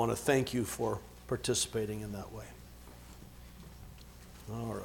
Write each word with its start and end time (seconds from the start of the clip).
I 0.00 0.02
want 0.02 0.16
to 0.16 0.24
thank 0.24 0.54
you 0.54 0.64
for 0.64 0.98
participating 1.28 2.00
in 2.00 2.12
that 2.12 2.32
way. 2.32 2.46
All 4.50 4.72
right. 4.72 4.82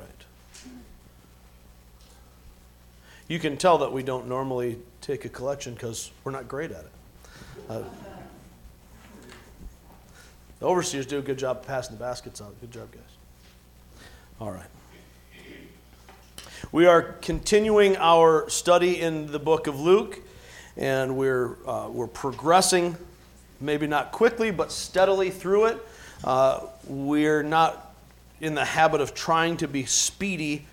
You 3.29 3.39
can 3.39 3.55
tell 3.55 3.77
that 3.77 3.93
we 3.93 4.03
don't 4.03 4.27
normally 4.27 4.77
take 4.99 5.23
a 5.23 5.29
collection 5.29 5.73
because 5.73 6.11
we're 6.25 6.33
not 6.33 6.49
great 6.49 6.71
at 6.71 6.83
it. 6.83 6.91
Uh, 7.69 7.83
the 10.59 10.65
overseers 10.65 11.05
do 11.05 11.19
a 11.19 11.21
good 11.21 11.39
job 11.39 11.65
passing 11.65 11.95
the 11.95 12.03
baskets 12.03 12.41
out. 12.41 12.53
Good 12.59 12.71
job, 12.71 12.91
guys. 12.91 14.03
All 14.41 14.51
right. 14.51 14.67
We 16.73 16.87
are 16.87 17.01
continuing 17.01 17.95
our 17.95 18.49
study 18.49 18.99
in 18.99 19.31
the 19.31 19.39
book 19.39 19.67
of 19.67 19.79
Luke, 19.79 20.19
and 20.75 21.15
we're, 21.15 21.55
uh, 21.65 21.87
we're 21.89 22.07
progressing, 22.07 22.97
maybe 23.59 23.87
not 23.87 24.11
quickly, 24.11 24.51
but 24.51 24.71
steadily 24.71 25.29
through 25.29 25.65
it. 25.65 25.87
Uh, 26.23 26.61
we're 26.87 27.43
not 27.43 27.93
in 28.41 28.55
the 28.55 28.65
habit 28.65 29.01
of 29.01 29.13
trying 29.13 29.57
to 29.57 29.67
be 29.67 29.85
speedy 29.85 30.65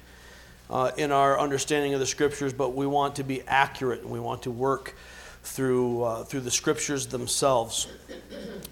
uh, 0.70 0.90
in 0.96 1.12
our 1.12 1.38
understanding 1.38 1.95
of 1.95 2.00
the 2.00 2.06
scriptures, 2.06 2.52
but 2.52 2.74
we 2.74 2.87
want 2.87 3.16
to 3.16 3.23
be 3.23 3.42
accurate 3.42 4.00
and 4.00 4.10
we 4.10 4.20
want 4.20 4.42
to 4.42 4.50
work 4.50 4.96
through, 5.42 6.02
uh, 6.02 6.24
through 6.24 6.40
the 6.40 6.50
scriptures 6.50 7.06
themselves. 7.06 7.88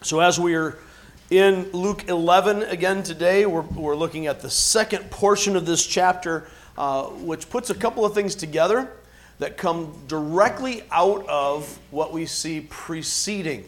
So, 0.02 0.20
as 0.20 0.40
we 0.40 0.54
are 0.54 0.78
in 1.30 1.70
Luke 1.72 2.08
11 2.08 2.62
again 2.62 3.02
today, 3.02 3.46
we're, 3.46 3.60
we're 3.60 3.96
looking 3.96 4.26
at 4.26 4.40
the 4.40 4.50
second 4.50 5.10
portion 5.10 5.56
of 5.56 5.66
this 5.66 5.86
chapter, 5.86 6.48
uh, 6.78 7.04
which 7.04 7.50
puts 7.50 7.70
a 7.70 7.74
couple 7.74 8.04
of 8.04 8.14
things 8.14 8.34
together 8.34 8.90
that 9.38 9.56
come 9.56 9.94
directly 10.06 10.82
out 10.90 11.26
of 11.28 11.78
what 11.90 12.12
we 12.12 12.26
see 12.26 12.66
preceding. 12.68 13.64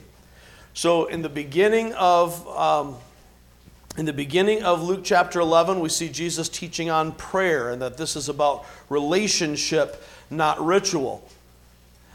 So, 0.74 1.06
in 1.06 1.22
the 1.22 1.28
beginning 1.28 1.92
of 1.94 2.46
um, 2.48 2.96
in 3.98 4.06
the 4.06 4.12
beginning 4.12 4.62
of 4.62 4.82
Luke 4.82 5.02
chapter 5.04 5.38
11, 5.38 5.78
we 5.80 5.90
see 5.90 6.08
Jesus 6.08 6.48
teaching 6.48 6.88
on 6.88 7.12
prayer 7.12 7.70
and 7.70 7.82
that 7.82 7.98
this 7.98 8.16
is 8.16 8.30
about 8.30 8.64
relationship, 8.88 10.02
not 10.30 10.64
ritual. 10.64 11.28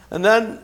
And 0.09 0.25
then 0.25 0.59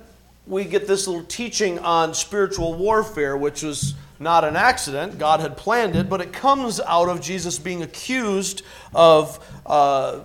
we 0.48 0.66
get 0.66 0.88
this 0.88 1.06
little 1.06 1.24
teaching 1.26 1.78
on 1.78 2.16
spiritual 2.16 2.74
warfare, 2.74 3.38
which 3.38 3.62
was 3.62 3.94
not 4.20 4.44
an 4.44 4.56
accident. 4.56 5.20
God 5.20 5.40
had 5.40 5.56
planned 5.56 5.96
it, 5.96 6.10
but 6.10 6.20
it 6.20 6.34
comes 6.34 6.80
out 6.80 7.10
of 7.10 7.22
Jesus 7.22 7.60
being 7.60 7.84
accused 7.84 8.64
of, 8.96 9.40
uh, 9.68 10.22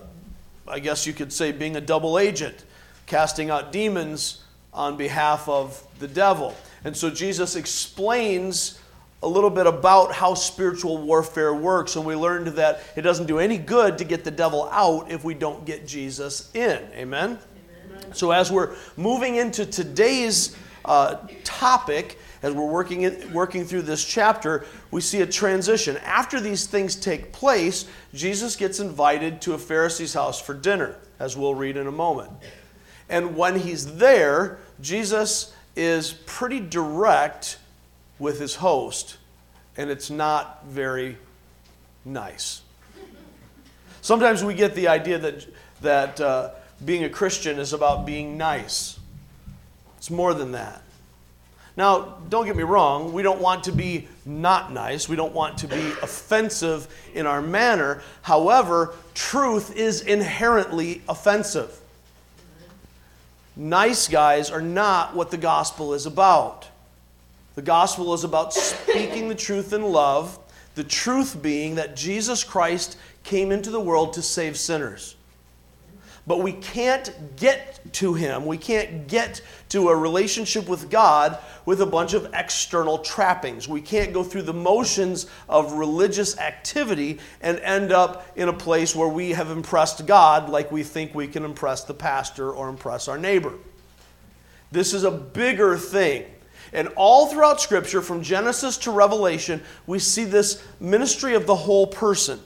I 0.67 0.79
guess 0.79 1.07
you 1.07 1.13
could 1.13 1.35
say, 1.35 1.53
being 1.53 1.77
a 1.77 1.83
double 1.83 2.19
agent, 2.19 2.65
casting 3.07 3.51
out 3.51 3.73
demons 3.73 4.43
on 4.73 4.97
behalf 4.97 5.51
of 5.51 5.83
the 5.99 6.09
devil. 6.09 6.57
And 6.85 6.97
so 6.97 7.11
Jesus 7.11 7.57
explains 7.57 8.79
a 9.23 9.29
little 9.29 9.51
bit 9.51 9.67
about 9.67 10.13
how 10.13 10.35
spiritual 10.35 10.99
warfare 10.99 11.53
works, 11.53 11.97
and 11.97 12.05
we 12.05 12.15
learned 12.15 12.49
that 12.49 12.83
it 12.97 13.03
doesn't 13.03 13.27
do 13.27 13.39
any 13.39 13.59
good 13.59 13.99
to 13.99 14.05
get 14.05 14.25
the 14.25 14.31
devil 14.31 14.69
out 14.71 15.11
if 15.11 15.25
we 15.25 15.35
don't 15.35 15.65
get 15.65 15.87
Jesus 15.87 16.55
in. 16.55 16.79
Amen? 16.95 17.39
Amen. 17.87 18.15
So, 18.15 18.31
as 18.31 18.53
we're 18.53 18.77
moving 18.97 19.37
into 19.37 19.67
today's 19.67 20.57
uh, 20.85 21.17
topic, 21.43 22.19
as 22.43 22.55
we're 22.55 22.71
working, 22.71 23.03
in, 23.03 23.33
working 23.33 23.65
through 23.65 23.83
this 23.83 24.05
chapter, 24.05 24.65
we 24.93 25.01
see 25.01 25.21
a 25.23 25.27
transition. 25.27 25.97
After 25.99 26.41
these 26.41 26.67
things 26.67 26.95
take 26.95 27.33
place, 27.33 27.87
Jesus 28.15 28.55
gets 28.55 28.79
invited 28.79 29.41
to 29.43 29.55
a 29.55 29.59
Pharisee's 29.59 30.15
house 30.15 30.41
for 30.41 30.55
dinner, 30.55 30.97
as 31.19 31.37
we'll 31.37 31.57
read 31.57 31.77
in 31.77 31.89
a 31.89 31.93
moment. 31.93 32.31
And 33.09 33.37
when 33.37 33.59
he's 33.59 33.97
there, 33.97 34.59
Jesus 34.81 35.53
is 35.79 36.13
pretty 36.27 36.59
direct 36.59 37.59
with 38.19 38.41
his 38.41 38.57
host, 38.57 39.17
and 39.77 39.91
it's 39.91 40.11
not 40.11 40.65
very 40.67 41.17
nice. 42.05 42.63
Sometimes 44.03 44.43
we 44.43 44.55
get 44.55 44.75
the 44.75 44.89
idea 44.89 45.19
that, 45.19 45.47
that 45.81 46.21
uh, 46.21 46.51
being 46.85 47.05
a 47.05 47.09
Christian 47.09 47.61
is 47.61 47.73
about 47.73 48.05
being 48.05 48.37
nice. 48.37 48.99
It's 49.99 50.11
more 50.11 50.35
than 50.35 50.53
that. 50.53 50.83
Now, 51.77 52.19
don't 52.29 52.45
get 52.45 52.57
me 52.57 52.65
wrong, 52.65 53.13
we 53.13 53.23
don't 53.23 53.41
want 53.41 53.63
to 53.65 53.73
be 53.73 54.09
not 54.27 54.73
nice. 54.73 55.09
We 55.09 55.15
don't 55.15 55.33
want 55.33 55.59
to 55.59 55.69
be 55.69 55.93
offensive 56.03 56.89
in 57.15 57.25
our 57.25 57.41
manner. 57.41 58.03
However, 58.23 58.95
truth 59.15 59.77
is 59.77 60.01
inherently 60.01 61.03
offensive. 61.09 61.81
Nice 63.59 64.07
guys 64.07 64.53
are 64.53 64.63
not 64.63 65.17
what 65.17 65.33
the 65.33 65.37
gospel 65.37 65.93
is 65.93 66.07
about. 66.07 66.69
The 67.57 67.63
gospel 67.63 68.15
is 68.15 68.23
about 68.23 68.55
speaking 68.55 69.29
the 69.29 69.35
truth 69.35 69.73
in 69.73 69.83
love, 69.83 70.39
the 70.77 70.85
truth 70.85 71.43
being 71.43 71.75
that 71.75 71.97
Jesus 71.97 72.45
Christ 72.45 72.97
came 73.25 73.51
into 73.51 73.71
the 73.73 73.81
world 73.81 74.13
to 74.13 74.23
save 74.23 74.57
sinners. 74.57 75.17
But 76.29 76.43
we 76.43 76.53
can't 76.53 77.37
get 77.37 77.81
to 77.95 78.13
Him, 78.13 78.45
we 78.45 78.59
can't 78.59 79.09
get 79.09 79.41
to 79.71 79.89
a 79.89 79.97
relationship 79.97 80.69
with 80.69 80.91
God 80.91 81.39
with 81.65 81.81
a 81.81 81.87
bunch 81.87 82.13
of 82.13 82.29
external 82.35 82.99
trappings. 82.99 83.67
We 83.67 83.81
can't 83.81 84.13
go 84.13 84.23
through 84.23 84.43
the 84.43 84.53
motions 84.53 85.27
of 85.49 85.73
religious 85.73 86.39
activity 86.39 87.19
and 87.41 87.59
end 87.61 87.93
up 87.93 88.27
in 88.37 88.51
a 88.51 88.53
place 88.53 88.95
where 88.95 89.09
we 89.09 89.31
have 89.31 89.51
impressed 89.51 90.07
God 90.07 90.51
like 90.51 90.71
we 90.71 90.83
think 90.83 91.15
we 91.15 91.29
can 91.29 91.47
impress 91.47 91.85
the 91.85 91.95
pastor 91.95 92.53
or 92.53 92.69
impress 92.69 93.09
our 93.09 93.19
neighbor. 93.19 93.55
This 94.71 94.93
is 94.93 95.05
a 95.05 95.11
bigger 95.11 95.79
thing. 95.79 96.27
And 96.75 96.89
all 96.89 97.29
throughout 97.29 97.59
Scripture, 97.59 98.03
from 98.03 98.23
Genesis 98.23 98.77
to 98.79 98.91
Revelation, 98.91 99.63
we 99.87 99.99
see 99.99 100.25
this 100.25 100.63
ministry 100.79 101.35
of 101.35 101.47
the 101.47 101.57
whole 101.57 101.87
person. 101.87 102.41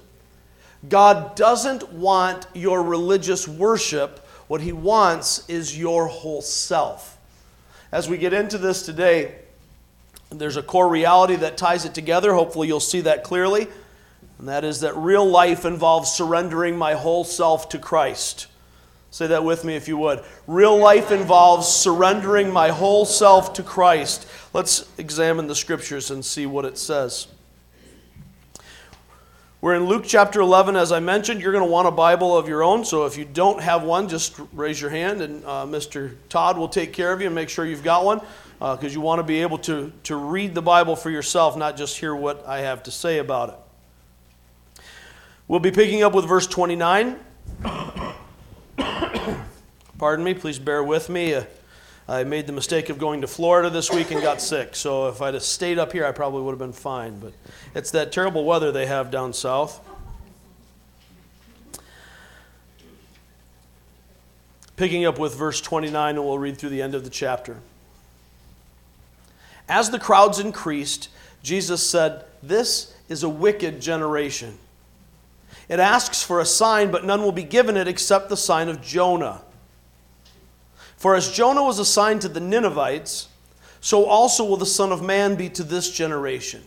God 0.88 1.36
doesn't 1.36 1.92
want 1.92 2.46
your 2.54 2.82
religious 2.82 3.46
worship, 3.46 4.18
what 4.48 4.60
He 4.60 4.72
wants 4.72 5.48
is 5.48 5.78
your 5.78 6.06
whole 6.06 6.42
self. 6.42 7.18
As 7.92 8.08
we 8.08 8.18
get 8.18 8.32
into 8.32 8.58
this 8.58 8.82
today, 8.82 9.36
there's 10.30 10.56
a 10.56 10.62
core 10.62 10.88
reality 10.88 11.36
that 11.36 11.56
ties 11.56 11.84
it 11.84 11.94
together. 11.94 12.32
Hopefully, 12.32 12.68
you'll 12.68 12.80
see 12.80 13.02
that 13.02 13.22
clearly. 13.22 13.68
And 14.38 14.48
that 14.48 14.64
is 14.64 14.80
that 14.80 14.96
real 14.96 15.24
life 15.24 15.64
involves 15.64 16.10
surrendering 16.10 16.76
my 16.76 16.94
whole 16.94 17.22
self 17.22 17.68
to 17.68 17.78
Christ. 17.78 18.48
Say 19.12 19.26
that 19.26 19.44
with 19.44 19.62
me 19.64 19.76
if 19.76 19.88
you 19.88 19.98
would. 19.98 20.24
Real 20.46 20.76
life 20.76 21.10
involves 21.10 21.68
surrendering 21.68 22.50
my 22.50 22.70
whole 22.70 23.04
self 23.04 23.52
to 23.52 23.62
Christ. 23.62 24.26
Let's 24.54 24.88
examine 24.96 25.46
the 25.46 25.54
scriptures 25.54 26.10
and 26.10 26.24
see 26.24 26.46
what 26.46 26.64
it 26.64 26.78
says. 26.78 27.28
We're 29.62 29.74
in 29.76 29.86
Luke 29.86 30.02
chapter 30.04 30.40
11, 30.40 30.74
as 30.74 30.90
I 30.90 30.98
mentioned. 30.98 31.40
You're 31.40 31.52
going 31.52 31.64
to 31.64 31.70
want 31.70 31.86
a 31.86 31.92
Bible 31.92 32.36
of 32.36 32.48
your 32.48 32.64
own, 32.64 32.84
so 32.84 33.06
if 33.06 33.16
you 33.16 33.24
don't 33.24 33.62
have 33.62 33.84
one, 33.84 34.08
just 34.08 34.40
raise 34.52 34.80
your 34.80 34.90
hand, 34.90 35.20
and 35.22 35.44
uh, 35.44 35.64
Mr. 35.66 36.16
Todd 36.28 36.58
will 36.58 36.68
take 36.68 36.92
care 36.92 37.12
of 37.12 37.20
you 37.20 37.26
and 37.26 37.34
make 37.36 37.48
sure 37.48 37.64
you've 37.64 37.84
got 37.84 38.04
one, 38.04 38.18
because 38.58 38.84
uh, 38.86 38.88
you 38.88 39.00
want 39.00 39.20
to 39.20 39.22
be 39.22 39.40
able 39.40 39.58
to, 39.58 39.92
to 40.02 40.16
read 40.16 40.56
the 40.56 40.62
Bible 40.62 40.96
for 40.96 41.10
yourself, 41.10 41.56
not 41.56 41.76
just 41.76 41.96
hear 41.96 42.12
what 42.12 42.44
I 42.44 42.62
have 42.62 42.82
to 42.82 42.90
say 42.90 43.18
about 43.18 43.50
it. 43.50 44.82
We'll 45.46 45.60
be 45.60 45.70
picking 45.70 46.02
up 46.02 46.12
with 46.12 46.26
verse 46.26 46.48
29. 46.48 47.20
Pardon 49.96 50.24
me, 50.24 50.34
please 50.34 50.58
bear 50.58 50.82
with 50.82 51.08
me. 51.08 51.34
Uh, 51.34 51.44
I 52.12 52.24
made 52.24 52.46
the 52.46 52.52
mistake 52.52 52.90
of 52.90 52.98
going 52.98 53.22
to 53.22 53.26
Florida 53.26 53.70
this 53.70 53.90
week 53.90 54.10
and 54.10 54.20
got 54.20 54.42
sick. 54.42 54.76
So 54.76 55.08
if 55.08 55.22
I'd 55.22 55.32
have 55.32 55.42
stayed 55.42 55.78
up 55.78 55.92
here, 55.92 56.04
I 56.04 56.12
probably 56.12 56.42
would 56.42 56.50
have 56.50 56.58
been 56.58 56.74
fine. 56.74 57.18
But 57.18 57.32
it's 57.74 57.90
that 57.92 58.12
terrible 58.12 58.44
weather 58.44 58.70
they 58.70 58.84
have 58.84 59.10
down 59.10 59.32
south. 59.32 59.80
Picking 64.76 65.06
up 65.06 65.18
with 65.18 65.34
verse 65.34 65.62
29, 65.62 66.16
and 66.16 66.22
we'll 66.22 66.38
read 66.38 66.58
through 66.58 66.68
the 66.68 66.82
end 66.82 66.94
of 66.94 67.04
the 67.04 67.08
chapter. 67.08 67.60
As 69.66 69.88
the 69.88 69.98
crowds 69.98 70.38
increased, 70.38 71.08
Jesus 71.42 71.82
said, 71.88 72.26
This 72.42 72.94
is 73.08 73.22
a 73.22 73.28
wicked 73.30 73.80
generation. 73.80 74.58
It 75.66 75.80
asks 75.80 76.22
for 76.22 76.40
a 76.40 76.44
sign, 76.44 76.90
but 76.90 77.06
none 77.06 77.22
will 77.22 77.32
be 77.32 77.42
given 77.42 77.78
it 77.78 77.88
except 77.88 78.28
the 78.28 78.36
sign 78.36 78.68
of 78.68 78.82
Jonah. 78.82 79.40
For 81.02 81.16
as 81.16 81.32
Jonah 81.32 81.64
was 81.64 81.80
assigned 81.80 82.20
to 82.20 82.28
the 82.28 82.38
Ninevites, 82.38 83.26
so 83.80 84.04
also 84.04 84.44
will 84.44 84.56
the 84.56 84.64
Son 84.64 84.92
of 84.92 85.02
Man 85.02 85.34
be 85.34 85.48
to 85.48 85.64
this 85.64 85.90
generation. 85.90 86.62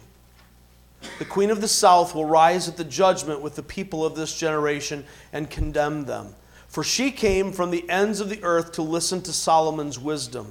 The 1.20 1.24
queen 1.24 1.52
of 1.52 1.62
the 1.62 1.70
south 1.70 2.14
will 2.14 2.26
rise 2.26 2.68
at 2.68 2.76
the 2.76 2.84
judgment 2.84 3.40
with 3.40 3.56
the 3.56 3.64
people 3.64 4.06
of 4.06 4.18
this 4.18 4.38
generation 4.38 5.06
and 5.32 5.50
condemn 5.50 6.04
them. 6.04 6.36
For 6.68 6.84
she 6.84 7.12
came 7.12 7.54
from 7.54 7.72
the 7.72 7.90
ends 7.90 8.20
of 8.20 8.28
the 8.28 8.44
earth 8.44 8.74
to 8.74 8.82
listen 8.82 9.22
to 9.22 9.32
Solomon's 9.32 9.98
wisdom. 9.98 10.48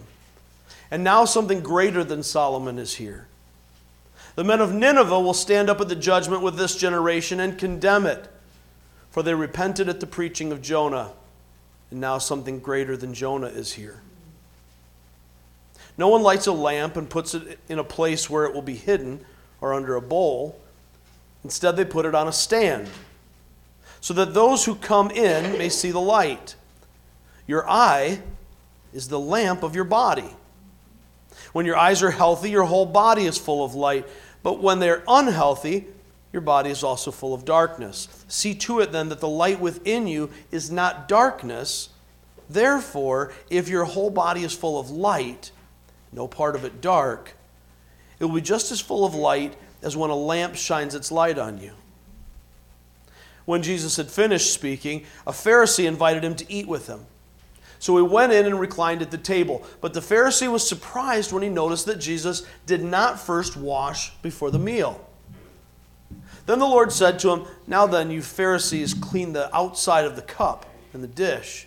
And 0.90 1.04
now 1.04 1.26
something 1.26 1.60
greater 1.60 2.02
than 2.02 2.22
Solomon 2.22 2.78
is 2.78 2.94
here. 2.94 3.26
The 4.34 4.44
men 4.44 4.62
of 4.62 4.72
Nineveh 4.72 5.20
will 5.20 5.34
stand 5.34 5.68
up 5.68 5.82
at 5.82 5.90
the 5.90 5.94
judgment 5.94 6.40
with 6.40 6.56
this 6.56 6.74
generation 6.74 7.38
and 7.38 7.58
condemn 7.58 8.06
it, 8.06 8.30
for 9.10 9.22
they 9.22 9.34
repented 9.34 9.90
at 9.90 10.00
the 10.00 10.06
preaching 10.06 10.52
of 10.52 10.62
Jonah 10.62 11.10
and 11.90 12.00
now 12.00 12.18
something 12.18 12.58
greater 12.60 12.96
than 12.96 13.14
Jonah 13.14 13.46
is 13.46 13.72
here. 13.72 14.00
No 15.96 16.08
one 16.08 16.22
lights 16.22 16.46
a 16.46 16.52
lamp 16.52 16.96
and 16.96 17.08
puts 17.08 17.34
it 17.34 17.58
in 17.68 17.78
a 17.78 17.84
place 17.84 18.28
where 18.28 18.44
it 18.44 18.54
will 18.54 18.62
be 18.62 18.74
hidden 18.74 19.24
or 19.60 19.74
under 19.74 19.94
a 19.94 20.02
bowl. 20.02 20.60
Instead, 21.44 21.76
they 21.76 21.84
put 21.84 22.04
it 22.04 22.14
on 22.14 22.26
a 22.26 22.32
stand 22.32 22.88
so 24.00 24.12
that 24.14 24.34
those 24.34 24.64
who 24.64 24.74
come 24.74 25.10
in 25.10 25.56
may 25.56 25.68
see 25.68 25.90
the 25.90 26.00
light. 26.00 26.56
Your 27.46 27.68
eye 27.68 28.20
is 28.92 29.08
the 29.08 29.20
lamp 29.20 29.62
of 29.62 29.74
your 29.74 29.84
body. 29.84 30.30
When 31.52 31.66
your 31.66 31.76
eyes 31.76 32.02
are 32.02 32.10
healthy, 32.10 32.50
your 32.50 32.64
whole 32.64 32.86
body 32.86 33.24
is 33.24 33.38
full 33.38 33.64
of 33.64 33.74
light. 33.74 34.06
But 34.42 34.60
when 34.60 34.78
they're 34.78 35.02
unhealthy, 35.08 35.86
your 36.34 36.40
body 36.40 36.68
is 36.68 36.82
also 36.82 37.12
full 37.12 37.32
of 37.32 37.44
darkness. 37.44 38.08
See 38.26 38.54
to 38.56 38.80
it 38.80 38.90
then 38.90 39.08
that 39.08 39.20
the 39.20 39.28
light 39.28 39.60
within 39.60 40.08
you 40.08 40.30
is 40.50 40.68
not 40.68 41.06
darkness. 41.06 41.90
Therefore, 42.50 43.32
if 43.50 43.68
your 43.68 43.84
whole 43.84 44.10
body 44.10 44.42
is 44.42 44.52
full 44.52 44.78
of 44.78 44.90
light, 44.90 45.52
no 46.12 46.26
part 46.26 46.56
of 46.56 46.64
it 46.64 46.80
dark, 46.80 47.34
it 48.18 48.24
will 48.24 48.34
be 48.34 48.40
just 48.40 48.72
as 48.72 48.80
full 48.80 49.04
of 49.04 49.14
light 49.14 49.54
as 49.80 49.96
when 49.96 50.10
a 50.10 50.16
lamp 50.16 50.56
shines 50.56 50.96
its 50.96 51.12
light 51.12 51.38
on 51.38 51.58
you. 51.58 51.70
When 53.44 53.62
Jesus 53.62 53.96
had 53.96 54.10
finished 54.10 54.52
speaking, 54.52 55.04
a 55.28 55.32
Pharisee 55.32 55.86
invited 55.86 56.24
him 56.24 56.34
to 56.34 56.52
eat 56.52 56.66
with 56.66 56.88
him. 56.88 57.06
So 57.78 57.96
he 57.96 58.02
went 58.02 58.32
in 58.32 58.46
and 58.46 58.58
reclined 58.58 59.02
at 59.02 59.12
the 59.12 59.18
table. 59.18 59.64
But 59.80 59.94
the 59.94 60.00
Pharisee 60.00 60.50
was 60.50 60.68
surprised 60.68 61.30
when 61.30 61.44
he 61.44 61.48
noticed 61.48 61.86
that 61.86 62.00
Jesus 62.00 62.44
did 62.66 62.82
not 62.82 63.20
first 63.20 63.56
wash 63.56 64.10
before 64.16 64.50
the 64.50 64.58
meal. 64.58 65.08
Then 66.46 66.58
the 66.58 66.66
Lord 66.66 66.92
said 66.92 67.18
to 67.20 67.30
him, 67.30 67.44
Now 67.66 67.86
then, 67.86 68.10
you 68.10 68.22
Pharisees, 68.22 68.94
clean 68.94 69.32
the 69.32 69.54
outside 69.54 70.04
of 70.04 70.16
the 70.16 70.22
cup 70.22 70.66
and 70.92 71.02
the 71.02 71.08
dish. 71.08 71.66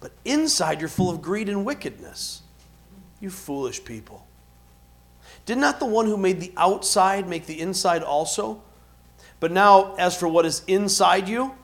But 0.00 0.12
inside 0.24 0.80
you're 0.80 0.88
full 0.88 1.10
of 1.10 1.22
greed 1.22 1.48
and 1.48 1.64
wickedness. 1.64 2.42
You 3.20 3.30
foolish 3.30 3.84
people. 3.84 4.26
Did 5.46 5.58
not 5.58 5.78
the 5.78 5.86
one 5.86 6.06
who 6.06 6.16
made 6.16 6.40
the 6.40 6.52
outside 6.56 7.28
make 7.28 7.46
the 7.46 7.60
inside 7.60 8.02
also? 8.02 8.62
But 9.40 9.52
now, 9.52 9.94
as 9.96 10.16
for 10.16 10.28
what 10.28 10.44
is 10.44 10.62
inside 10.66 11.28
you, 11.28 11.54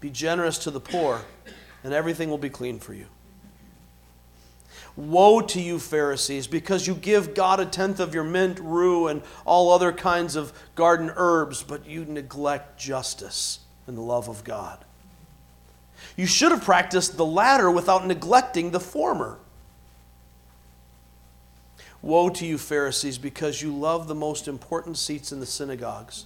be 0.00 0.10
generous 0.10 0.58
to 0.58 0.70
the 0.70 0.80
poor, 0.80 1.22
and 1.82 1.92
everything 1.92 2.30
will 2.30 2.38
be 2.38 2.50
clean 2.50 2.78
for 2.78 2.94
you. 2.94 3.06
Woe 4.96 5.42
to 5.42 5.60
you, 5.60 5.78
Pharisees, 5.78 6.46
because 6.46 6.86
you 6.86 6.94
give 6.94 7.34
God 7.34 7.60
a 7.60 7.66
tenth 7.66 8.00
of 8.00 8.14
your 8.14 8.24
mint, 8.24 8.58
rue, 8.58 9.08
and 9.08 9.22
all 9.44 9.70
other 9.70 9.92
kinds 9.92 10.36
of 10.36 10.54
garden 10.74 11.12
herbs, 11.16 11.62
but 11.62 11.86
you 11.86 12.06
neglect 12.06 12.78
justice 12.78 13.60
and 13.86 13.96
the 13.96 14.02
love 14.02 14.28
of 14.28 14.42
God. 14.42 14.78
You 16.16 16.26
should 16.26 16.50
have 16.50 16.64
practiced 16.64 17.18
the 17.18 17.26
latter 17.26 17.70
without 17.70 18.06
neglecting 18.06 18.70
the 18.70 18.80
former. 18.80 19.38
Woe 22.00 22.30
to 22.30 22.46
you, 22.46 22.56
Pharisees, 22.56 23.18
because 23.18 23.60
you 23.60 23.76
love 23.76 24.08
the 24.08 24.14
most 24.14 24.48
important 24.48 24.96
seats 24.96 25.30
in 25.30 25.40
the 25.40 25.46
synagogues 25.46 26.24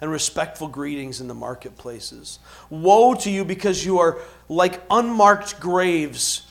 and 0.00 0.10
respectful 0.10 0.68
greetings 0.68 1.20
in 1.20 1.26
the 1.26 1.34
marketplaces. 1.34 2.38
Woe 2.70 3.14
to 3.14 3.30
you, 3.30 3.44
because 3.44 3.84
you 3.84 3.98
are 3.98 4.18
like 4.48 4.80
unmarked 4.88 5.58
graves 5.58 6.42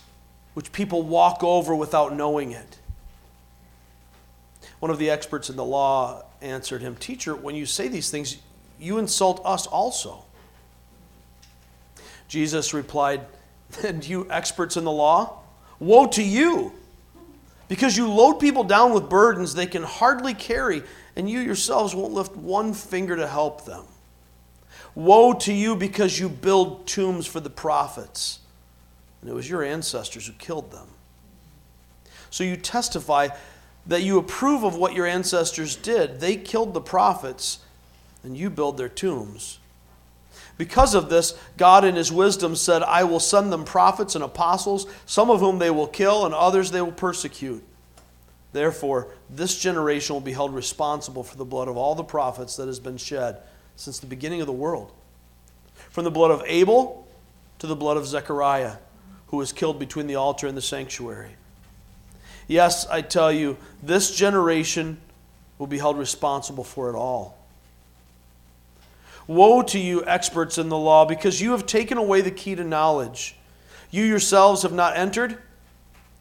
which 0.58 0.72
people 0.72 1.04
walk 1.04 1.44
over 1.44 1.76
without 1.76 2.16
knowing 2.16 2.52
it. 2.52 2.80
One 4.80 4.90
of 4.90 4.98
the 4.98 5.12
experts 5.12 5.52
in 5.52 5.56
the 5.56 5.64
law 5.64 6.24
answered 6.42 6.82
him, 6.82 6.96
Teacher, 6.96 7.36
when 7.36 7.54
you 7.54 7.68
say 7.68 7.88
these 7.90 8.10
things, 8.10 8.38
you 8.80 8.98
insult 8.98 9.40
us 9.46 9.68
also. 9.68 10.26
Jesus 12.28 12.74
replied, 12.74 13.22
And 13.84 14.04
you 14.04 14.26
experts 14.32 14.78
in 14.78 14.84
the 14.84 14.92
law? 14.92 15.44
Woe 15.80 16.08
to 16.08 16.24
you! 16.24 16.72
Because 17.68 17.96
you 17.96 18.10
load 18.10 18.40
people 18.40 18.64
down 18.64 18.96
with 18.96 19.12
burdens 19.12 19.54
they 19.54 19.68
can 19.68 19.84
hardly 19.84 20.34
carry, 20.34 20.82
and 21.16 21.30
you 21.30 21.40
yourselves 21.40 21.94
won't 21.94 22.14
lift 22.14 22.36
one 22.36 22.74
finger 22.74 23.16
to 23.16 23.28
help 23.28 23.66
them. 23.66 23.84
Woe 24.96 25.34
to 25.34 25.54
you 25.54 25.76
because 25.76 26.20
you 26.20 26.28
build 26.28 26.88
tombs 26.88 27.28
for 27.28 27.40
the 27.40 27.52
prophets 27.52 28.40
and 29.22 29.30
it 29.30 29.34
was 29.34 29.50
your 29.50 29.64
ancestors 29.64 30.28
who 30.28 30.34
killed 30.34 30.72
them. 30.72 30.88
So 32.30 32.44
you 32.44 32.58
testify 32.58 33.30
that 33.88 34.04
you 34.04 34.18
approve 34.18 34.64
of 34.64 34.76
what 34.76 34.94
your 34.94 35.06
ancestors 35.06 35.76
did. 35.76 36.20
They 36.20 36.36
killed 36.36 36.74
the 36.74 36.82
prophets, 36.82 37.60
and 38.24 38.38
you 38.38 38.50
build 38.50 38.78
their 38.78 38.90
tombs. 38.90 39.60
Because 40.58 40.96
of 40.96 41.10
this, 41.10 41.38
God 41.56 41.86
in 41.86 41.96
His 41.96 42.12
wisdom 42.12 42.56
said, 42.56 42.84
I 42.84 43.04
will 43.04 43.20
send 43.20 43.52
them 43.52 43.64
prophets 43.64 44.16
and 44.16 44.24
apostles, 44.24 44.88
some 45.06 45.30
of 45.30 45.40
whom 45.40 45.60
they 45.60 45.70
will 45.70 45.88
kill, 45.88 46.26
and 46.26 46.34
others 46.34 46.72
they 46.72 46.82
will 46.82 46.92
persecute. 46.92 47.64
Therefore, 48.54 49.08
this 49.30 49.60
generation 49.60 50.16
will 50.16 50.22
be 50.22 50.34
held 50.34 50.54
responsible 50.54 51.24
for 51.24 51.38
the 51.38 51.46
blood 51.46 51.68
of 51.68 51.78
all 51.78 51.96
the 51.96 52.04
prophets 52.04 52.56
that 52.56 52.68
has 52.68 52.80
been 52.80 52.98
shed 52.98 53.38
since 53.76 54.00
the 54.00 54.08
beginning 54.08 54.42
of 54.42 54.48
the 54.48 54.54
world. 54.54 54.92
From 55.92 56.04
the 56.04 56.12
blood 56.12 56.32
of 56.32 56.42
Abel 56.46 57.08
to 57.60 57.68
the 57.68 57.76
blood 57.76 57.98
of 57.98 58.08
Zechariah 58.08 58.78
who 59.28 59.38
was 59.38 59.52
killed 59.52 59.80
between 59.80 60.08
the 60.08 60.16
altar 60.16 60.48
and 60.48 60.58
the 60.58 60.62
sanctuary. 60.62 61.32
Yes, 62.48 62.88
I 62.88 63.02
tell 63.02 63.32
you, 63.32 63.58
this 63.84 64.16
generation 64.16 64.98
will 65.58 65.68
be 65.68 65.78
held 65.78 65.98
responsible 65.98 66.64
for 66.64 66.90
it 66.90 66.96
all. 66.96 67.38
Woe 69.28 69.62
to 69.64 69.80
you, 69.80 70.06
experts 70.06 70.58
in 70.58 70.70
the 70.70 70.78
law, 70.78 71.04
because 71.04 71.42
you 71.42 71.52
have 71.52 71.66
taken 71.66 71.98
away 71.98 72.22
the 72.22 72.32
key 72.32 72.56
to 72.56 72.64
knowledge. 72.64 73.36
You 73.92 74.04
yourselves 74.06 74.62
have 74.62 74.72
not 74.72 74.96
entered, 74.96 75.38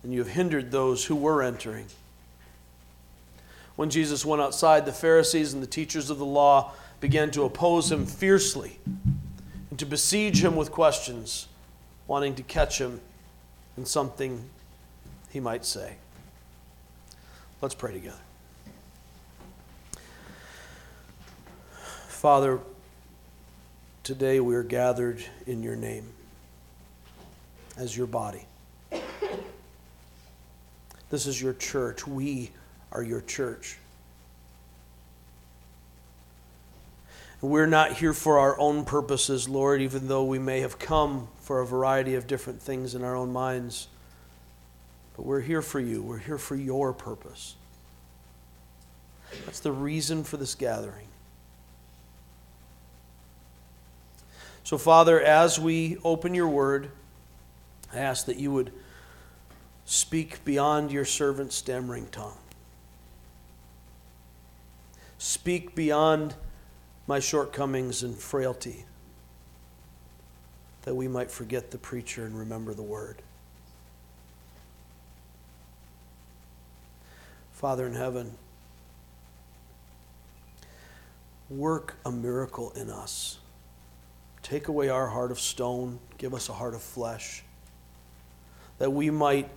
and 0.02 0.12
you 0.12 0.18
have 0.18 0.30
hindered 0.30 0.72
those 0.72 1.04
who 1.04 1.14
were 1.14 1.42
entering. 1.42 1.86
When 3.76 3.90
Jesus 3.90 4.24
went 4.24 4.42
outside, 4.42 4.86
the 4.86 4.92
Pharisees 4.92 5.52
and 5.52 5.62
the 5.62 5.68
teachers 5.68 6.10
of 6.10 6.18
the 6.18 6.24
law 6.24 6.72
began 6.98 7.30
to 7.32 7.44
oppose 7.44 7.92
him 7.92 8.06
fiercely 8.06 8.80
and 9.70 9.78
to 9.78 9.86
besiege 9.86 10.42
him 10.42 10.56
with 10.56 10.72
questions 10.72 11.46
wanting 12.06 12.34
to 12.36 12.42
catch 12.42 12.80
him 12.80 13.00
in 13.76 13.84
something 13.84 14.48
he 15.30 15.40
might 15.40 15.64
say. 15.64 15.96
Let's 17.60 17.74
pray 17.74 17.92
together. 17.92 18.16
Father, 22.08 22.60
today 24.02 24.40
we 24.40 24.54
are 24.54 24.62
gathered 24.62 25.24
in 25.46 25.62
your 25.62 25.76
name 25.76 26.08
as 27.76 27.96
your 27.96 28.06
body. 28.06 28.44
This 31.10 31.26
is 31.26 31.40
your 31.40 31.54
church. 31.54 32.06
We 32.06 32.50
are 32.90 33.02
your 33.02 33.20
church. 33.20 33.78
We're 37.40 37.66
not 37.66 37.92
here 37.92 38.12
for 38.12 38.38
our 38.38 38.58
own 38.58 38.84
purposes, 38.84 39.48
Lord, 39.48 39.80
even 39.80 40.08
though 40.08 40.24
we 40.24 40.38
may 40.38 40.60
have 40.60 40.78
come 40.78 41.28
for 41.46 41.60
a 41.60 41.66
variety 41.66 42.16
of 42.16 42.26
different 42.26 42.60
things 42.60 42.96
in 42.96 43.04
our 43.04 43.14
own 43.14 43.32
minds. 43.32 43.86
But 45.16 45.26
we're 45.26 45.42
here 45.42 45.62
for 45.62 45.78
you. 45.78 46.02
We're 46.02 46.18
here 46.18 46.38
for 46.38 46.56
your 46.56 46.92
purpose. 46.92 47.54
That's 49.44 49.60
the 49.60 49.70
reason 49.70 50.24
for 50.24 50.38
this 50.38 50.56
gathering. 50.56 51.06
So, 54.64 54.76
Father, 54.76 55.20
as 55.20 55.56
we 55.56 55.98
open 56.02 56.34
your 56.34 56.48
word, 56.48 56.90
I 57.94 57.98
ask 57.98 58.26
that 58.26 58.38
you 58.38 58.50
would 58.50 58.72
speak 59.84 60.44
beyond 60.44 60.90
your 60.90 61.04
servant's 61.04 61.54
stammering 61.54 62.08
tongue. 62.10 62.38
Speak 65.16 65.76
beyond 65.76 66.34
my 67.06 67.20
shortcomings 67.20 68.02
and 68.02 68.16
frailty, 68.16 68.84
that 70.86 70.94
we 70.94 71.08
might 71.08 71.32
forget 71.32 71.72
the 71.72 71.78
preacher 71.78 72.24
and 72.24 72.38
remember 72.38 72.72
the 72.72 72.82
word. 72.82 73.20
Father 77.50 77.88
in 77.88 77.92
heaven, 77.94 78.36
work 81.50 81.96
a 82.06 82.12
miracle 82.12 82.70
in 82.76 82.88
us. 82.88 83.38
Take 84.44 84.68
away 84.68 84.88
our 84.88 85.08
heart 85.08 85.32
of 85.32 85.40
stone, 85.40 85.98
give 86.18 86.32
us 86.32 86.48
a 86.48 86.52
heart 86.52 86.74
of 86.74 86.82
flesh, 86.82 87.42
that 88.78 88.92
we 88.92 89.10
might 89.10 89.48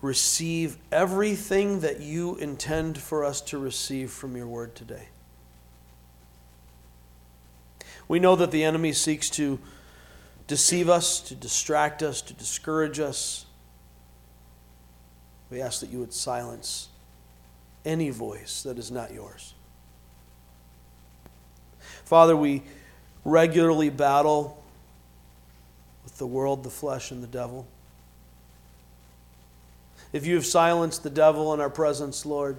receive 0.00 0.78
everything 0.90 1.80
that 1.80 2.00
you 2.00 2.36
intend 2.36 2.96
for 2.96 3.22
us 3.22 3.42
to 3.42 3.58
receive 3.58 4.10
from 4.10 4.34
your 4.34 4.46
word 4.46 4.74
today. 4.74 5.08
We 8.08 8.18
know 8.18 8.34
that 8.36 8.50
the 8.50 8.64
enemy 8.64 8.94
seeks 8.94 9.28
to 9.30 9.58
deceive 10.52 10.90
us, 10.90 11.18
to 11.18 11.34
distract 11.34 12.02
us, 12.02 12.20
to 12.20 12.34
discourage 12.34 13.00
us. 13.00 13.46
We 15.50 15.62
ask 15.62 15.80
that 15.80 15.88
you 15.88 15.98
would 15.98 16.12
silence 16.12 16.88
any 17.86 18.10
voice 18.10 18.62
that 18.64 18.76
is 18.76 18.90
not 18.90 19.14
yours. 19.14 19.54
Father, 22.04 22.36
we 22.36 22.64
regularly 23.24 23.88
battle 23.88 24.62
with 26.04 26.18
the 26.18 26.26
world, 26.26 26.64
the 26.64 26.70
flesh, 26.70 27.10
and 27.10 27.22
the 27.22 27.26
devil. 27.26 27.66
If 30.12 30.26
you 30.26 30.34
have 30.34 30.44
silenced 30.44 31.02
the 31.02 31.08
devil 31.08 31.54
in 31.54 31.60
our 31.60 31.70
presence, 31.70 32.26
Lord, 32.26 32.58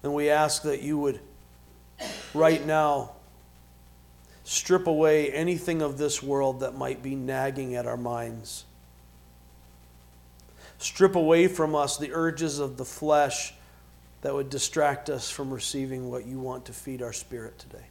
then 0.00 0.14
we 0.14 0.30
ask 0.30 0.62
that 0.62 0.80
you 0.80 0.96
would 0.96 1.20
right 2.32 2.64
now 2.64 3.10
strip 4.44 4.86
away 4.86 5.30
anything 5.30 5.82
of 5.82 5.98
this 5.98 6.22
world 6.22 6.60
that 6.60 6.74
might 6.74 7.02
be 7.02 7.14
nagging 7.14 7.74
at 7.74 7.86
our 7.86 7.96
minds. 7.96 8.64
Strip 10.78 11.14
away 11.14 11.46
from 11.46 11.74
us 11.74 11.96
the 11.96 12.12
urges 12.12 12.58
of 12.58 12.76
the 12.76 12.84
flesh 12.84 13.54
that 14.22 14.34
would 14.34 14.50
distract 14.50 15.10
us 15.10 15.30
from 15.30 15.52
receiving 15.52 16.10
what 16.10 16.26
you 16.26 16.38
want 16.38 16.64
to 16.64 16.72
feed 16.72 17.02
our 17.02 17.12
spirit 17.12 17.58
today. 17.58 17.84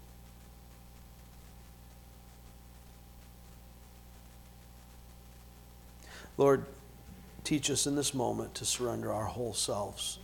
Lord, 6.38 6.66
teach 7.44 7.70
us 7.70 7.86
in 7.86 7.96
this 7.96 8.14
moment 8.14 8.56
to 8.56 8.66
surrender 8.66 9.14
our 9.14 9.26
whole 9.26 9.54
selves. 9.54 10.20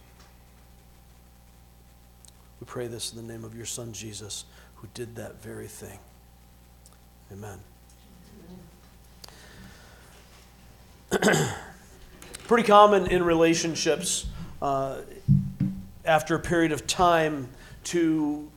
We 2.60 2.66
pray 2.66 2.88
this 2.88 3.14
in 3.14 3.18
the 3.18 3.34
name 3.34 3.44
of 3.44 3.56
your 3.56 3.66
Son, 3.66 3.94
Jesus, 3.94 4.46
who 4.76 4.88
did 4.94 5.16
that 5.18 5.42
very 5.42 5.68
thing. 5.68 6.00
Amen. 7.32 7.60
Pretty 12.48 12.64
common 12.64 13.08
in 13.08 13.24
relationships 13.24 14.28
uh, 14.62 15.02
after 16.06 16.36
a 16.36 16.40
period 16.40 16.72
of 16.72 16.88
time 16.88 17.50
to 17.86 18.50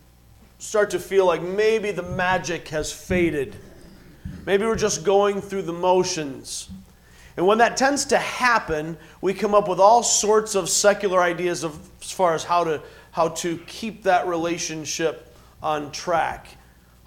start 0.58 0.90
to 0.90 1.00
feel 1.00 1.26
like 1.26 1.42
maybe 1.42 1.90
the 1.90 2.02
magic 2.02 2.68
has 2.68 2.92
faded. 2.92 3.56
Maybe 4.46 4.64
we're 4.64 4.76
just 4.76 5.04
going 5.04 5.40
through 5.40 5.62
the 5.62 5.72
motions. 5.72 6.68
And 7.36 7.46
when 7.46 7.58
that 7.58 7.76
tends 7.76 8.04
to 8.06 8.18
happen, 8.18 8.96
we 9.20 9.34
come 9.34 9.54
up 9.54 9.68
with 9.68 9.80
all 9.80 10.02
sorts 10.02 10.54
of 10.54 10.68
secular 10.68 11.20
ideas 11.20 11.64
of, 11.64 11.78
as 12.02 12.10
far 12.12 12.34
as 12.34 12.44
how 12.44 12.64
to, 12.64 12.82
how 13.12 13.28
to 13.28 13.58
keep 13.66 14.02
that 14.04 14.26
relationship 14.26 15.34
on 15.62 15.90
track, 15.90 16.48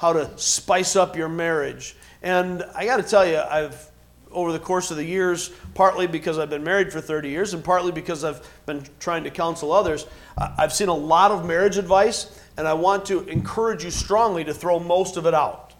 how 0.03 0.11
to 0.11 0.29
spice 0.37 0.97
up 0.97 1.15
your 1.15 1.29
marriage. 1.29 1.95
And 2.21 2.61
I 2.75 2.85
got 2.85 2.97
to 2.97 3.03
tell 3.03 3.25
you, 3.25 3.37
I've 3.37 3.89
over 4.33 4.51
the 4.51 4.59
course 4.59 4.91
of 4.91 4.97
the 4.97 5.05
years, 5.05 5.49
partly 5.75 6.07
because 6.07 6.37
I've 6.37 6.49
been 6.49 6.65
married 6.65 6.91
for 6.91 6.99
30 6.99 7.29
years 7.29 7.53
and 7.53 7.63
partly 7.63 7.93
because 7.93 8.25
I've 8.25 8.45
been 8.65 8.83
trying 8.99 9.23
to 9.23 9.29
counsel 9.29 9.71
others, 9.71 10.05
I've 10.37 10.73
seen 10.73 10.89
a 10.89 10.93
lot 10.93 11.31
of 11.31 11.45
marriage 11.45 11.77
advice, 11.77 12.37
and 12.57 12.67
I 12.67 12.73
want 12.73 13.05
to 13.05 13.21
encourage 13.29 13.85
you 13.85 13.91
strongly 13.91 14.43
to 14.43 14.53
throw 14.53 14.77
most 14.77 15.15
of 15.15 15.25
it 15.25 15.33
out 15.33 15.73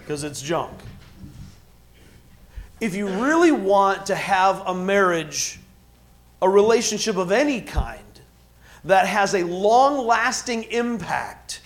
because 0.00 0.24
it's 0.24 0.42
junk. 0.42 0.76
If 2.80 2.96
you 2.96 3.06
really 3.06 3.52
want 3.52 4.06
to 4.06 4.16
have 4.16 4.66
a 4.66 4.74
marriage, 4.74 5.60
a 6.42 6.48
relationship 6.48 7.16
of 7.16 7.30
any 7.30 7.60
kind 7.60 8.00
that 8.82 9.06
has 9.06 9.32
a 9.36 9.44
long 9.44 10.04
lasting 10.04 10.64
impact, 10.64 11.59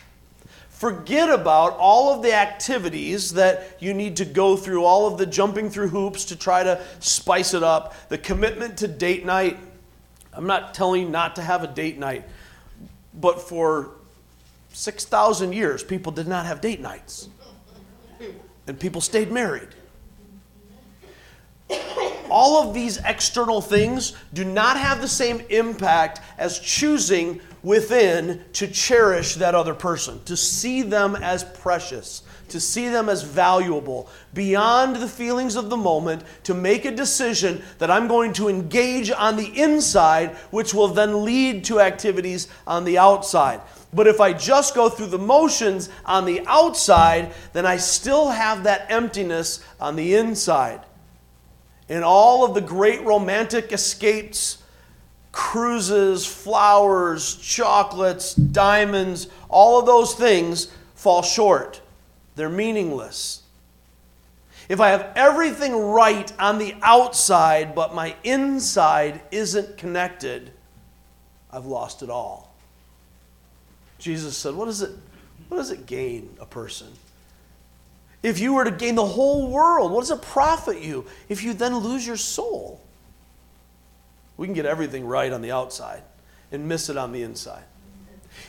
Forget 0.74 1.30
about 1.30 1.76
all 1.78 2.12
of 2.12 2.22
the 2.22 2.34
activities 2.34 3.32
that 3.34 3.76
you 3.78 3.94
need 3.94 4.16
to 4.16 4.24
go 4.24 4.56
through, 4.56 4.84
all 4.84 5.06
of 5.06 5.18
the 5.18 5.24
jumping 5.24 5.70
through 5.70 5.88
hoops 5.88 6.24
to 6.26 6.36
try 6.36 6.64
to 6.64 6.82
spice 6.98 7.54
it 7.54 7.62
up, 7.62 7.94
the 8.08 8.18
commitment 8.18 8.76
to 8.78 8.88
date 8.88 9.24
night. 9.24 9.56
I'm 10.32 10.48
not 10.48 10.74
telling 10.74 11.02
you 11.02 11.08
not 11.08 11.36
to 11.36 11.42
have 11.42 11.62
a 11.62 11.68
date 11.68 11.96
night, 11.96 12.24
but 13.14 13.40
for 13.40 13.90
6,000 14.72 15.52
years, 15.52 15.84
people 15.84 16.10
did 16.10 16.26
not 16.26 16.44
have 16.44 16.60
date 16.60 16.80
nights. 16.80 17.28
And 18.66 18.78
people 18.78 19.00
stayed 19.00 19.30
married. 19.30 19.68
All 22.28 22.66
of 22.66 22.74
these 22.74 22.98
external 23.04 23.60
things 23.60 24.16
do 24.32 24.44
not 24.44 24.76
have 24.76 25.00
the 25.00 25.08
same 25.08 25.40
impact 25.50 26.20
as 26.36 26.58
choosing 26.58 27.40
within 27.64 28.44
to 28.52 28.68
cherish 28.68 29.34
that 29.36 29.54
other 29.54 29.74
person, 29.74 30.22
to 30.24 30.36
see 30.36 30.82
them 30.82 31.16
as 31.16 31.42
precious, 31.42 32.22
to 32.50 32.60
see 32.60 32.88
them 32.88 33.08
as 33.08 33.22
valuable, 33.22 34.08
beyond 34.34 34.96
the 34.96 35.08
feelings 35.08 35.56
of 35.56 35.70
the 35.70 35.76
moment, 35.76 36.22
to 36.44 36.52
make 36.52 36.84
a 36.84 36.90
decision 36.90 37.62
that 37.78 37.90
I'm 37.90 38.06
going 38.06 38.34
to 38.34 38.48
engage 38.48 39.10
on 39.10 39.36
the 39.36 39.60
inside, 39.60 40.36
which 40.50 40.74
will 40.74 40.88
then 40.88 41.24
lead 41.24 41.64
to 41.64 41.80
activities 41.80 42.48
on 42.66 42.84
the 42.84 42.98
outside. 42.98 43.62
But 43.94 44.08
if 44.08 44.20
I 44.20 44.34
just 44.34 44.74
go 44.74 44.90
through 44.90 45.06
the 45.06 45.18
motions 45.18 45.88
on 46.04 46.26
the 46.26 46.42
outside, 46.46 47.32
then 47.54 47.64
I 47.64 47.78
still 47.78 48.28
have 48.28 48.64
that 48.64 48.90
emptiness 48.90 49.64
on 49.80 49.96
the 49.96 50.16
inside. 50.16 50.80
And 51.88 52.04
all 52.04 52.44
of 52.44 52.54
the 52.54 52.60
great 52.60 53.02
romantic 53.04 53.72
escapes 53.72 54.58
cruises, 55.34 56.24
flowers, 56.24 57.36
chocolates, 57.36 58.34
diamonds, 58.34 59.26
all 59.48 59.80
of 59.80 59.84
those 59.84 60.14
things 60.14 60.68
fall 60.94 61.22
short. 61.22 61.80
They're 62.36 62.48
meaningless. 62.48 63.42
If 64.68 64.80
I 64.80 64.90
have 64.90 65.10
everything 65.16 65.76
right 65.76 66.32
on 66.38 66.58
the 66.58 66.76
outside, 66.82 67.74
but 67.74 67.94
my 67.94 68.14
inside 68.22 69.20
isn't 69.32 69.76
connected, 69.76 70.52
I've 71.50 71.66
lost 71.66 72.02
it 72.02 72.10
all. 72.10 72.54
Jesus 73.98 74.36
said, 74.36 74.54
What, 74.54 74.68
is 74.68 74.82
it, 74.82 74.92
what 75.48 75.58
does 75.58 75.72
it 75.72 75.84
gain 75.84 76.36
a 76.40 76.46
person? 76.46 76.88
If 78.22 78.38
you 78.38 78.54
were 78.54 78.64
to 78.64 78.70
gain 78.70 78.94
the 78.94 79.04
whole 79.04 79.50
world, 79.50 79.90
what 79.90 80.00
does 80.00 80.12
it 80.12 80.22
profit 80.22 80.80
you 80.80 81.06
if 81.28 81.42
you 81.42 81.54
then 81.54 81.76
lose 81.76 82.06
your 82.06 82.16
soul? 82.16 82.80
We 84.36 84.46
can 84.46 84.54
get 84.54 84.66
everything 84.66 85.06
right 85.06 85.32
on 85.32 85.42
the 85.42 85.52
outside 85.52 86.02
and 86.50 86.68
miss 86.68 86.88
it 86.88 86.96
on 86.96 87.12
the 87.12 87.22
inside. 87.22 87.64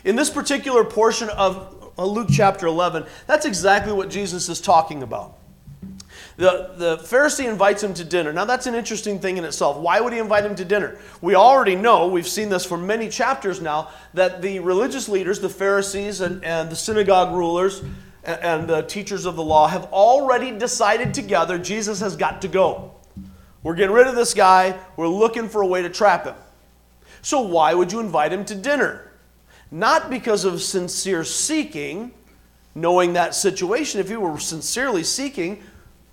In 0.04 0.16
this 0.16 0.30
particular 0.30 0.84
portion 0.84 1.28
of 1.30 1.92
Luke 1.98 2.28
chapter 2.30 2.66
11, 2.66 3.04
that's 3.26 3.46
exactly 3.46 3.92
what 3.92 4.10
Jesus 4.10 4.48
is 4.48 4.60
talking 4.60 5.02
about. 5.02 5.38
The, 6.36 6.74
the 6.76 6.96
Pharisee 6.98 7.48
invites 7.48 7.82
him 7.82 7.94
to 7.94 8.04
dinner. 8.04 8.32
Now, 8.32 8.44
that's 8.44 8.66
an 8.66 8.74
interesting 8.74 9.18
thing 9.18 9.38
in 9.38 9.44
itself. 9.44 9.78
Why 9.78 10.00
would 10.00 10.12
he 10.12 10.18
invite 10.18 10.44
him 10.44 10.54
to 10.56 10.64
dinner? 10.66 10.98
We 11.22 11.34
already 11.34 11.76
know, 11.76 12.08
we've 12.08 12.28
seen 12.28 12.50
this 12.50 12.64
for 12.64 12.76
many 12.76 13.08
chapters 13.08 13.62
now, 13.62 13.88
that 14.12 14.42
the 14.42 14.58
religious 14.58 15.08
leaders, 15.08 15.40
the 15.40 15.48
Pharisees 15.48 16.20
and, 16.20 16.44
and 16.44 16.68
the 16.68 16.76
synagogue 16.76 17.34
rulers 17.34 17.80
and, 18.22 18.40
and 18.42 18.68
the 18.68 18.82
teachers 18.82 19.24
of 19.24 19.36
the 19.36 19.42
law, 19.42 19.66
have 19.66 19.84
already 19.84 20.50
decided 20.50 21.14
together 21.14 21.58
Jesus 21.58 22.00
has 22.00 22.16
got 22.16 22.42
to 22.42 22.48
go. 22.48 22.92
We're 23.66 23.74
getting 23.74 23.96
rid 23.96 24.06
of 24.06 24.14
this 24.14 24.32
guy. 24.32 24.78
We're 24.96 25.08
looking 25.08 25.48
for 25.48 25.60
a 25.60 25.66
way 25.66 25.82
to 25.82 25.90
trap 25.90 26.24
him. 26.24 26.36
So, 27.20 27.40
why 27.40 27.74
would 27.74 27.90
you 27.90 27.98
invite 27.98 28.32
him 28.32 28.44
to 28.44 28.54
dinner? 28.54 29.10
Not 29.72 30.08
because 30.08 30.44
of 30.44 30.62
sincere 30.62 31.24
seeking, 31.24 32.12
knowing 32.76 33.14
that 33.14 33.34
situation. 33.34 33.98
If 33.98 34.08
he 34.08 34.14
were 34.14 34.38
sincerely 34.38 35.02
seeking, 35.02 35.64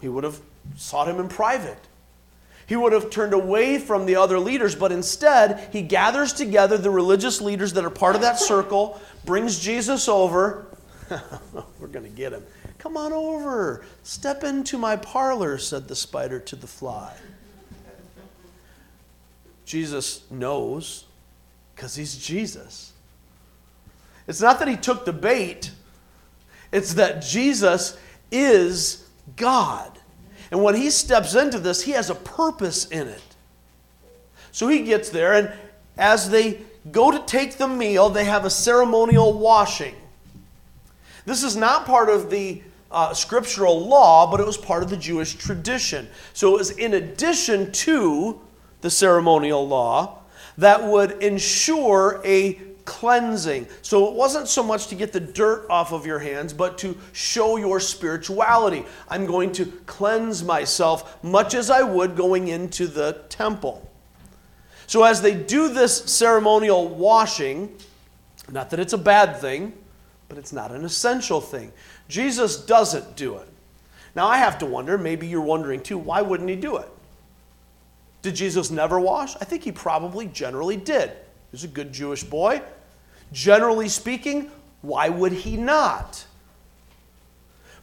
he 0.02 0.10
would 0.10 0.24
have 0.24 0.42
sought 0.78 1.08
him 1.08 1.20
in 1.20 1.28
private. 1.28 1.78
He 2.66 2.76
would 2.76 2.92
have 2.92 3.12
turned 3.12 3.34
away 3.34 3.78
from 3.78 4.08
the 4.08 4.16
other 4.16 4.40
leaders, 4.40 4.74
but 4.74 4.92
instead, 4.92 5.70
he 5.72 5.84
gathers 5.84 6.34
together 6.34 6.76
the 6.80 6.90
religious 6.90 7.40
leaders 7.40 7.74
that 7.74 7.86
are 7.86 7.92
part 7.92 8.16
of 8.16 8.22
that 8.22 8.40
circle, 8.40 9.00
brings 9.26 9.60
Jesus 9.60 10.10
over. 10.10 10.66
We're 11.80 11.86
going 11.86 12.06
to 12.06 12.18
get 12.18 12.34
him. 12.34 12.44
Come 12.80 12.98
on 12.98 13.14
over. 13.14 13.86
Step 14.02 14.44
into 14.44 14.80
my 14.80 14.96
parlor, 14.96 15.60
said 15.60 15.88
the 15.88 15.96
spider 15.96 16.40
to 16.40 16.56
the 16.56 16.66
fly. 16.66 17.14
Jesus 19.66 20.30
knows 20.30 21.06
because 21.76 21.96
he's 21.96 22.16
Jesus. 22.18 22.94
It's 24.28 24.42
not 24.42 24.60
that 24.60 24.68
he 24.68 24.78
took 24.78 25.06
the 25.06 25.14
bait, 25.14 25.72
it's 26.72 26.94
that 26.96 27.22
Jesus 27.22 27.98
is 28.32 29.08
God. 29.36 30.00
And 30.52 30.62
when 30.62 30.76
he 30.76 30.90
steps 30.90 31.36
into 31.36 31.60
this, 31.60 31.82
he 31.82 31.92
has 31.92 32.10
a 32.10 32.16
purpose 32.16 32.86
in 32.86 33.08
it. 33.08 33.22
So 34.52 34.68
he 34.68 34.84
gets 34.84 35.10
there, 35.10 35.34
and 35.34 35.52
as 35.98 36.30
they 36.30 36.62
go 36.92 37.12
to 37.12 37.20
take 37.26 37.58
the 37.58 37.68
meal, 37.68 38.10
they 38.10 38.26
have 38.26 38.46
a 38.46 38.50
ceremonial 38.50 39.34
washing. 39.34 39.96
This 41.26 41.44
is 41.44 41.56
not 41.56 41.86
part 41.86 42.10
of 42.10 42.30
the 42.30 42.62
uh, 42.92 43.14
scriptural 43.14 43.88
law, 43.88 44.30
but 44.30 44.40
it 44.40 44.46
was 44.46 44.58
part 44.58 44.84
of 44.84 44.90
the 44.90 44.98
Jewish 44.98 45.34
tradition. 45.36 46.08
So 46.34 46.54
it 46.56 46.58
was 46.60 46.72
in 46.72 46.94
addition 46.94 47.72
to 47.72 48.40
the 48.84 48.92
ceremonial 48.92 49.68
law, 49.68 50.20
that 50.58 50.84
would 50.84 51.24
ensure 51.24 52.22
a 52.24 52.54
cleansing. 52.86 53.66
So 53.82 54.10
it 54.10 54.14
wasn't 54.14 54.50
so 54.50 54.62
much 54.62 54.88
to 54.88 54.96
get 54.96 55.14
the 55.14 55.22
dirt 55.22 55.66
off 55.70 55.94
of 55.94 56.06
your 56.06 56.20
hands, 56.20 56.54
but 56.54 56.78
to 56.80 56.98
show 57.14 57.56
your 57.56 57.80
spirituality. 57.80 58.86
I'm 59.10 59.26
going 59.26 59.54
to 59.54 59.66
cleanse 59.86 60.44
myself 60.44 61.24
much 61.24 61.54
as 61.56 61.70
I 61.70 61.82
would 61.82 62.18
going 62.18 62.50
into 62.50 62.86
the 62.86 63.24
temple. 63.30 63.90
So 64.86 65.04
as 65.04 65.22
they 65.22 65.34
do 65.34 65.74
this 65.74 65.98
ceremonial 66.12 66.90
washing, 66.90 67.74
not 68.52 68.70
that 68.72 68.82
it's 68.82 68.94
a 68.94 68.98
bad 68.98 69.40
thing, 69.40 69.74
but 70.28 70.38
it's 70.38 70.52
not 70.52 70.72
an 70.72 70.84
essential 70.84 71.40
thing. 71.40 71.72
Jesus 72.10 72.58
doesn't 72.58 73.16
do 73.16 73.38
it. 73.38 73.48
Now 74.14 74.28
I 74.28 74.40
have 74.40 74.60
to 74.60 74.66
wonder, 74.66 74.98
maybe 74.98 75.26
you're 75.26 75.42
wondering 75.42 75.82
too, 75.82 75.98
why 75.98 76.22
wouldn't 76.22 76.50
he 76.50 76.58
do 76.58 76.76
it? 76.78 76.90
Did 78.24 78.36
Jesus 78.36 78.72
never 78.72 79.00
wash? 79.00 79.36
I 79.36 79.46
think 79.46 79.64
he 79.64 79.72
probably 79.72 80.26
generally 80.28 80.78
did. 80.78 81.10
He 81.12 81.52
was 81.52 81.64
a 81.66 81.68
good 81.68 81.94
Jewish 81.94 82.24
boy. 82.24 82.64
Generally 83.32 83.90
speaking, 83.90 84.50
why 84.82 85.10
would 85.10 85.34
he 85.34 85.58
not? 85.58 86.26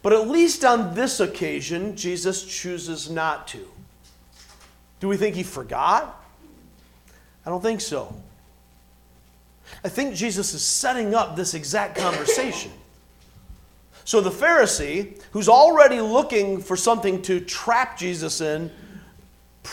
But 0.02 0.14
at 0.14 0.28
least 0.28 0.64
on 0.64 0.94
this 0.94 1.20
occasion, 1.20 1.94
Jesus 1.94 2.42
chooses 2.42 3.10
not 3.10 3.46
to. 3.48 3.68
Do 4.98 5.08
we 5.08 5.18
think 5.18 5.36
he 5.36 5.42
forgot? 5.42 6.24
I 7.44 7.50
don't 7.50 7.62
think 7.62 7.82
so. 7.82 8.14
I 9.84 9.90
think 9.90 10.14
Jesus 10.14 10.54
is 10.54 10.62
setting 10.62 11.14
up 11.14 11.36
this 11.36 11.52
exact 11.52 11.98
conversation. 11.98 12.72
So 14.04 14.22
the 14.22 14.30
Pharisee, 14.30 15.20
who's 15.32 15.48
already 15.48 16.00
looking 16.00 16.60
for 16.62 16.76
something 16.76 17.20
to 17.22 17.40
trap 17.40 17.98
Jesus 17.98 18.40
in, 18.40 18.70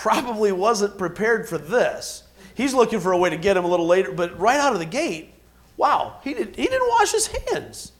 probably 0.01 0.51
wasn't 0.51 0.95
prepared 0.95 1.49
for 1.49 1.57
this. 1.57 2.21
He's 2.53 2.73
looking 2.75 2.99
for 2.99 3.13
a 3.13 3.17
way 3.17 3.31
to 3.31 3.37
get 3.37 3.57
him 3.57 3.65
a 3.65 3.67
little 3.67 3.87
later, 3.87 4.11
but 4.11 4.39
right 4.39 4.59
out 4.59 4.73
of 4.73 4.79
the 4.79 4.85
gate, 4.85 5.33
wow, 5.75 6.17
he, 6.23 6.35
did, 6.35 6.55
he 6.55 6.65
didn't 6.65 6.87
wash 6.87 7.11
his 7.11 7.27
hands. 7.27 7.91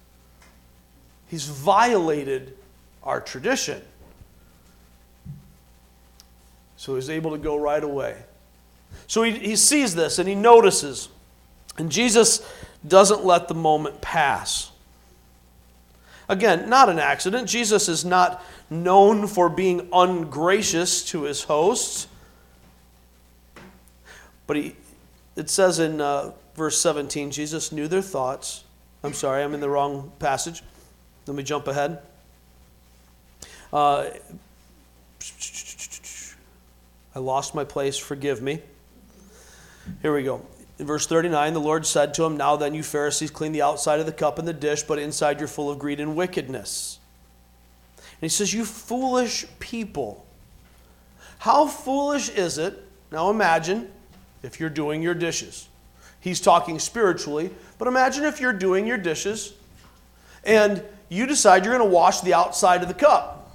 He's 1.28 1.46
violated 1.46 2.56
our 3.02 3.20
tradition. 3.20 3.82
So 6.76 6.94
he's 6.96 7.10
able 7.10 7.32
to 7.32 7.40
go 7.40 7.58
right 7.58 7.84
away. 7.84 8.16
So 9.08 9.24
he, 9.24 9.32
he 9.32 9.56
sees 9.56 9.96
this 9.96 10.20
and 10.20 10.30
he 10.30 10.36
notices. 10.36 11.10
And 11.80 11.92
Jesus 11.92 12.48
doesn't 12.88 13.26
let 13.26 13.48
the 13.48 13.56
moment 13.56 14.02
pass. 14.02 14.72
Again, 16.30 16.70
not 16.70 16.90
an 16.90 17.00
accident. 17.00 17.48
Jesus 17.48 17.88
is 17.88 18.04
not 18.04 18.44
known 18.70 19.28
for 19.28 19.50
being 19.50 19.88
ungracious 19.94 21.04
to 21.06 21.24
his 21.24 21.44
hosts. 21.44 22.08
But 24.46 24.58
he, 24.58 24.76
it 25.36 25.50
says 25.50 25.80
in 25.80 26.02
uh, 26.02 26.32
verse 26.56 26.80
17 26.80 27.32
Jesus 27.32 27.72
knew 27.72 27.88
their 27.88 28.02
thoughts. 28.02 28.64
I'm 29.04 29.14
sorry, 29.14 29.44
I'm 29.44 29.54
in 29.54 29.62
the 29.62 29.70
wrong 29.70 30.12
passage. 30.20 30.64
Let 31.28 31.36
me 31.36 31.44
jump 31.44 31.68
ahead. 31.68 32.00
Uh, 33.72 34.10
I 37.16 37.20
lost 37.20 37.56
my 37.56 37.64
place, 37.64 37.98
forgive 37.98 38.42
me. 38.42 38.62
Here 40.02 40.14
we 40.14 40.24
go. 40.24 40.46
In 40.80 40.86
verse 40.86 41.08
39, 41.08 41.54
the 41.54 41.60
Lord 41.60 41.86
said 41.86 42.14
to 42.16 42.24
him, 42.24 42.38
Now 42.38 42.56
then, 42.56 42.76
you 42.76 42.84
Pharisees, 42.84 43.32
clean 43.32 43.52
the 43.52 43.64
outside 43.64 44.00
of 44.00 44.06
the 44.06 44.12
cup 44.12 44.38
and 44.38 44.48
the 44.48 44.54
dish, 44.54 44.84
but 44.84 45.00
inside 45.00 45.40
you're 45.40 45.48
full 45.48 45.72
of 45.72 45.80
greed 45.80 46.00
and 46.00 46.16
wickedness. 46.16 47.00
And 47.98 48.22
he 48.22 48.30
says, 48.30 48.54
You 48.54 48.64
foolish 48.64 49.46
people. 49.60 50.26
How 51.40 51.68
foolish 51.68 52.30
is 52.30 52.58
it? 52.58 52.84
Now 53.12 53.30
imagine 53.30 53.92
if 54.44 54.60
you're 54.60 54.70
doing 54.70 55.02
your 55.02 55.14
dishes. 55.14 55.68
He's 56.20 56.42
talking 56.42 56.80
spiritually, 56.80 57.52
but 57.78 57.88
imagine 57.88 58.24
if 58.24 58.40
you're 58.40 58.54
doing 58.54 58.86
your 58.86 58.98
dishes 58.98 59.54
and 60.44 60.84
you 61.10 61.26
decide 61.26 61.64
you're 61.64 61.78
going 61.78 61.88
to 61.88 61.94
wash 61.94 62.22
the 62.22 62.34
outside 62.34 62.82
of 62.82 62.88
the 62.88 62.94
cup 62.94 63.52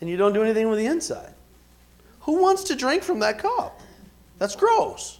and 0.00 0.08
you 0.08 0.16
don't 0.16 0.32
do 0.32 0.42
anything 0.42 0.68
with 0.68 0.78
the 0.78 0.86
inside. 0.86 1.34
Who 2.20 2.40
wants 2.40 2.64
to 2.64 2.74
drink 2.74 3.02
from 3.02 3.20
that 3.20 3.38
cup? 3.38 3.80
That's 4.38 4.56
gross. 4.56 5.18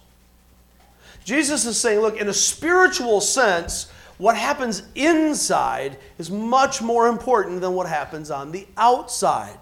Jesus 1.27 1.65
is 1.65 1.77
saying, 1.77 1.99
look, 1.99 2.15
in 2.21 2.29
a 2.29 2.33
spiritual 2.33 3.19
sense, 3.19 3.91
what 4.17 4.37
happens 4.37 4.83
inside 4.95 5.97
is 6.17 6.31
much 6.31 6.81
more 6.81 7.09
important 7.09 7.59
than 7.59 7.73
what 7.73 7.85
happens 7.85 8.31
on 8.31 8.53
the 8.53 8.65
outside. 8.77 9.57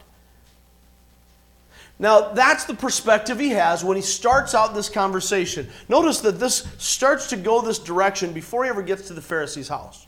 Now, 1.98 2.34
that's 2.34 2.66
the 2.66 2.76
perspective 2.76 3.40
he 3.40 3.50
has 3.50 3.84
when 3.84 3.96
he 3.96 4.04
starts 4.04 4.54
out 4.54 4.76
this 4.76 4.90
conversation. 4.90 5.68
Notice 5.90 6.20
that 6.20 6.40
this 6.40 6.68
starts 6.78 7.32
to 7.32 7.36
go 7.36 7.62
this 7.62 7.80
direction 7.80 8.32
before 8.32 8.64
he 8.66 8.70
ever 8.70 8.84
gets 8.84 9.08
to 9.08 9.16
the 9.16 9.22
Pharisee's 9.22 9.70
house. 9.70 10.06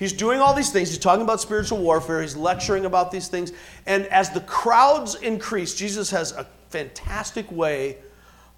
He's 0.00 0.12
doing 0.12 0.40
all 0.40 0.52
these 0.52 0.70
things. 0.70 0.88
He's 0.88 0.98
talking 0.98 1.22
about 1.22 1.40
spiritual 1.40 1.78
warfare. 1.78 2.22
He's 2.22 2.34
lecturing 2.34 2.86
about 2.86 3.12
these 3.12 3.28
things. 3.28 3.52
And 3.86 4.04
as 4.06 4.30
the 4.30 4.40
crowds 4.40 5.14
increase, 5.14 5.76
Jesus 5.76 6.10
has 6.10 6.32
a 6.32 6.44
fantastic 6.70 7.52
way 7.52 7.98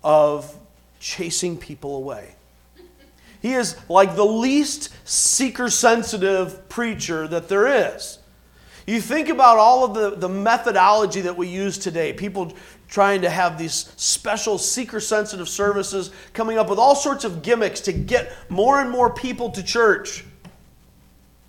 of 0.03 0.57
chasing 1.03 1.59
people 1.59 1.97
away. 1.97 2.37
He 3.43 3.55
is 3.55 3.77
like 3.89 4.15
the 4.15 4.25
least 4.25 4.91
seeker 5.05 5.69
sensitive 5.69 6.69
preacher 6.69 7.27
that 7.27 7.49
there 7.49 7.95
is. 7.95 8.21
You 8.87 9.01
think 9.01 9.29
about 9.29 9.59
all 9.59 9.85
of 9.85 9.95
the, 9.95 10.17
the 10.17 10.29
methodology 10.29 11.23
that 11.23 11.37
we 11.37 11.49
use 11.49 11.77
today, 11.77 12.13
people 12.13 12.53
trying 12.89 13.23
to 13.23 13.31
have 13.31 13.59
these 13.59 13.93
special 13.97 14.59
seeker 14.59 15.01
sensitive 15.01 15.49
services, 15.49 16.13
coming 16.35 16.57
up 16.57 16.71
with 16.71 16.79
all 16.79 16.95
sorts 16.95 17.25
of 17.25 17.43
gimmicks 17.43 17.81
to 17.81 17.93
get 17.93 18.33
more 18.49 18.81
and 18.81 18.89
more 18.89 19.13
people 19.13 19.51
to 19.51 19.63
church. 19.63 20.25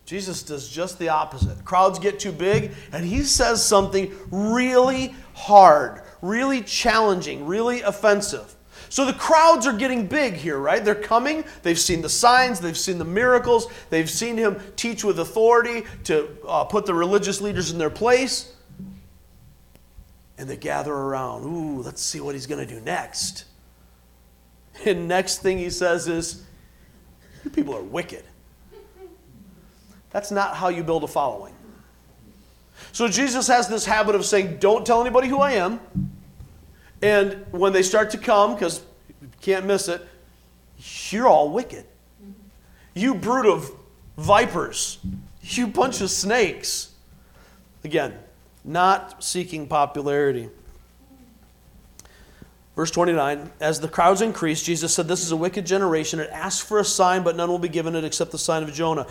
Jesus 0.05 0.41
does 0.41 0.67
just 0.67 0.97
the 0.97 1.09
opposite. 1.09 1.63
Crowds 1.63 1.99
get 1.99 2.19
too 2.19 2.31
big, 2.31 2.71
and 2.91 3.05
he 3.05 3.21
says 3.21 3.63
something 3.63 4.11
really 4.31 5.13
hard, 5.35 6.01
really 6.23 6.61
challenging, 6.61 7.45
really 7.45 7.81
offensive. 7.81 8.55
So 8.93 9.05
the 9.05 9.13
crowds 9.13 9.65
are 9.65 9.73
getting 9.73 10.05
big 10.05 10.35
here, 10.35 10.59
right? 10.59 10.85
They're 10.85 10.93
coming. 10.93 11.45
They've 11.63 11.79
seen 11.79 12.03
the 12.03 12.09
signs, 12.09 12.59
they've 12.59 12.77
seen 12.77 12.99
the 12.99 13.05
miracles, 13.05 13.65
they've 13.89 14.07
seen 14.07 14.37
him 14.37 14.61
teach 14.75 15.03
with 15.03 15.17
authority 15.17 15.85
to 16.03 16.29
uh, 16.47 16.65
put 16.65 16.85
the 16.85 16.93
religious 16.93 17.41
leaders 17.41 17.71
in 17.71 17.79
their 17.79 17.89
place. 17.89 18.53
And 20.37 20.47
they 20.47 20.57
gather 20.57 20.93
around. 20.93 21.43
Ooh, 21.43 21.81
let's 21.81 22.03
see 22.03 22.19
what 22.19 22.35
he's 22.35 22.45
going 22.45 22.67
to 22.67 22.71
do 22.71 22.79
next. 22.81 23.45
And 24.85 25.07
next 25.07 25.39
thing 25.39 25.57
he 25.57 25.71
says 25.71 26.07
is, 26.07 26.43
You 27.43 27.49
people 27.49 27.75
are 27.75 27.81
wicked. 27.81 28.23
That's 30.11 30.29
not 30.29 30.55
how 30.55 30.67
you 30.69 30.83
build 30.83 31.03
a 31.03 31.07
following. 31.07 31.55
So 32.91 33.07
Jesus 33.07 33.47
has 33.47 33.67
this 33.67 33.85
habit 33.85 34.13
of 34.13 34.23
saying, 34.23 34.57
Don't 34.59 34.85
tell 34.85 35.01
anybody 35.01 35.29
who 35.29 35.39
I 35.39 35.53
am. 35.53 35.79
And 37.03 37.45
when 37.51 37.73
they 37.73 37.83
start 37.83 38.11
to 38.11 38.17
come, 38.17 38.53
because 38.53 38.81
you 39.21 39.27
can't 39.41 39.65
miss 39.65 39.89
it, 39.89 40.01
you're 41.09 41.27
all 41.27 41.49
wicked. 41.49 41.85
You 42.93 43.13
brood 43.13 43.45
of 43.45 43.69
vipers. 44.17 44.99
You 45.41 45.67
bunch 45.67 45.99
of 45.99 46.09
snakes. 46.09 46.93
Again, 47.83 48.17
not 48.63 49.21
seeking 49.21 49.67
popularity. 49.67 50.47
Verse 52.77 52.89
29 52.89 53.51
As 53.59 53.81
the 53.81 53.89
crowds 53.89 54.21
increased, 54.21 54.63
Jesus 54.63 54.95
said, 54.95 55.09
This 55.09 55.23
is 55.23 55.31
a 55.33 55.37
wicked 55.37 55.65
generation. 55.65 56.21
It 56.21 56.29
asks 56.31 56.65
for 56.65 56.79
a 56.79 56.85
sign, 56.85 57.23
but 57.23 57.35
none 57.35 57.49
will 57.49 57.59
be 57.59 57.67
given 57.67 57.97
it 57.97 58.05
except 58.05 58.31
the 58.31 58.39
sign 58.39 58.63
of 58.63 58.71
Jonah. 58.71 59.07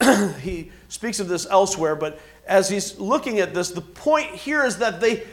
he 0.40 0.70
speaks 0.88 1.18
of 1.18 1.26
this 1.26 1.48
elsewhere, 1.50 1.96
but 1.96 2.20
as 2.46 2.68
he's 2.68 2.96
looking 3.00 3.40
at 3.40 3.54
this, 3.54 3.70
the 3.70 3.80
point 3.80 4.30
here 4.30 4.64
is 4.64 4.78
that 4.78 5.00
they 5.00 5.24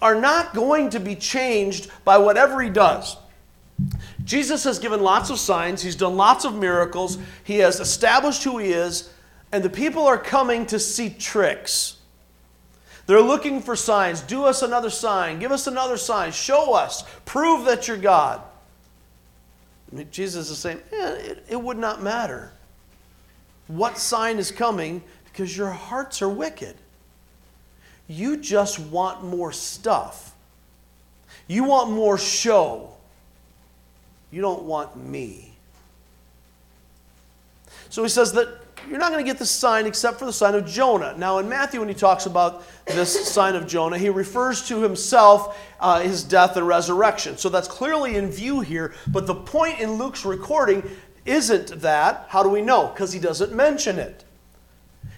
are 0.00 0.14
not 0.14 0.54
going 0.54 0.90
to 0.90 1.00
be 1.00 1.14
changed 1.14 1.90
by 2.04 2.18
whatever 2.18 2.60
he 2.60 2.70
does. 2.70 3.16
Jesus 4.24 4.64
has 4.64 4.78
given 4.78 5.02
lots 5.02 5.30
of 5.30 5.38
signs, 5.38 5.82
he's 5.82 5.96
done 5.96 6.16
lots 6.16 6.44
of 6.44 6.54
miracles, 6.54 7.18
he 7.44 7.58
has 7.58 7.80
established 7.80 8.44
who 8.44 8.58
he 8.58 8.72
is, 8.72 9.10
and 9.52 9.64
the 9.64 9.70
people 9.70 10.06
are 10.06 10.18
coming 10.18 10.66
to 10.66 10.78
see 10.78 11.10
tricks. 11.10 11.96
They're 13.06 13.20
looking 13.20 13.60
for 13.60 13.74
signs. 13.74 14.20
Do 14.20 14.44
us 14.44 14.62
another 14.62 14.90
sign. 14.90 15.40
Give 15.40 15.50
us 15.50 15.66
another 15.66 15.96
sign. 15.96 16.30
Show 16.30 16.74
us. 16.74 17.02
Prove 17.24 17.64
that 17.64 17.88
you're 17.88 17.96
God. 17.96 18.40
Jesus 20.12 20.48
is 20.48 20.58
saying, 20.58 20.78
eh, 20.92 21.14
it, 21.14 21.46
it 21.48 21.60
would 21.60 21.78
not 21.78 22.02
matter 22.02 22.52
what 23.66 23.98
sign 23.98 24.38
is 24.38 24.52
coming 24.52 25.02
because 25.24 25.56
your 25.56 25.70
hearts 25.70 26.22
are 26.22 26.28
wicked. 26.28 26.76
You 28.10 28.38
just 28.38 28.80
want 28.80 29.22
more 29.22 29.52
stuff. 29.52 30.34
You 31.46 31.62
want 31.62 31.92
more 31.92 32.18
show. 32.18 32.90
You 34.32 34.42
don't 34.42 34.64
want 34.64 34.96
me. 34.96 35.52
So 37.88 38.02
he 38.02 38.08
says 38.08 38.32
that 38.32 38.48
you're 38.88 38.98
not 38.98 39.12
going 39.12 39.24
to 39.24 39.30
get 39.30 39.38
the 39.38 39.46
sign 39.46 39.86
except 39.86 40.18
for 40.18 40.24
the 40.24 40.32
sign 40.32 40.56
of 40.56 40.66
Jonah. 40.66 41.14
Now, 41.18 41.38
in 41.38 41.48
Matthew, 41.48 41.78
when 41.78 41.88
he 41.88 41.94
talks 41.94 42.26
about 42.26 42.64
this 42.84 43.28
sign 43.32 43.54
of 43.54 43.68
Jonah, 43.68 43.96
he 43.96 44.08
refers 44.08 44.66
to 44.66 44.82
himself, 44.82 45.56
uh, 45.78 46.00
his 46.00 46.24
death, 46.24 46.56
and 46.56 46.66
resurrection. 46.66 47.36
So 47.36 47.48
that's 47.48 47.68
clearly 47.68 48.16
in 48.16 48.28
view 48.28 48.58
here. 48.58 48.92
But 49.06 49.28
the 49.28 49.36
point 49.36 49.78
in 49.78 49.92
Luke's 49.92 50.24
recording 50.24 50.82
isn't 51.26 51.80
that. 51.82 52.26
How 52.28 52.42
do 52.42 52.48
we 52.48 52.60
know? 52.60 52.88
Because 52.88 53.12
he 53.12 53.20
doesn't 53.20 53.52
mention 53.52 54.00
it. 54.00 54.24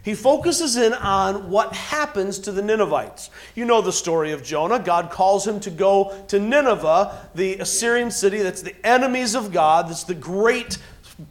He 0.03 0.15
focuses 0.15 0.77
in 0.77 0.93
on 0.95 1.49
what 1.49 1.73
happens 1.75 2.41
to 2.41 2.53
the 2.53 2.62
Ninevites. 2.62 3.31
You 3.55 3.65
know 3.65 3.81
the 3.81 3.93
story 3.93 4.33
of 4.33 4.43
Jonah. 4.43 4.81
God 4.81 5.11
calls 5.11 5.47
him 5.47 5.61
to 5.61 5.71
go 5.71 6.25
to 6.29 6.41
Nineveh, 6.41 7.29
the 7.35 7.59
Assyrian 7.59 8.11
city 8.11 8.41
that's 8.43 8.62
the 8.62 8.75
enemies 8.85 9.37
of 9.37 9.53
God, 9.53 9.88
that's 9.88 10.05
the 10.05 10.15
great, 10.15 10.79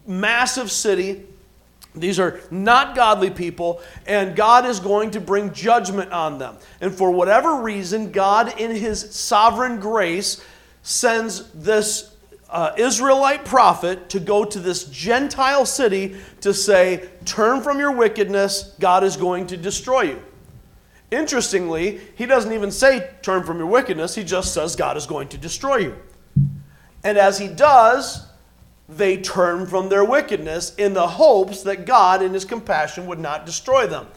massive 0.08 0.72
city. 0.72 1.26
These 1.94 2.20
are 2.22 2.40
not 2.50 2.96
godly 2.96 3.30
people, 3.30 3.82
and 4.06 4.38
God 4.38 4.66
is 4.66 4.80
going 4.80 5.12
to 5.12 5.20
bring 5.20 5.52
judgment 5.52 6.14
on 6.14 6.38
them. 6.38 6.56
And 6.80 6.94
for 6.94 7.12
whatever 7.12 7.62
reason, 7.62 8.14
God, 8.14 8.58
in 8.58 8.74
His 8.74 9.14
sovereign 9.14 9.82
grace, 9.82 10.42
sends 10.84 11.52
this 11.52 12.16
uh, 12.52 12.74
Israelite 12.78 13.46
prophet 13.46 14.10
to 14.10 14.20
go 14.20 14.44
to 14.44 14.60
this 14.60 14.84
Gentile 14.86 15.66
city 15.66 16.18
to 16.42 16.54
say, 16.54 17.10
Turn 17.26 17.62
from 17.62 17.80
your 17.80 17.94
wickedness, 17.94 18.76
God 18.80 19.04
is 19.04 19.16
going 19.16 19.48
to 19.48 19.58
destroy 19.58 20.02
you. 20.02 20.22
Interestingly, 21.10 22.02
he 22.16 22.26
doesn't 22.26 22.52
even 22.52 22.72
say, 22.72 23.10
Turn 23.22 23.44
from 23.44 23.58
your 23.58 23.68
wickedness, 23.68 24.16
he 24.16 24.24
just 24.24 24.54
says, 24.54 24.76
God 24.76 24.98
is 24.98 25.06
going 25.06 25.30
to 25.30 25.38
destroy 25.38 25.78
you. 25.78 25.96
And 27.04 27.18
as 27.18 27.40
he 27.40 27.48
does, 27.48 28.28
they 28.88 29.18
turn 29.18 29.66
from 29.66 29.88
their 29.88 30.04
wickedness 30.04 30.76
in 30.76 30.94
the 30.94 31.08
hopes 31.08 31.64
that 31.64 31.86
God, 31.86 32.22
in 32.22 32.34
his 32.34 32.44
compassion, 32.44 33.08
would 33.08 33.20
not 33.20 33.46
destroy 33.46 33.88
them. 33.88 34.08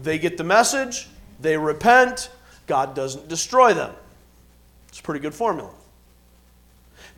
They 0.00 0.18
get 0.18 0.36
the 0.36 0.44
message, 0.44 1.08
they 1.38 1.56
repent, 1.56 2.30
God 2.66 2.94
doesn't 2.94 3.28
destroy 3.28 3.72
them. 3.72 3.94
It's 4.88 4.98
a 4.98 5.02
pretty 5.02 5.20
good 5.20 5.34
formula. 5.34 5.70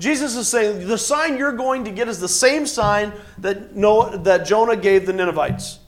Jesus 0.03 0.35
is 0.35 0.49
saying 0.49 0.88
the 0.88 0.99
sign 0.99 1.38
you're 1.38 1.53
going 1.53 1.85
to 1.85 1.93
get 1.93 2.09
is 2.09 2.19
the 2.19 2.29
same 2.29 2.67
sign 2.67 3.12
that, 3.38 3.77
Noah, 3.77 4.19
that 4.19 4.45
Jonah 4.45 4.75
gave 4.75 5.07
the 5.07 5.12
Ninevites 5.12 5.79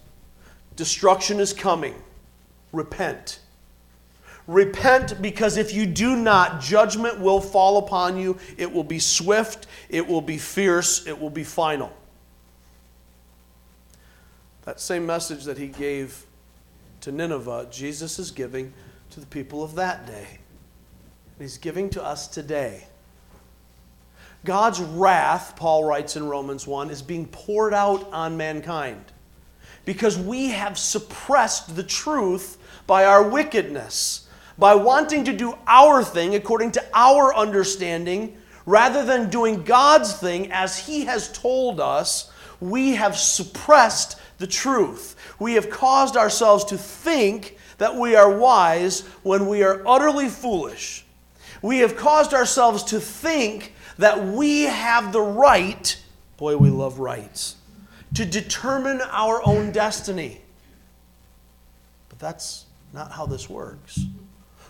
destruction 0.76 1.40
is 1.40 1.52
coming. 1.52 1.94
Repent. 2.72 3.40
Repent 4.46 5.20
because 5.20 5.56
if 5.56 5.74
you 5.74 5.84
do 5.84 6.14
not, 6.14 6.60
judgment 6.60 7.18
will 7.18 7.40
fall 7.40 7.78
upon 7.78 8.16
you. 8.16 8.38
It 8.56 8.72
will 8.72 8.84
be 8.84 9.00
swift, 9.00 9.66
it 9.88 10.06
will 10.06 10.20
be 10.20 10.38
fierce, 10.38 11.08
it 11.08 11.20
will 11.20 11.30
be 11.30 11.42
final. 11.42 11.92
That 14.62 14.78
same 14.78 15.06
message 15.06 15.42
that 15.44 15.58
he 15.58 15.66
gave 15.66 16.24
to 17.00 17.10
Nineveh, 17.10 17.66
Jesus 17.68 18.20
is 18.20 18.30
giving 18.30 18.72
to 19.10 19.18
the 19.18 19.26
people 19.26 19.64
of 19.64 19.74
that 19.74 20.06
day. 20.06 20.38
He's 21.36 21.58
giving 21.58 21.90
to 21.90 22.04
us 22.04 22.28
today. 22.28 22.86
God's 24.44 24.80
wrath, 24.80 25.56
Paul 25.56 25.84
writes 25.84 26.16
in 26.16 26.28
Romans 26.28 26.66
1, 26.66 26.90
is 26.90 27.02
being 27.02 27.26
poured 27.26 27.72
out 27.72 28.12
on 28.12 28.36
mankind 28.36 29.04
because 29.84 30.18
we 30.18 30.48
have 30.48 30.78
suppressed 30.78 31.76
the 31.76 31.82
truth 31.82 32.58
by 32.86 33.04
our 33.04 33.26
wickedness, 33.28 34.28
by 34.58 34.74
wanting 34.74 35.24
to 35.24 35.32
do 35.32 35.56
our 35.66 36.04
thing 36.04 36.34
according 36.34 36.72
to 36.72 36.84
our 36.94 37.34
understanding 37.34 38.36
rather 38.66 39.04
than 39.04 39.30
doing 39.30 39.62
God's 39.62 40.14
thing 40.14 40.50
as 40.52 40.78
He 40.78 41.04
has 41.04 41.32
told 41.32 41.80
us. 41.80 42.30
We 42.60 42.92
have 42.94 43.16
suppressed 43.16 44.18
the 44.38 44.46
truth. 44.46 45.16
We 45.38 45.54
have 45.54 45.70
caused 45.70 46.16
ourselves 46.16 46.64
to 46.66 46.78
think 46.78 47.58
that 47.78 47.96
we 47.96 48.14
are 48.14 48.38
wise 48.38 49.00
when 49.22 49.48
we 49.48 49.62
are 49.62 49.86
utterly 49.86 50.28
foolish. 50.28 51.04
We 51.60 51.78
have 51.78 51.96
caused 51.96 52.32
ourselves 52.32 52.84
to 52.84 53.00
think 53.00 53.73
that 53.98 54.24
we 54.24 54.62
have 54.62 55.12
the 55.12 55.20
right, 55.20 55.96
boy, 56.36 56.56
we 56.56 56.70
love 56.70 56.98
rights, 56.98 57.56
to 58.14 58.24
determine 58.24 59.00
our 59.10 59.40
own 59.46 59.72
destiny. 59.72 60.40
But 62.08 62.18
that's 62.18 62.66
not 62.92 63.12
how 63.12 63.26
this 63.26 63.48
works. 63.48 64.00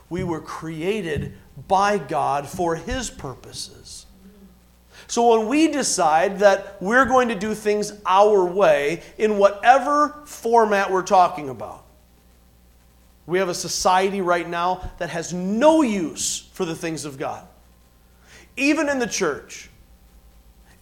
We 0.09 0.25
were 0.25 0.41
created 0.41 1.35
by 1.69 1.99
God 1.99 2.49
for 2.49 2.77
His 2.77 3.11
purposes. 3.11 4.07
So 5.07 5.37
when 5.37 5.49
we 5.49 5.69
decide 5.69 6.39
that 6.39 6.81
we're 6.81 7.05
going 7.05 7.29
to 7.29 7.35
do 7.35 7.55
things 7.55 7.93
our 8.07 8.45
way 8.45 9.03
in 9.19 9.39
whatever 9.39 10.23
format 10.25 10.91
we're 10.91 11.03
talking 11.03 11.51
about, 11.51 11.85
we 13.27 13.39
have 13.39 13.49
a 13.49 13.55
society 13.55 14.21
right 14.21 14.49
now 14.49 14.91
that 14.99 15.11
has 15.11 15.33
no 15.33 15.83
use 15.83 16.49
for 16.53 16.65
the 16.65 16.75
things 16.75 17.05
of 17.05 17.19
God. 17.19 17.47
Even 18.57 18.89
in 18.89 18.99
the 18.99 19.07
church, 19.07 19.69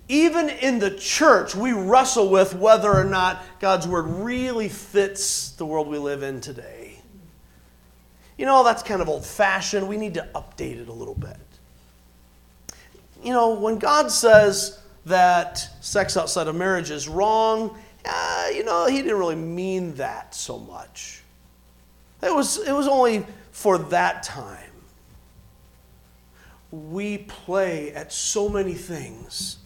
even 0.08 0.50
in 0.50 0.78
the 0.78 0.90
church, 0.90 1.54
we 1.54 1.72
wrestle 1.72 2.28
with 2.28 2.54
whether 2.54 2.92
or 2.92 3.04
not 3.04 3.42
God's 3.60 3.86
word 3.86 4.02
really 4.02 4.68
fits 4.68 5.52
the 5.52 5.64
world 5.64 5.88
we 5.88 5.98
live 5.98 6.22
in 6.22 6.40
today. 6.40 6.98
You 8.36 8.46
know, 8.46 8.64
that's 8.64 8.82
kind 8.82 9.00
of 9.00 9.08
old 9.08 9.24
fashioned. 9.24 9.88
We 9.88 9.96
need 9.96 10.14
to 10.14 10.28
update 10.34 10.80
it 10.80 10.88
a 10.88 10.92
little 10.92 11.14
bit. 11.14 11.36
You 13.22 13.32
know, 13.32 13.54
when 13.54 13.78
God 13.78 14.10
says 14.10 14.80
that 15.06 15.58
sex 15.80 16.16
outside 16.16 16.48
of 16.48 16.56
marriage 16.56 16.90
is 16.90 17.08
wrong, 17.08 17.78
uh, 18.04 18.48
you 18.52 18.64
know, 18.64 18.86
he 18.86 18.96
didn't 19.00 19.18
really 19.18 19.36
mean 19.36 19.94
that 19.94 20.34
so 20.34 20.58
much. 20.58 21.22
It 22.22 22.34
was, 22.34 22.58
it 22.58 22.72
was 22.72 22.88
only 22.88 23.24
for 23.52 23.78
that 23.78 24.24
time. 24.24 24.71
We 26.72 27.18
play 27.18 27.92
at 27.92 28.12
so 28.12 28.48
many 28.48 28.74
things 28.74 29.58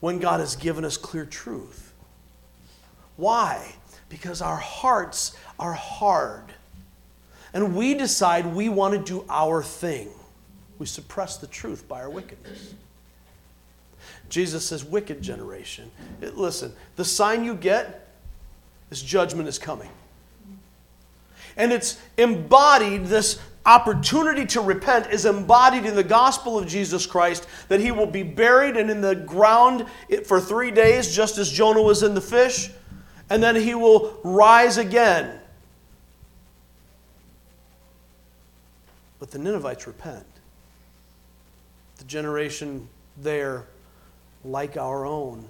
when 0.00 0.20
God 0.20 0.40
has 0.40 0.56
given 0.56 0.84
us 0.84 0.96
clear 0.96 1.26
truth. 1.26 1.92
Why? 3.16 3.74
Because 4.08 4.40
our 4.40 4.56
hearts 4.56 5.36
are 5.58 5.72
hard. 5.72 6.44
And 7.52 7.76
we 7.76 7.94
decide 7.94 8.46
we 8.46 8.68
want 8.68 8.94
to 8.94 9.00
do 9.00 9.24
our 9.28 9.62
thing. 9.62 10.08
We 10.78 10.86
suppress 10.86 11.36
the 11.36 11.46
truth 11.46 11.88
by 11.88 12.00
our 12.00 12.10
wickedness. 12.10 12.74
Jesus 14.28 14.66
says, 14.66 14.84
wicked 14.84 15.22
generation. 15.22 15.90
Listen, 16.20 16.72
the 16.96 17.04
sign 17.04 17.44
you 17.44 17.54
get 17.54 18.08
is 18.90 19.02
judgment 19.02 19.48
is 19.48 19.58
coming. 19.58 19.90
And 21.56 21.72
it's 21.72 21.98
embodied, 22.16 23.06
this 23.06 23.40
opportunity 23.66 24.44
to 24.46 24.60
repent 24.60 25.06
is 25.10 25.24
embodied 25.24 25.86
in 25.86 25.94
the 25.94 26.04
gospel 26.04 26.58
of 26.58 26.66
Jesus 26.66 27.06
Christ 27.06 27.46
that 27.68 27.80
he 27.80 27.90
will 27.90 28.06
be 28.06 28.22
buried 28.22 28.76
and 28.76 28.90
in 28.90 29.00
the 29.00 29.14
ground 29.14 29.86
for 30.26 30.40
three 30.40 30.70
days, 30.70 31.14
just 31.14 31.38
as 31.38 31.50
Jonah 31.50 31.82
was 31.82 32.02
in 32.02 32.14
the 32.14 32.20
fish, 32.20 32.70
and 33.30 33.42
then 33.42 33.56
he 33.56 33.74
will 33.74 34.18
rise 34.22 34.76
again. 34.76 35.40
But 39.18 39.30
the 39.30 39.38
Ninevites 39.38 39.86
repent. 39.86 40.26
The 41.96 42.04
generation 42.04 42.88
there, 43.22 43.64
like 44.44 44.76
our 44.76 45.06
own, 45.06 45.46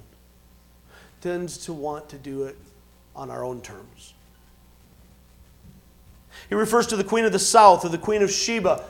tends 1.20 1.58
to 1.64 1.72
want 1.72 2.08
to 2.10 2.18
do 2.18 2.44
it 2.44 2.56
on 3.16 3.30
our 3.30 3.44
own 3.44 3.60
terms. 3.62 4.13
He 6.48 6.54
refers 6.54 6.86
to 6.88 6.96
the 6.96 7.04
queen 7.04 7.24
of 7.24 7.32
the 7.32 7.38
south, 7.38 7.84
or 7.84 7.88
the 7.88 7.98
queen 7.98 8.22
of 8.22 8.30
Sheba, 8.30 8.84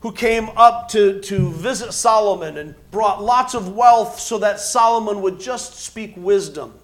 who 0.00 0.12
came 0.12 0.48
up 0.56 0.88
to, 0.90 1.20
to 1.20 1.50
visit 1.52 1.92
Solomon 1.92 2.56
and 2.56 2.74
brought 2.90 3.22
lots 3.22 3.54
of 3.54 3.74
wealth 3.74 4.18
so 4.18 4.38
that 4.38 4.60
Solomon 4.60 5.22
would 5.22 5.40
just 5.40 5.80
speak 5.80 6.14
wisdom. 6.16 6.74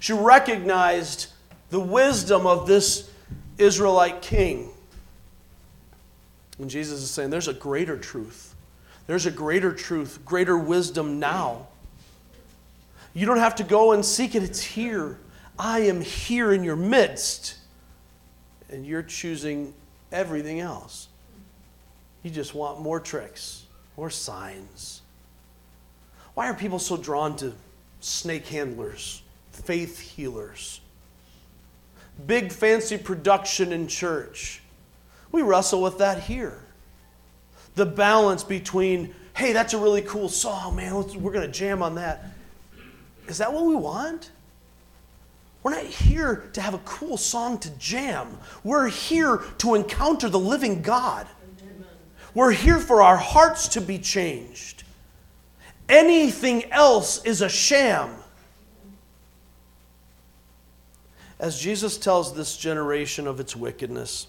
She 0.00 0.12
recognized 0.12 1.28
the 1.70 1.80
wisdom 1.80 2.46
of 2.46 2.66
this 2.66 3.10
Israelite 3.58 4.22
king. 4.22 4.70
And 6.58 6.70
Jesus 6.70 7.02
is 7.02 7.10
saying, 7.10 7.30
There's 7.30 7.48
a 7.48 7.54
greater 7.54 7.98
truth. 7.98 8.54
There's 9.06 9.26
a 9.26 9.30
greater 9.30 9.72
truth, 9.72 10.20
greater 10.24 10.56
wisdom 10.56 11.18
now. 11.18 11.66
You 13.14 13.26
don't 13.26 13.38
have 13.38 13.56
to 13.56 13.64
go 13.64 13.92
and 13.92 14.04
seek 14.04 14.34
it, 14.34 14.42
it's 14.42 14.62
here. 14.62 15.18
I 15.58 15.80
am 15.80 16.00
here 16.00 16.52
in 16.52 16.64
your 16.64 16.76
midst 16.76 17.56
and 18.72 18.86
you're 18.86 19.02
choosing 19.02 19.74
everything 20.10 20.60
else. 20.60 21.08
You 22.22 22.30
just 22.30 22.54
want 22.54 22.80
more 22.80 22.98
tricks, 22.98 23.64
more 23.96 24.10
signs. 24.10 25.02
Why 26.34 26.48
are 26.48 26.54
people 26.54 26.78
so 26.78 26.96
drawn 26.96 27.36
to 27.36 27.52
snake 28.00 28.46
handlers, 28.48 29.22
faith 29.52 30.00
healers, 30.00 30.80
big 32.26 32.50
fancy 32.50 32.96
production 32.96 33.72
in 33.72 33.86
church? 33.86 34.62
We 35.30 35.42
wrestle 35.42 35.82
with 35.82 35.98
that 35.98 36.22
here. 36.22 36.58
The 37.74 37.86
balance 37.86 38.44
between, 38.44 39.14
hey, 39.34 39.52
that's 39.52 39.74
a 39.74 39.78
really 39.78 40.02
cool 40.02 40.28
song, 40.28 40.76
man, 40.76 40.94
we're 41.20 41.32
going 41.32 41.46
to 41.46 41.52
jam 41.52 41.82
on 41.82 41.94
that. 41.94 42.24
Is 43.28 43.38
that 43.38 43.52
what 43.52 43.64
we 43.64 43.74
want? 43.74 44.30
We're 45.62 45.72
not 45.72 45.84
here 45.84 46.48
to 46.54 46.60
have 46.60 46.74
a 46.74 46.78
cool 46.78 47.16
song 47.16 47.58
to 47.58 47.70
jam. 47.78 48.38
We're 48.64 48.88
here 48.88 49.38
to 49.58 49.74
encounter 49.74 50.28
the 50.28 50.38
living 50.38 50.82
God. 50.82 51.26
We're 52.34 52.50
here 52.50 52.78
for 52.78 53.02
our 53.02 53.16
hearts 53.16 53.68
to 53.68 53.80
be 53.80 53.98
changed. 53.98 54.82
Anything 55.88 56.70
else 56.72 57.22
is 57.24 57.42
a 57.42 57.48
sham. 57.48 58.10
As 61.38 61.60
Jesus 61.60 61.98
tells 61.98 62.34
this 62.34 62.56
generation 62.56 63.26
of 63.26 63.38
its 63.38 63.54
wickedness, 63.54 64.28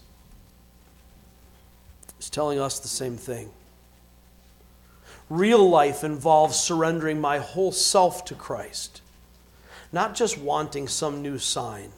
he's 2.18 2.30
telling 2.30 2.60
us 2.60 2.78
the 2.78 2.88
same 2.88 3.16
thing. 3.16 3.50
Real 5.30 5.68
life 5.68 6.04
involves 6.04 6.56
surrendering 6.56 7.20
my 7.20 7.38
whole 7.38 7.72
self 7.72 8.24
to 8.26 8.34
Christ 8.34 9.00
not 9.94 10.14
just 10.14 10.36
wanting 10.36 10.88
some 10.88 11.22
new 11.22 11.38
sign. 11.38 11.90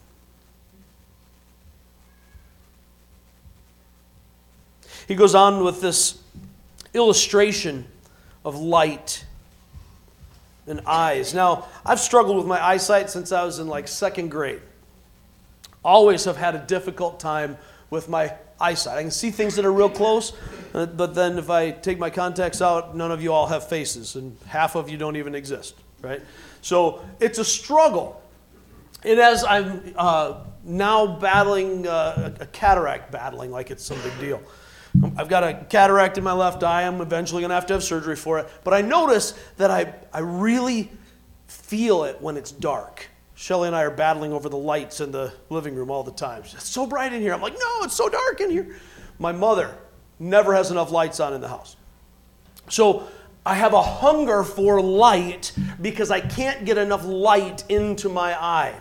He 5.08 5.14
goes 5.14 5.34
on 5.34 5.64
with 5.64 5.80
this 5.80 6.20
illustration 6.92 7.86
of 8.44 8.56
light 8.56 9.24
and 10.66 10.80
eyes. 10.86 11.32
Now, 11.32 11.68
I've 11.84 12.00
struggled 12.00 12.36
with 12.36 12.46
my 12.46 12.62
eyesight 12.62 13.08
since 13.08 13.32
I 13.32 13.44
was 13.44 13.58
in 13.58 13.66
like 13.66 13.88
second 13.88 14.30
grade. 14.30 14.60
Always 15.84 16.24
have 16.24 16.36
had 16.36 16.54
a 16.54 16.58
difficult 16.58 17.18
time 17.18 17.56
with 17.88 18.08
my 18.08 18.34
eyesight. 18.60 18.98
I 18.98 19.02
can 19.02 19.10
see 19.10 19.30
things 19.30 19.56
that 19.56 19.64
are 19.64 19.72
real 19.72 19.88
close, 19.88 20.32
uh, 20.74 20.86
but 20.86 21.14
then 21.14 21.38
if 21.38 21.48
I 21.48 21.70
take 21.70 21.98
my 21.98 22.10
contacts 22.10 22.60
out, 22.60 22.96
none 22.96 23.12
of 23.12 23.22
you 23.22 23.32
all 23.32 23.46
have 23.46 23.68
faces, 23.68 24.16
and 24.16 24.36
half 24.48 24.74
of 24.74 24.90
you 24.90 24.98
don't 24.98 25.16
even 25.16 25.34
exist, 25.34 25.76
right? 26.02 26.20
So 26.60 27.04
it's 27.20 27.38
a 27.38 27.44
struggle. 27.44 28.22
And 29.04 29.20
as 29.20 29.44
I'm 29.44 29.94
uh, 29.96 30.40
now 30.64 31.18
battling 31.18 31.86
uh, 31.86 32.34
a 32.40 32.46
cataract, 32.46 33.12
battling 33.12 33.50
like 33.50 33.70
it's 33.70 33.84
some 33.84 34.00
big 34.02 34.18
deal. 34.18 34.42
I've 35.16 35.28
got 35.28 35.44
a 35.44 35.66
cataract 35.68 36.18
in 36.18 36.24
my 36.24 36.32
left 36.32 36.62
eye. 36.62 36.82
I'm 36.82 37.00
eventually 37.00 37.42
going 37.42 37.50
to 37.50 37.54
have 37.54 37.66
to 37.66 37.74
have 37.74 37.84
surgery 37.84 38.16
for 38.16 38.38
it. 38.38 38.48
But 38.64 38.74
I 38.74 38.80
notice 38.80 39.32
that 39.58 39.70
I, 39.70 39.94
I 40.12 40.20
really 40.20 40.90
feel 41.46 42.04
it 42.04 42.20
when 42.20 42.36
it's 42.36 42.50
dark. 42.50 43.06
Shelly 43.34 43.66
and 43.66 43.76
I 43.76 43.82
are 43.82 43.90
battling 43.90 44.32
over 44.32 44.48
the 44.48 44.56
lights 44.56 45.00
in 45.00 45.12
the 45.12 45.32
living 45.50 45.74
room 45.74 45.90
all 45.90 46.02
the 46.02 46.12
time. 46.12 46.42
It's 46.42 46.68
so 46.68 46.86
bright 46.86 47.12
in 47.12 47.20
here. 47.20 47.34
I'm 47.34 47.42
like, 47.42 47.52
no, 47.52 47.82
it's 47.82 47.94
so 47.94 48.08
dark 48.08 48.40
in 48.40 48.50
here. 48.50 48.76
My 49.18 49.32
mother 49.32 49.76
never 50.18 50.54
has 50.54 50.70
enough 50.70 50.90
lights 50.90 51.20
on 51.20 51.34
in 51.34 51.42
the 51.42 51.48
house. 51.48 51.76
So 52.70 53.06
I 53.46 53.54
have 53.54 53.72
a 53.72 53.82
hunger 53.82 54.42
for 54.42 54.82
light 54.82 55.52
because 55.80 56.10
I 56.10 56.20
can't 56.20 56.64
get 56.64 56.78
enough 56.78 57.04
light 57.04 57.64
into 57.68 58.08
my 58.08 58.34
eye. 58.34 58.74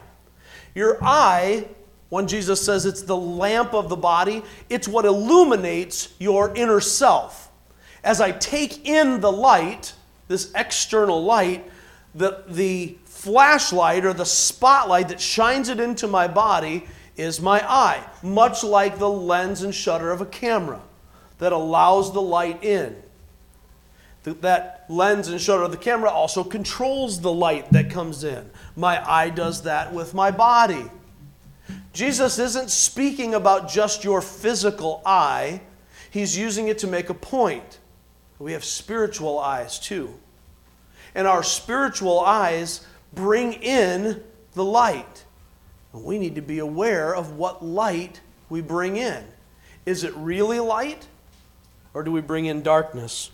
Your 0.74 0.98
eye 1.02 1.68
when 2.10 2.28
Jesus 2.28 2.64
says 2.64 2.86
it's 2.86 3.02
the 3.02 3.18
lamp 3.18 3.74
of 3.74 3.90
the 3.90 3.96
body, 3.96 4.44
it's 4.70 4.88
what 4.88 5.06
illuminates 5.06 6.14
your 6.20 6.56
inner 6.56 6.80
self. 6.80 7.52
As 8.04 8.22
I 8.22 8.32
take 8.32 8.88
in 8.88 9.20
the 9.20 9.32
light, 9.32 9.94
this 10.28 10.52
external 10.56 11.24
light, 11.24 11.70
the, 12.14 12.44
the 12.48 12.98
flashlight 13.06 14.06
or 14.06 14.14
the 14.14 14.26
spotlight 14.26 15.10
that 15.10 15.20
shines 15.20 15.70
it 15.70 15.80
into 15.80 16.08
my 16.08 16.28
body 16.28 16.86
is 17.18 17.42
my 17.42 17.60
eye, 17.70 18.04
much 18.24 18.64
like 18.64 18.98
the 18.98 19.10
lens 19.10 19.62
and 19.62 19.74
shutter 19.74 20.12
of 20.12 20.22
a 20.22 20.26
camera 20.26 20.82
that 21.40 21.52
allows 21.52 22.14
the 22.14 22.22
light 22.22 22.64
in. 22.64 22.96
That 24.26 24.86
lens 24.90 25.28
and 25.28 25.40
shutter 25.40 25.64
of 25.64 25.72
the 25.72 25.78
camera 25.78 26.10
also 26.10 26.44
controls 26.44 27.22
the 27.22 27.32
light 27.32 27.72
that 27.72 27.92
comes 27.92 28.24
in. 28.24 28.50
My 28.76 29.08
eye 29.08 29.30
does 29.30 29.64
that 29.64 29.94
with 29.94 30.14
my 30.14 30.32
body. 30.32 30.90
Jesus 31.94 32.40
isn't 32.40 32.72
speaking 32.72 33.36
about 33.36 33.70
just 33.70 34.04
your 34.04 34.22
physical 34.22 35.02
eye, 35.06 35.62
he's 36.12 36.38
using 36.38 36.68
it 36.68 36.80
to 36.80 36.88
make 36.88 37.10
a 37.10 37.14
point. 37.14 37.80
We 38.38 38.52
have 38.54 38.66
spiritual 38.66 39.40
eyes 39.40 39.80
too. 39.80 40.14
And 41.14 41.28
our 41.28 41.44
spiritual 41.44 42.20
eyes 42.20 42.86
bring 43.14 43.54
in 43.54 44.22
the 44.54 44.66
light. 44.66 45.24
We 45.94 46.20
need 46.20 46.36
to 46.36 46.42
be 46.42 46.60
aware 46.60 47.16
of 47.16 47.38
what 47.38 47.64
light 47.64 48.20
we 48.50 48.60
bring 48.60 48.98
in. 48.98 49.24
Is 49.86 50.04
it 50.04 50.14
really 50.16 50.60
light? 50.60 51.08
Or 51.94 52.04
do 52.04 52.12
we 52.12 52.20
bring 52.20 52.46
in 52.46 52.62
darkness? 52.62 53.32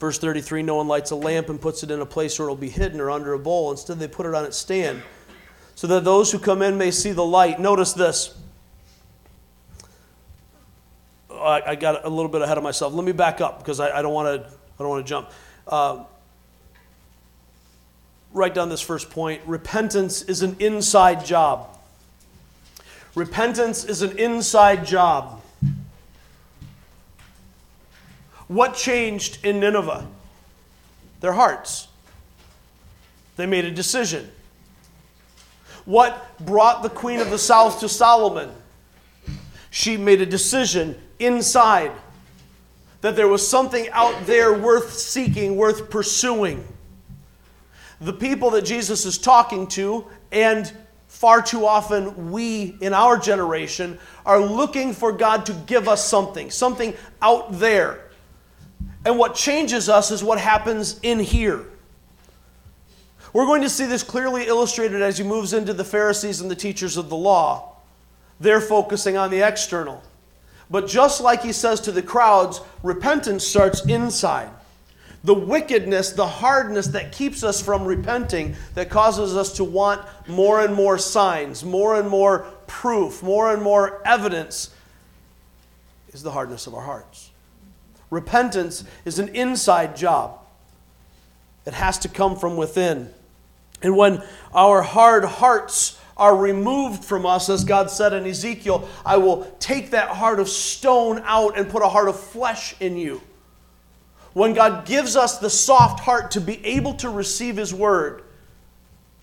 Verse 0.00 0.18
33 0.18 0.62
No 0.62 0.76
one 0.76 0.88
lights 0.88 1.12
a 1.12 1.16
lamp 1.16 1.50
and 1.50 1.60
puts 1.60 1.84
it 1.84 1.90
in 1.90 2.00
a 2.00 2.06
place 2.06 2.38
where 2.38 2.48
it 2.48 2.50
will 2.50 2.56
be 2.56 2.70
hidden 2.70 3.00
or 3.00 3.10
under 3.10 3.34
a 3.34 3.38
bowl. 3.38 3.70
Instead, 3.70 4.00
they 4.00 4.08
put 4.08 4.26
it 4.26 4.34
on 4.34 4.44
its 4.44 4.56
stand 4.56 5.02
so 5.76 5.86
that 5.86 6.04
those 6.04 6.32
who 6.32 6.38
come 6.38 6.62
in 6.62 6.76
may 6.76 6.90
see 6.90 7.12
the 7.12 7.24
light. 7.24 7.60
Notice 7.60 7.92
this. 7.92 8.34
I, 11.30 11.74
got 11.74 12.04
a 12.04 12.08
little 12.08 12.30
bit 12.30 12.42
ahead 12.42 12.58
of 12.58 12.64
myself. 12.64 12.92
Let 12.92 13.04
me 13.04 13.12
back 13.12 13.40
up 13.40 13.60
because 13.60 13.80
I, 13.80 13.98
I 13.98 14.02
don't 14.02 14.12
want 14.12 14.42
to. 14.42 14.48
I 14.48 14.82
don't 14.82 14.88
want 14.88 15.06
to 15.06 15.08
jump. 15.08 15.30
Uh, 15.66 16.04
write 18.32 18.54
down 18.54 18.68
this 18.68 18.80
first 18.80 19.10
point. 19.10 19.42
Repentance 19.46 20.22
is 20.22 20.42
an 20.42 20.56
inside 20.58 21.24
job. 21.24 21.78
Repentance 23.14 23.84
is 23.84 24.02
an 24.02 24.18
inside 24.18 24.86
job. 24.86 25.39
What 28.50 28.74
changed 28.74 29.46
in 29.46 29.60
Nineveh? 29.60 30.08
Their 31.20 31.34
hearts. 31.34 31.86
They 33.36 33.46
made 33.46 33.64
a 33.64 33.70
decision. 33.70 34.28
What 35.84 36.36
brought 36.40 36.82
the 36.82 36.90
queen 36.90 37.20
of 37.20 37.30
the 37.30 37.38
south 37.38 37.78
to 37.78 37.88
Solomon? 37.88 38.50
She 39.70 39.96
made 39.96 40.20
a 40.20 40.26
decision 40.26 41.00
inside 41.20 41.92
that 43.02 43.14
there 43.14 43.28
was 43.28 43.46
something 43.46 43.88
out 43.90 44.26
there 44.26 44.52
worth 44.52 44.94
seeking, 44.94 45.54
worth 45.54 45.88
pursuing. 45.88 46.66
The 48.00 48.12
people 48.12 48.50
that 48.50 48.64
Jesus 48.64 49.06
is 49.06 49.16
talking 49.16 49.68
to, 49.68 50.06
and 50.32 50.72
far 51.06 51.40
too 51.40 51.66
often 51.66 52.32
we 52.32 52.76
in 52.80 52.94
our 52.94 53.16
generation, 53.16 53.96
are 54.26 54.40
looking 54.40 54.92
for 54.92 55.12
God 55.12 55.46
to 55.46 55.52
give 55.52 55.86
us 55.86 56.04
something, 56.04 56.50
something 56.50 56.94
out 57.22 57.52
there. 57.60 58.09
And 59.04 59.18
what 59.18 59.34
changes 59.34 59.88
us 59.88 60.10
is 60.10 60.22
what 60.22 60.38
happens 60.38 61.00
in 61.02 61.18
here. 61.18 61.64
We're 63.32 63.46
going 63.46 63.62
to 63.62 63.70
see 63.70 63.86
this 63.86 64.02
clearly 64.02 64.46
illustrated 64.46 65.00
as 65.02 65.16
he 65.16 65.24
moves 65.24 65.52
into 65.52 65.72
the 65.72 65.84
Pharisees 65.84 66.40
and 66.40 66.50
the 66.50 66.56
teachers 66.56 66.96
of 66.96 67.08
the 67.08 67.16
law. 67.16 67.76
They're 68.40 68.60
focusing 68.60 69.16
on 69.16 69.30
the 69.30 69.46
external. 69.46 70.02
But 70.70 70.86
just 70.86 71.20
like 71.20 71.42
he 71.42 71.52
says 71.52 71.80
to 71.82 71.92
the 71.92 72.02
crowds, 72.02 72.60
repentance 72.82 73.46
starts 73.46 73.84
inside. 73.86 74.50
The 75.22 75.34
wickedness, 75.34 76.12
the 76.12 76.26
hardness 76.26 76.88
that 76.88 77.12
keeps 77.12 77.44
us 77.44 77.60
from 77.60 77.84
repenting, 77.84 78.56
that 78.74 78.88
causes 78.88 79.36
us 79.36 79.52
to 79.54 79.64
want 79.64 80.02
more 80.26 80.60
and 80.60 80.74
more 80.74 80.96
signs, 80.96 81.62
more 81.62 82.00
and 82.00 82.08
more 82.08 82.46
proof, 82.66 83.22
more 83.22 83.52
and 83.52 83.62
more 83.62 84.00
evidence, 84.06 84.70
is 86.12 86.22
the 86.22 86.30
hardness 86.30 86.66
of 86.66 86.74
our 86.74 86.84
hearts. 86.84 87.29
Repentance 88.10 88.84
is 89.04 89.18
an 89.18 89.28
inside 89.28 89.96
job, 89.96 90.38
it 91.64 91.74
has 91.74 91.98
to 92.00 92.08
come 92.08 92.36
from 92.36 92.56
within. 92.56 93.10
And 93.82 93.96
when 93.96 94.22
our 94.52 94.82
hard 94.82 95.24
hearts 95.24 95.98
are 96.16 96.36
removed 96.36 97.02
from 97.02 97.24
us, 97.24 97.48
as 97.48 97.64
God 97.64 97.90
said 97.90 98.12
in 98.12 98.26
Ezekiel, 98.26 98.86
I 99.06 99.16
will 99.16 99.44
take 99.58 99.90
that 99.90 100.10
heart 100.10 100.38
of 100.38 100.50
stone 100.50 101.22
out 101.24 101.56
and 101.56 101.70
put 101.70 101.82
a 101.82 101.88
heart 101.88 102.08
of 102.08 102.20
flesh 102.20 102.74
in 102.78 102.98
you. 102.98 103.22
When 104.34 104.52
God 104.52 104.84
gives 104.84 105.16
us 105.16 105.38
the 105.38 105.48
soft 105.48 106.00
heart 106.00 106.32
to 106.32 106.40
be 106.40 106.64
able 106.64 106.94
to 106.94 107.08
receive 107.08 107.56
His 107.56 107.72
word, 107.72 108.22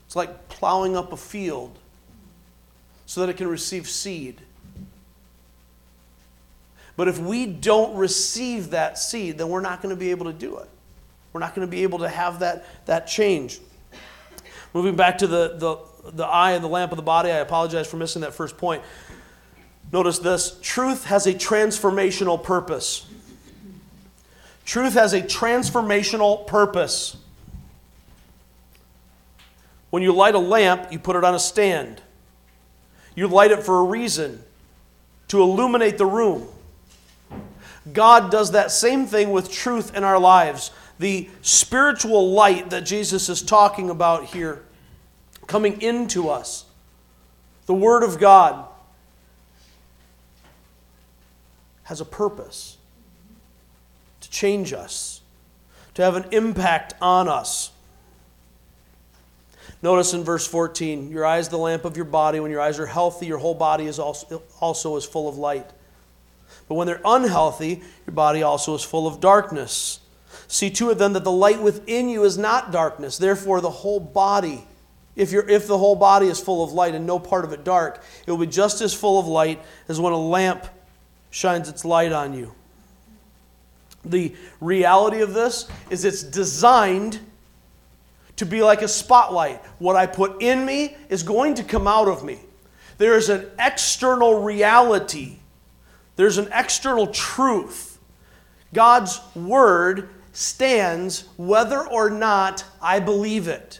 it's 0.08 0.15
like 0.15 0.50
plowing 0.50 0.97
up 0.97 1.13
a 1.13 1.17
field 1.17 1.78
so 3.06 3.21
that 3.21 3.30
it 3.30 3.38
can 3.38 3.47
receive 3.47 3.88
seed. 3.88 4.41
But 6.97 7.07
if 7.07 7.19
we 7.19 7.45
don't 7.45 7.95
receive 7.95 8.71
that 8.71 8.97
seed, 8.97 9.38
then 9.38 9.47
we're 9.47 9.62
not 9.62 9.81
going 9.81 9.95
to 9.95 9.99
be 9.99 10.12
able 10.12 10.25
to 10.25 10.33
do 10.33 10.57
it. 10.57 10.67
We're 11.31 11.39
not 11.39 11.55
going 11.55 11.65
to 11.65 11.71
be 11.71 11.83
able 11.83 11.99
to 11.99 12.10
have 12.10 12.39
that, 12.39 12.65
that 12.88 13.07
change. 13.07 13.60
Moving 14.73 14.95
back 14.95 15.19
to 15.19 15.27
the, 15.27 15.55
the, 15.57 16.12
the 16.12 16.25
eye 16.25 16.53
and 16.53 16.63
the 16.63 16.67
lamp 16.67 16.91
of 16.91 16.97
the 16.97 17.03
body, 17.03 17.29
I 17.29 17.38
apologize 17.38 17.88
for 17.88 17.97
missing 17.97 18.23
that 18.23 18.33
first 18.33 18.57
point. 18.57 18.83
Notice 19.93 20.17
this 20.19 20.57
truth 20.62 21.05
has 21.05 21.27
a 21.27 21.33
transformational 21.33 22.43
purpose. 22.43 23.05
Truth 24.65 24.93
has 24.95 25.13
a 25.13 25.21
transformational 25.21 26.45
purpose. 26.47 27.15
When 29.91 30.01
you 30.01 30.12
light 30.13 30.36
a 30.36 30.39
lamp, 30.39 30.91
you 30.91 30.99
put 30.99 31.15
it 31.15 31.23
on 31.23 31.36
a 31.36 31.39
stand. 31.39 32.01
You 33.15 33.27
light 33.27 33.51
it 33.51 33.63
for 33.63 33.79
a 33.79 33.83
reason 33.83 34.43
to 35.27 35.41
illuminate 35.41 35.97
the 35.97 36.05
room. 36.05 36.47
God 37.93 38.32
does 38.32 38.52
that 38.52 38.71
same 38.71 39.06
thing 39.06 39.32
with 39.32 39.52
truth 39.52 39.95
in 39.95 40.04
our 40.04 40.19
lives 40.19 40.71
the 41.00 41.30
spiritual 41.41 42.32
light 42.32 42.71
that 42.71 42.86
Jesus 42.86 43.30
is 43.30 43.41
talking 43.41 43.89
about 43.89 44.26
here 44.26 44.63
coming 45.45 45.82
into 45.82 46.30
us, 46.30 46.65
the 47.65 47.73
Word 47.73 48.04
of 48.04 48.19
God, 48.19 48.65
has 51.84 52.02
a 52.02 52.06
purpose 52.06 52.78
to 54.21 54.30
change 54.30 54.73
us, 54.73 55.21
to 55.93 56.02
have 56.02 56.15
an 56.15 56.26
impact 56.32 56.93
on 57.02 57.30
us. 57.30 57.71
Notice 59.82 60.13
in 60.13 60.23
verse 60.23 60.45
14, 60.47 61.10
your 61.12 61.26
eye 61.26 61.38
is 61.38 61.50
the 61.50 61.58
lamp 61.58 61.86
of 61.86 61.95
your 61.95 62.06
body. 62.06 62.39
When 62.39 62.52
your 62.52 62.60
eyes 62.60 62.80
are 62.80 62.88
healthy, 62.88 63.28
your 63.28 63.38
whole 63.38 63.54
body 63.54 63.86
is 63.86 64.00
also, 64.00 64.41
also 64.60 64.97
is 64.97 65.06
full 65.06 65.30
of 65.30 65.38
light. 65.38 65.69
But 66.67 66.75
when 66.75 66.88
they're 66.88 67.01
unhealthy, 67.06 67.82
your 68.06 68.13
body 68.13 68.43
also 68.43 68.75
is 68.75 68.84
full 68.84 69.08
of 69.08 69.19
darkness. 69.19 69.99
See 70.47 70.69
to 70.71 70.89
it 70.91 70.97
then 70.97 71.13
that 71.13 71.23
the 71.23 71.32
light 71.32 71.62
within 71.62 72.10
you 72.10 72.23
is 72.23 72.38
not 72.38 72.71
darkness. 72.71 73.17
Therefore, 73.17 73.62
the 73.62 73.69
whole 73.69 73.99
body 73.99 74.65
If, 75.15 75.32
you're, 75.32 75.49
if 75.49 75.65
the 75.65 75.80
whole 75.80 75.95
body 75.95 76.27
is 76.27 76.39
full 76.39 76.63
of 76.63 76.73
light 76.73 76.93
and 76.93 77.08
no 77.08 77.17
part 77.17 77.43
of 77.43 77.51
it 77.51 77.63
dark, 77.63 78.03
it 78.25 78.32
will 78.32 78.38
be 78.38 78.45
just 78.45 78.82
as 78.82 78.93
full 78.93 79.19
of 79.19 79.25
light 79.25 79.60
as 79.88 79.99
when 79.99 80.13
a 80.13 80.17
lamp 80.17 80.67
shines 81.32 81.67
its 81.69 81.84
light 81.84 82.12
on 82.12 82.36
you. 82.36 82.53
The 84.06 84.36
reality 84.62 85.21
of 85.21 85.34
this 85.34 85.67
is 85.89 86.06
it's 86.06 86.21
designed 86.21 87.19
to 88.36 88.45
be 88.45 88.62
like 88.62 88.84
a 88.84 88.88
spotlight. 88.88 89.60
What 89.80 89.95
I 89.95 90.06
put 90.06 90.41
in 90.41 90.63
me 90.65 90.95
is 91.10 91.23
going 91.23 91.56
to 91.56 91.63
come 91.63 91.88
out 91.88 92.08
of 92.08 92.23
me. 92.23 92.38
There 92.99 93.17
is 93.17 93.30
an 93.30 93.49
external 93.58 94.43
reality, 94.43 95.39
there's 96.17 96.38
an 96.38 96.49
external 96.53 97.08
truth. 97.08 97.99
God's 98.73 99.21
word 99.34 100.10
stands 100.34 101.23
whether 101.38 101.88
or 101.88 102.10
not 102.10 102.65
I 102.82 102.99
believe 102.99 103.47
it. 103.47 103.80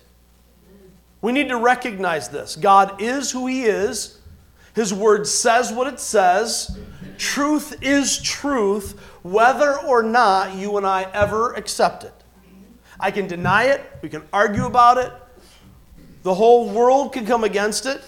We 1.22 1.32
need 1.32 1.50
to 1.50 1.58
recognize 1.58 2.30
this. 2.30 2.56
God 2.56 3.02
is 3.02 3.32
who 3.32 3.48
He 3.48 3.64
is, 3.64 4.20
His 4.74 4.94
word 4.94 5.28
says 5.28 5.74
what 5.74 5.88
it 5.88 6.00
says. 6.00 6.78
Truth 7.18 7.82
is 7.82 8.22
truth, 8.22 9.00
whether 9.24 9.78
or 9.80 10.04
not 10.04 10.56
you 10.56 10.78
and 10.78 10.86
I 10.86 11.04
ever 11.14 11.54
accept 11.54 12.04
it. 12.04 12.14
I 13.00 13.12
can 13.12 13.28
deny 13.28 13.66
it, 13.66 13.84
we 14.02 14.10
can 14.10 14.24
argue 14.32 14.66
about 14.66 14.98
it, 15.00 15.12
the 16.24 16.34
whole 16.34 16.70
world 16.70 17.14
can 17.14 17.26
come 17.26 17.44
against 17.44 17.86
it. 17.86 18.04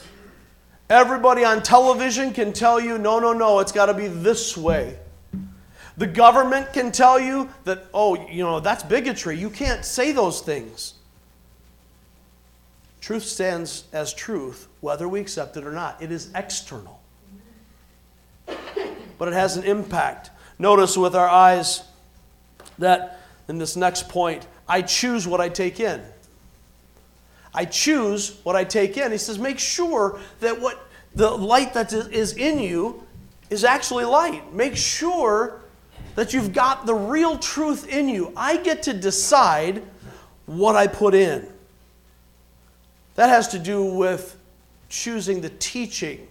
Everybody 0.90 1.46
on 1.46 1.62
television 1.62 2.34
can 2.34 2.52
tell 2.52 2.80
you, 2.80 2.98
no, 2.98 3.20
no, 3.20 3.32
no, 3.32 3.60
it's 3.60 3.72
got 3.72 3.88
to 3.88 3.94
be 3.94 4.08
this 4.08 4.58
way. 4.58 4.98
The 5.98 6.08
government 6.08 6.74
can 6.74 6.92
tell 6.92 7.20
you 7.20 7.50
that, 7.66 7.86
oh, 7.94 8.28
you 8.30 8.42
know, 8.44 8.60
that's 8.60 8.84
bigotry. 8.84 9.38
You 9.38 9.50
can't 9.50 9.86
say 9.86 10.12
those 10.12 10.42
things. 10.42 10.96
Truth 13.02 13.24
stands 13.24 13.84
as 13.94 14.14
truth, 14.14 14.68
whether 14.82 15.08
we 15.08 15.20
accept 15.20 15.58
it 15.58 15.66
or 15.66 15.72
not. 15.72 16.02
It 16.02 16.12
is 16.12 16.32
external, 16.36 17.00
but 18.46 19.28
it 19.28 19.34
has 19.34 19.58
an 19.58 19.64
impact. 19.64 20.32
Notice 20.58 20.98
with 20.98 21.16
our 21.16 21.28
eyes 21.28 21.84
that 22.78 23.20
in 23.48 23.58
this 23.58 23.76
next 23.76 24.10
point, 24.10 24.48
I 24.68 24.82
choose 24.82 25.28
what 25.28 25.42
I 25.42 25.50
take 25.50 25.80
in. 25.80 26.02
I 27.54 27.66
choose 27.66 28.40
what 28.44 28.56
I 28.56 28.64
take 28.64 28.98
in. 28.98 29.12
He 29.12 29.18
says, 29.18 29.40
make 29.40 29.60
sure 29.60 30.20
that 30.40 30.60
what 30.60 30.88
the 31.16 31.30
light 31.30 31.74
that 31.74 31.92
is 31.94 32.34
in 32.34 32.60
you 32.60 33.04
is 33.50 33.64
actually 33.64 34.06
light. 34.06 34.54
Make 34.54 34.76
sure 34.76 35.62
that 36.16 36.34
you've 36.34 36.54
got 36.54 36.86
the 36.86 36.94
real 36.94 37.38
truth 37.38 37.88
in 37.88 38.10
you. 38.10 38.32
I 38.36 38.58
get 38.58 38.84
to 38.84 38.94
decide 38.94 39.82
what 40.46 40.76
I 40.76 40.88
put 40.88 41.16
in. 41.16 41.48
That 43.16 43.30
has 43.30 43.48
to 43.50 43.60
do 43.60 43.84
with 43.84 44.38
choosing 44.90 45.42
the 45.42 45.50
teaching 45.50 46.28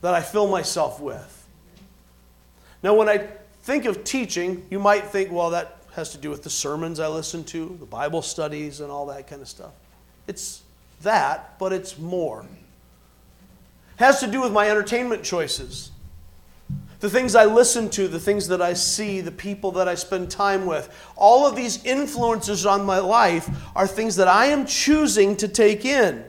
that 0.00 0.14
I 0.14 0.20
fill 0.20 0.48
myself 0.48 1.00
with. 1.00 1.46
Now, 2.82 2.94
when 2.94 3.08
I 3.08 3.28
think 3.62 3.86
of 3.86 4.04
teaching, 4.04 4.66
you 4.70 4.78
might 4.78 5.06
think, 5.06 5.32
well, 5.32 5.50
that 5.50 5.73
has 5.94 6.10
to 6.10 6.18
do 6.18 6.30
with 6.30 6.42
the 6.42 6.50
sermons 6.50 6.98
I 7.00 7.08
listen 7.08 7.44
to, 7.44 7.76
the 7.78 7.86
Bible 7.86 8.22
studies, 8.22 8.80
and 8.80 8.90
all 8.90 9.06
that 9.06 9.26
kind 9.26 9.40
of 9.40 9.48
stuff. 9.48 9.72
It's 10.26 10.62
that, 11.02 11.58
but 11.58 11.72
it's 11.72 11.98
more. 11.98 12.44
Has 13.96 14.20
to 14.20 14.26
do 14.26 14.40
with 14.40 14.52
my 14.52 14.68
entertainment 14.68 15.22
choices. 15.22 15.92
The 17.00 17.10
things 17.10 17.36
I 17.36 17.44
listen 17.44 17.90
to, 17.90 18.08
the 18.08 18.18
things 18.18 18.48
that 18.48 18.62
I 18.62 18.72
see, 18.72 19.20
the 19.20 19.30
people 19.30 19.72
that 19.72 19.86
I 19.88 19.94
spend 19.94 20.30
time 20.30 20.66
with. 20.66 20.88
All 21.16 21.46
of 21.46 21.54
these 21.54 21.84
influences 21.84 22.66
on 22.66 22.84
my 22.84 22.98
life 22.98 23.48
are 23.76 23.86
things 23.86 24.16
that 24.16 24.26
I 24.26 24.46
am 24.46 24.66
choosing 24.66 25.36
to 25.36 25.46
take 25.46 25.84
in. 25.84 26.24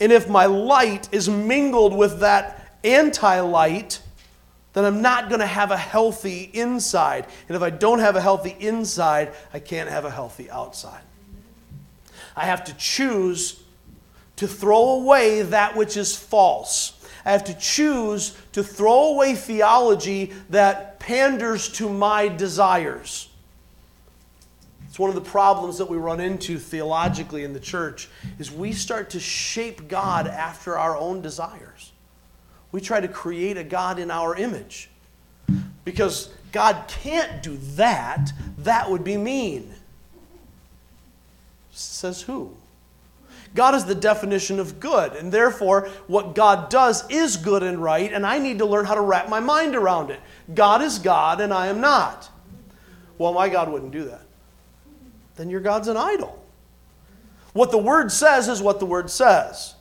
And 0.00 0.12
if 0.12 0.28
my 0.28 0.46
light 0.46 1.08
is 1.12 1.28
mingled 1.28 1.96
with 1.96 2.20
that 2.20 2.78
anti 2.82 3.40
light, 3.40 4.00
then 4.74 4.84
I'm 4.84 5.02
not 5.02 5.28
going 5.28 5.40
to 5.40 5.46
have 5.46 5.70
a 5.70 5.76
healthy 5.76 6.50
inside. 6.52 7.26
And 7.48 7.56
if 7.56 7.62
I 7.62 7.70
don't 7.70 8.00
have 8.00 8.16
a 8.16 8.20
healthy 8.20 8.56
inside, 8.58 9.32
I 9.52 9.60
can't 9.60 9.88
have 9.88 10.04
a 10.04 10.10
healthy 10.10 10.50
outside. 10.50 11.02
I 12.36 12.44
have 12.44 12.64
to 12.64 12.74
choose 12.74 13.62
to 14.36 14.48
throw 14.48 15.00
away 15.00 15.42
that 15.42 15.76
which 15.76 15.96
is 15.96 16.16
false. 16.16 17.00
I 17.24 17.30
have 17.30 17.44
to 17.44 17.54
choose 17.54 18.36
to 18.52 18.64
throw 18.64 19.14
away 19.14 19.34
theology 19.34 20.32
that 20.50 20.98
panders 20.98 21.68
to 21.74 21.88
my 21.88 22.26
desires. 22.26 23.28
It's 24.88 24.98
one 24.98 25.08
of 25.08 25.14
the 25.14 25.22
problems 25.22 25.78
that 25.78 25.88
we 25.88 25.96
run 25.96 26.18
into 26.18 26.58
theologically 26.58 27.44
in 27.44 27.52
the 27.52 27.60
church 27.60 28.08
is 28.40 28.50
we 28.50 28.72
start 28.72 29.10
to 29.10 29.20
shape 29.20 29.88
God 29.88 30.26
after 30.26 30.76
our 30.76 30.96
own 30.96 31.20
desires 31.20 31.92
we 32.74 32.80
try 32.80 32.98
to 32.98 33.06
create 33.06 33.56
a 33.56 33.62
God 33.62 34.00
in 34.00 34.10
our 34.10 34.34
image. 34.34 34.90
Because 35.84 36.30
God 36.50 36.88
can't 36.88 37.40
do 37.40 37.56
that. 37.76 38.32
That 38.58 38.90
would 38.90 39.04
be 39.04 39.16
mean. 39.16 39.72
Says 41.70 42.22
who? 42.22 42.52
God 43.54 43.76
is 43.76 43.84
the 43.84 43.94
definition 43.94 44.58
of 44.58 44.80
good, 44.80 45.12
and 45.12 45.30
therefore, 45.30 45.88
what 46.08 46.34
God 46.34 46.68
does 46.68 47.08
is 47.08 47.36
good 47.36 47.62
and 47.62 47.80
right, 47.80 48.12
and 48.12 48.26
I 48.26 48.40
need 48.40 48.58
to 48.58 48.66
learn 48.66 48.86
how 48.86 48.96
to 48.96 49.00
wrap 49.00 49.28
my 49.28 49.38
mind 49.38 49.76
around 49.76 50.10
it. 50.10 50.18
God 50.52 50.82
is 50.82 50.98
God, 50.98 51.40
and 51.40 51.54
I 51.54 51.68
am 51.68 51.80
not. 51.80 52.28
Well, 53.18 53.34
my 53.34 53.48
God 53.48 53.70
wouldn't 53.70 53.92
do 53.92 54.06
that. 54.06 54.26
Then 55.36 55.48
your 55.48 55.60
God's 55.60 55.86
an 55.86 55.96
idol. 55.96 56.44
What 57.52 57.70
the 57.70 57.78
Word 57.78 58.10
says 58.10 58.48
is 58.48 58.60
what 58.60 58.80
the 58.80 58.86
Word 58.86 59.10
says. 59.10 59.73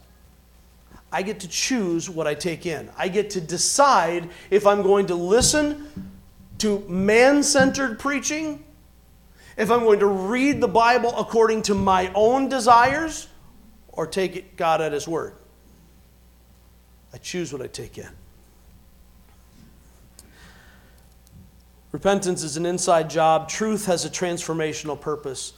I 1.13 1.21
get 1.21 1.39
to 1.41 1.47
choose 1.47 2.09
what 2.09 2.25
I 2.25 2.33
take 2.33 2.65
in. 2.65 2.89
I 2.97 3.07
get 3.07 3.29
to 3.31 3.41
decide 3.41 4.31
if 4.49 4.65
I'm 4.65 4.81
going 4.81 5.05
to 5.07 5.15
listen 5.15 6.19
to 6.57 6.79
man 6.89 7.43
centered 7.43 7.99
preaching, 7.99 8.63
if 9.55 9.69
I'm 9.69 9.81
going 9.81 9.99
to 9.99 10.07
read 10.07 10.59
the 10.59 10.67
Bible 10.67 11.15
according 11.15 11.61
to 11.63 11.75
my 11.75 12.11
own 12.15 12.49
desires, 12.49 13.27
or 13.89 14.07
take 14.07 14.57
God 14.57 14.81
at 14.81 14.91
His 14.91 15.07
word. 15.07 15.35
I 17.13 17.17
choose 17.19 17.53
what 17.53 17.61
I 17.61 17.67
take 17.67 17.99
in. 17.99 18.09
Repentance 21.91 22.41
is 22.41 22.57
an 22.57 22.65
inside 22.65 23.07
job. 23.07 23.47
Truth 23.47 23.85
has 23.85 24.03
a 24.03 24.09
transformational 24.09 24.99
purpose. 24.99 25.53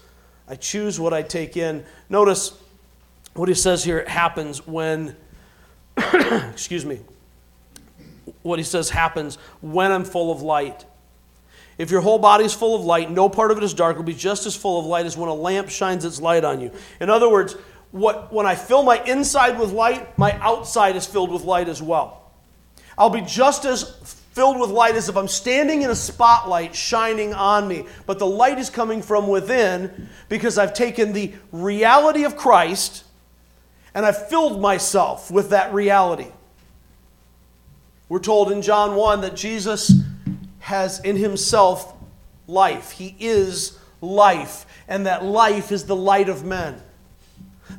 I 0.49 0.55
choose 0.55 0.99
what 0.99 1.13
I 1.13 1.21
take 1.21 1.55
in. 1.55 1.85
Notice 2.09 2.59
what 3.35 3.47
he 3.47 3.55
says 3.55 3.85
here 3.85 4.03
happens 4.05 4.67
when 4.67 5.15
excuse 6.51 6.86
me, 6.86 6.99
what 8.41 8.60
he 8.60 8.63
says 8.63 8.89
happens 8.89 9.38
when 9.62 9.91
I'm 9.91 10.03
full 10.03 10.31
of 10.31 10.41
light. 10.41 10.86
If 11.77 11.91
your 11.91 12.01
whole 12.01 12.19
body 12.19 12.45
is 12.45 12.53
full 12.53 12.75
of 12.75 12.86
light, 12.86 13.12
no 13.12 13.27
part 13.27 13.51
of 13.51 13.58
it 13.58 13.63
is 13.63 13.73
dark, 13.73 13.97
will 13.97 14.03
be 14.03 14.13
just 14.13 14.45
as 14.45 14.55
full 14.55 14.79
of 14.79 14.86
light 14.86 15.05
as 15.05 15.17
when 15.17 15.29
a 15.29 15.34
lamp 15.34 15.69
shines 15.69 16.05
its 16.05 16.21
light 16.21 16.43
on 16.43 16.62
you. 16.62 16.71
In 17.01 17.10
other 17.10 17.29
words, 17.29 17.53
what, 17.91 18.31
when 18.34 18.45
I 18.45 18.55
fill 18.55 18.84
my 18.84 19.01
inside 19.03 19.58
with 19.60 19.71
light, 19.71 20.17
my 20.17 20.34
outside 20.39 20.95
is 20.95 21.05
filled 21.05 21.31
with 21.31 21.43
light 21.43 21.69
as 21.69 21.81
well. 21.81 22.31
I'll 22.97 23.10
be 23.10 23.21
just 23.21 23.65
as 23.65 23.84
filled 24.34 24.60
with 24.60 24.69
light 24.69 24.95
as 24.95 25.08
if 25.08 25.15
I'm 25.15 25.29
standing 25.29 25.81
in 25.81 25.89
a 25.89 25.95
spotlight 25.95 26.75
shining 26.75 27.34
on 27.34 27.69
me. 27.69 27.86
But 28.05 28.19
the 28.19 28.25
light 28.25 28.60
is 28.60 28.69
coming 28.69 29.01
from 29.01 29.29
within 29.29 30.10
because 30.27 30.58
I've 30.58 30.73
taken 30.73 31.13
the 31.13 31.34
reality 31.53 32.25
of 32.25 32.36
Christ 32.36 33.04
and 33.95 34.05
I've 34.05 34.27
filled 34.27 34.62
myself 34.62 35.31
with 35.31 35.49
that 35.49 35.73
reality. 35.73 36.27
We're 38.10 38.19
told 38.19 38.51
in 38.51 38.62
John 38.62 38.95
1 38.95 39.21
that 39.21 39.36
Jesus 39.36 39.93
has 40.60 40.99
in 40.99 41.15
himself 41.15 41.93
life. 42.45 42.91
He 42.91 43.15
is 43.19 43.79
life, 44.01 44.65
and 44.88 45.05
that 45.05 45.23
life 45.23 45.71
is 45.71 45.86
the 45.86 45.95
light 45.95 46.29
of 46.29 46.43
men. 46.43 46.79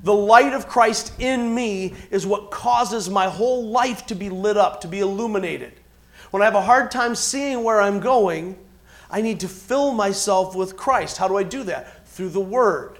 The 0.02 0.14
light 0.14 0.52
of 0.52 0.66
Christ 0.66 1.12
in 1.20 1.54
me 1.54 1.94
is 2.10 2.26
what 2.26 2.50
causes 2.50 3.08
my 3.10 3.28
whole 3.28 3.68
life 3.68 4.06
to 4.06 4.14
be 4.14 4.30
lit 4.30 4.56
up, 4.56 4.80
to 4.80 4.88
be 4.88 5.00
illuminated. 5.00 5.74
When 6.30 6.42
I 6.42 6.46
have 6.46 6.54
a 6.54 6.62
hard 6.62 6.90
time 6.90 7.14
seeing 7.14 7.62
where 7.62 7.80
I'm 7.80 8.00
going, 8.00 8.58
I 9.10 9.20
need 9.20 9.40
to 9.40 9.48
fill 9.48 9.92
myself 9.92 10.56
with 10.56 10.76
Christ. 10.76 11.18
How 11.18 11.28
do 11.28 11.36
I 11.36 11.42
do 11.44 11.62
that? 11.64 12.06
Through 12.08 12.30
the 12.30 12.40
Word. 12.40 12.98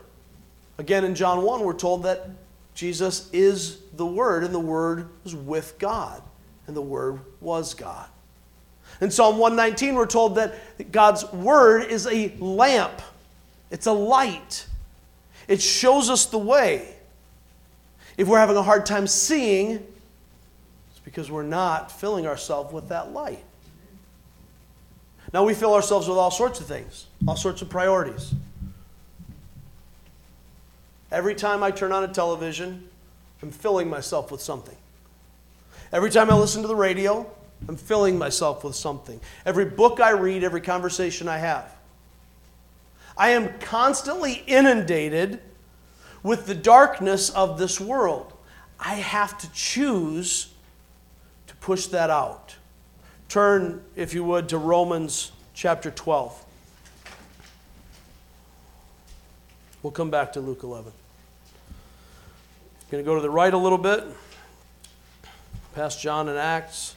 Again, 0.78 1.04
in 1.04 1.14
John 1.14 1.42
1, 1.42 1.60
we're 1.64 1.72
told 1.72 2.02
that 2.04 2.28
Jesus 2.76 3.30
is 3.32 3.78
the 3.94 4.06
Word, 4.06 4.44
and 4.44 4.54
the 4.54 4.60
Word 4.60 5.08
was 5.24 5.34
with 5.34 5.78
God, 5.78 6.22
and 6.66 6.76
the 6.76 6.82
Word 6.82 7.20
was 7.40 7.72
God. 7.72 8.06
In 9.00 9.10
Psalm 9.10 9.38
119, 9.38 9.94
we're 9.94 10.06
told 10.06 10.36
that 10.36 10.92
God's 10.92 11.24
Word 11.32 11.84
is 11.84 12.06
a 12.06 12.28
lamp, 12.38 13.00
it's 13.70 13.86
a 13.86 13.92
light, 13.92 14.66
it 15.48 15.62
shows 15.62 16.10
us 16.10 16.26
the 16.26 16.38
way. 16.38 16.94
If 18.18 18.28
we're 18.28 18.38
having 18.38 18.56
a 18.56 18.62
hard 18.62 18.84
time 18.84 19.06
seeing, 19.06 19.70
it's 19.70 21.00
because 21.02 21.30
we're 21.30 21.42
not 21.44 21.90
filling 21.90 22.26
ourselves 22.26 22.74
with 22.74 22.90
that 22.90 23.10
light. 23.10 23.44
Now, 25.32 25.44
we 25.44 25.54
fill 25.54 25.74
ourselves 25.74 26.08
with 26.08 26.18
all 26.18 26.30
sorts 26.30 26.60
of 26.60 26.66
things, 26.66 27.06
all 27.26 27.36
sorts 27.36 27.62
of 27.62 27.70
priorities 27.70 28.34
Every 31.10 31.34
time 31.34 31.62
I 31.62 31.70
turn 31.70 31.92
on 31.92 32.04
a 32.04 32.08
television, 32.08 32.88
I'm 33.42 33.50
filling 33.50 33.88
myself 33.88 34.30
with 34.32 34.40
something. 34.40 34.76
Every 35.92 36.10
time 36.10 36.30
I 36.30 36.34
listen 36.34 36.62
to 36.62 36.68
the 36.68 36.76
radio, 36.76 37.30
I'm 37.68 37.76
filling 37.76 38.18
myself 38.18 38.64
with 38.64 38.74
something. 38.74 39.20
Every 39.44 39.64
book 39.64 40.00
I 40.00 40.10
read, 40.10 40.42
every 40.42 40.60
conversation 40.60 41.28
I 41.28 41.38
have. 41.38 41.72
I 43.16 43.30
am 43.30 43.58
constantly 43.60 44.42
inundated 44.46 45.40
with 46.22 46.46
the 46.46 46.54
darkness 46.54 47.30
of 47.30 47.58
this 47.58 47.80
world. 47.80 48.32
I 48.78 48.94
have 48.94 49.38
to 49.38 49.52
choose 49.52 50.48
to 51.46 51.54
push 51.56 51.86
that 51.86 52.10
out. 52.10 52.56
Turn, 53.28 53.82
if 53.94 54.12
you 54.12 54.24
would, 54.24 54.48
to 54.50 54.58
Romans 54.58 55.32
chapter 55.54 55.90
12. 55.90 56.45
We'll 59.82 59.92
come 59.92 60.10
back 60.10 60.32
to 60.32 60.40
Luke 60.40 60.62
11. 60.62 60.92
Going 62.90 63.02
to 63.02 63.06
go 63.06 63.16
to 63.16 63.20
the 63.20 63.30
right 63.30 63.52
a 63.52 63.58
little 63.58 63.78
bit, 63.78 64.04
past 65.74 66.00
John 66.00 66.28
and 66.28 66.38
Acts. 66.38 66.94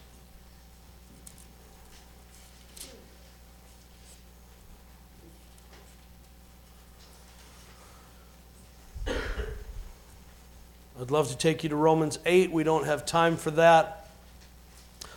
I'd 11.02 11.12
love 11.12 11.30
to 11.30 11.38
take 11.38 11.64
you 11.64 11.70
to 11.70 11.76
Romans 11.76 12.20
8. 12.26 12.52
We 12.52 12.64
don't 12.64 12.86
have 12.86 13.06
time 13.06 13.36
for 13.36 13.50
that. 13.52 14.10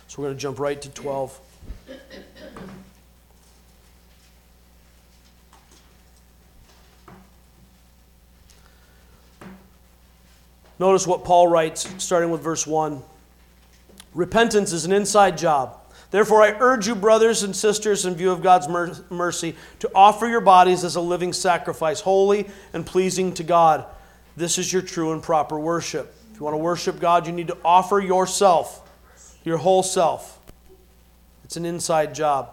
So 0.07 0.21
we're 0.21 0.29
going 0.29 0.37
to 0.37 0.41
jump 0.41 0.57
right 0.57 0.81
to 0.81 0.89
12. 0.89 1.39
Notice 10.79 11.05
what 11.05 11.23
Paul 11.23 11.47
writes, 11.47 11.87
starting 11.97 12.31
with 12.31 12.41
verse 12.41 12.65
1. 12.65 13.01
Repentance 14.13 14.73
is 14.73 14.85
an 14.85 14.91
inside 14.91 15.37
job. 15.37 15.79
Therefore, 16.11 16.43
I 16.43 16.55
urge 16.59 16.87
you, 16.87 16.95
brothers 16.95 17.43
and 17.43 17.55
sisters, 17.55 18.05
in 18.05 18.15
view 18.15 18.31
of 18.31 18.43
God's 18.43 18.67
mercy, 19.09 19.55
to 19.79 19.89
offer 19.95 20.27
your 20.27 20.41
bodies 20.41 20.83
as 20.83 20.95
a 20.95 21.01
living 21.01 21.33
sacrifice, 21.33 22.01
holy 22.01 22.47
and 22.73 22.85
pleasing 22.85 23.33
to 23.35 23.43
God 23.43 23.85
this 24.35 24.57
is 24.57 24.71
your 24.73 24.81
true 24.81 25.11
and 25.11 25.21
proper 25.21 25.59
worship. 25.59 26.13
If 26.31 26.39
you 26.39 26.43
want 26.43 26.55
to 26.55 26.59
worship 26.59 26.99
God, 26.99 27.27
you 27.27 27.33
need 27.33 27.47
to 27.47 27.57
offer 27.63 27.99
yourself, 27.99 28.89
your 29.43 29.57
whole 29.57 29.83
self. 29.83 30.39
It's 31.43 31.55
an 31.55 31.65
inside 31.65 32.15
job. 32.15 32.49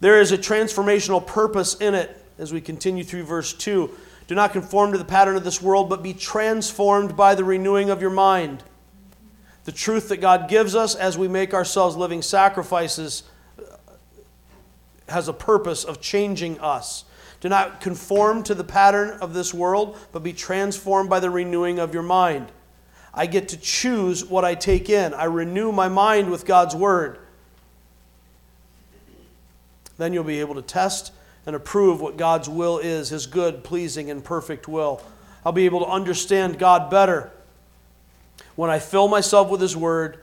There 0.00 0.20
is 0.20 0.30
a 0.30 0.38
transformational 0.38 1.26
purpose 1.26 1.74
in 1.74 1.94
it 1.94 2.16
as 2.38 2.52
we 2.52 2.60
continue 2.60 3.02
through 3.02 3.24
verse 3.24 3.52
2. 3.52 3.90
Do 4.26 4.34
not 4.34 4.52
conform 4.52 4.92
to 4.92 4.98
the 4.98 5.04
pattern 5.04 5.36
of 5.36 5.44
this 5.44 5.62
world, 5.62 5.88
but 5.88 6.02
be 6.02 6.12
transformed 6.12 7.16
by 7.16 7.34
the 7.34 7.44
renewing 7.44 7.90
of 7.90 8.00
your 8.00 8.10
mind. 8.10 8.64
The 9.64 9.72
truth 9.72 10.08
that 10.08 10.18
God 10.18 10.48
gives 10.48 10.74
us 10.74 10.94
as 10.94 11.16
we 11.16 11.28
make 11.28 11.54
ourselves 11.54 11.96
living 11.96 12.22
sacrifices 12.22 13.22
has 15.08 15.28
a 15.28 15.32
purpose 15.32 15.84
of 15.84 16.00
changing 16.00 16.58
us. 16.60 17.04
Do 17.40 17.48
not 17.48 17.80
conform 17.80 18.42
to 18.44 18.54
the 18.54 18.64
pattern 18.64 19.18
of 19.20 19.34
this 19.34 19.54
world, 19.54 19.98
but 20.10 20.22
be 20.22 20.32
transformed 20.32 21.08
by 21.08 21.20
the 21.20 21.30
renewing 21.30 21.78
of 21.78 21.94
your 21.94 22.02
mind. 22.02 22.50
I 23.14 23.26
get 23.26 23.48
to 23.50 23.56
choose 23.56 24.24
what 24.24 24.44
I 24.44 24.54
take 24.54 24.90
in. 24.90 25.14
I 25.14 25.24
renew 25.24 25.72
my 25.72 25.88
mind 25.88 26.30
with 26.30 26.44
God's 26.44 26.74
word. 26.74 27.18
Then 29.98 30.12
you'll 30.12 30.24
be 30.24 30.40
able 30.40 30.56
to 30.56 30.62
test 30.62 31.12
and 31.46 31.54
approve 31.56 32.00
what 32.00 32.16
God's 32.16 32.48
will 32.48 32.78
is, 32.78 33.08
his 33.08 33.26
good, 33.26 33.64
pleasing, 33.64 34.10
and 34.10 34.22
perfect 34.22 34.68
will. 34.68 35.00
I'll 35.44 35.52
be 35.52 35.64
able 35.64 35.80
to 35.80 35.86
understand 35.86 36.58
God 36.58 36.90
better 36.90 37.30
when 38.56 38.68
I 38.68 38.80
fill 38.80 39.06
myself 39.06 39.48
with 39.48 39.60
his 39.60 39.76
word, 39.76 40.22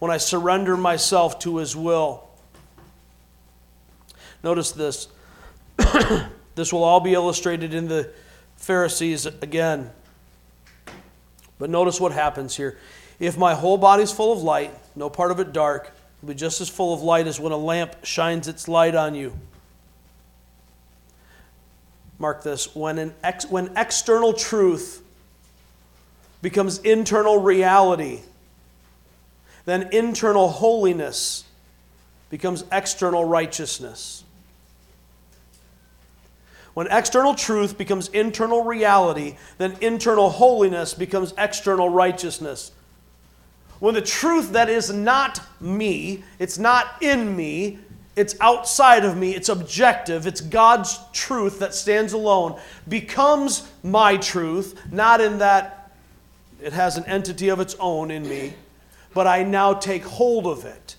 when 0.00 0.10
I 0.10 0.16
surrender 0.16 0.76
myself 0.76 1.38
to 1.40 1.58
his 1.58 1.76
will. 1.76 2.28
Notice 4.42 4.72
this. 4.72 5.08
This 6.56 6.72
will 6.72 6.82
all 6.82 7.00
be 7.00 7.12
illustrated 7.12 7.74
in 7.74 7.86
the 7.86 8.10
Pharisees 8.56 9.26
again. 9.26 9.90
But 11.58 11.70
notice 11.70 12.00
what 12.00 12.12
happens 12.12 12.56
here. 12.56 12.78
If 13.20 13.38
my 13.38 13.54
whole 13.54 13.76
body 13.76 14.02
is 14.02 14.10
full 14.10 14.32
of 14.32 14.42
light, 14.42 14.72
no 14.96 15.08
part 15.08 15.30
of 15.30 15.38
it 15.38 15.52
dark, 15.52 15.92
it'll 16.18 16.28
be 16.28 16.34
just 16.34 16.62
as 16.62 16.70
full 16.70 16.94
of 16.94 17.02
light 17.02 17.26
as 17.26 17.38
when 17.38 17.52
a 17.52 17.58
lamp 17.58 17.96
shines 18.04 18.48
its 18.48 18.68
light 18.68 18.94
on 18.94 19.14
you. 19.14 19.38
Mark 22.18 22.42
this 22.42 22.74
when, 22.74 22.98
an 22.98 23.14
ex, 23.22 23.44
when 23.46 23.70
external 23.76 24.32
truth 24.32 25.02
becomes 26.42 26.78
internal 26.78 27.38
reality, 27.38 28.20
then 29.64 29.88
internal 29.92 30.48
holiness 30.48 31.44
becomes 32.30 32.64
external 32.72 33.24
righteousness. 33.24 34.24
When 36.74 36.86
external 36.88 37.34
truth 37.34 37.78
becomes 37.78 38.08
internal 38.08 38.64
reality, 38.64 39.36
then 39.56 39.76
internal 39.80 40.28
holiness 40.28 40.92
becomes 40.92 41.32
external 41.38 41.88
righteousness. 41.88 42.70
When 43.80 43.94
the 43.94 44.02
truth 44.02 44.52
that 44.52 44.68
is 44.68 44.92
not 44.92 45.40
me, 45.60 46.22
it's 46.38 46.58
not 46.58 47.02
in 47.02 47.34
me, 47.34 47.78
it's 48.16 48.34
outside 48.40 49.04
of 49.04 49.16
me, 49.16 49.34
it's 49.34 49.50
objective, 49.50 50.26
it's 50.26 50.40
God's 50.40 50.98
truth 51.12 51.58
that 51.58 51.74
stands 51.74 52.14
alone, 52.14 52.58
becomes 52.88 53.70
my 53.82 54.16
truth, 54.16 54.80
not 54.90 55.20
in 55.20 55.38
that 55.38 55.92
it 56.62 56.72
has 56.72 56.96
an 56.96 57.04
entity 57.04 57.50
of 57.50 57.60
its 57.60 57.76
own 57.78 58.10
in 58.10 58.26
me, 58.26 58.54
but 59.12 59.26
I 59.26 59.42
now 59.42 59.74
take 59.74 60.02
hold 60.02 60.46
of 60.46 60.64
it. 60.64 60.96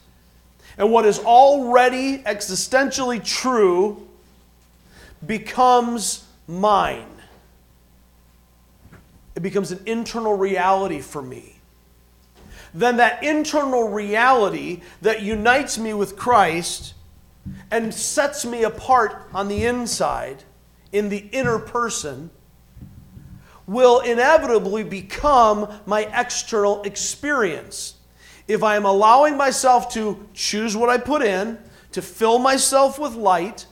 And 0.78 0.92
what 0.92 1.06
is 1.06 1.18
already 1.18 2.20
existentially 2.20 3.24
true 3.26 4.08
becomes 5.26 6.24
mine. 6.48 7.10
It 9.36 9.42
becomes 9.42 9.72
an 9.72 9.82
internal 9.88 10.38
reality 10.38 11.02
for 11.02 11.24
me. 11.24 11.56
Then 12.76 12.98
that 12.98 13.24
internal 13.24 13.90
reality 13.90 14.82
that 15.02 15.24
unites 15.24 15.80
me 15.80 15.96
with 15.96 16.16
Christ 16.16 16.94
and 17.72 17.94
sets 17.94 18.46
me 18.46 18.64
apart 18.64 19.28
on 19.34 19.48
the 19.48 19.66
inside, 19.66 20.44
in 20.92 21.10
the 21.10 21.28
inner 21.32 21.60
person, 21.60 22.30
will 23.66 24.00
inevitably 24.00 24.84
become 24.84 25.68
my 25.86 26.10
external 26.14 26.82
experience. 26.84 27.96
If 28.48 28.64
I 28.64 28.78
am 28.78 28.86
allowing 28.86 29.36
myself 29.36 29.92
to 29.94 30.26
choose 30.34 30.76
what 30.76 30.90
I 30.90 30.98
put 30.98 31.22
in, 31.22 31.60
to 31.92 32.02
fill 32.02 32.40
myself 32.40 32.98
with 32.98 33.16
light, 33.16 33.66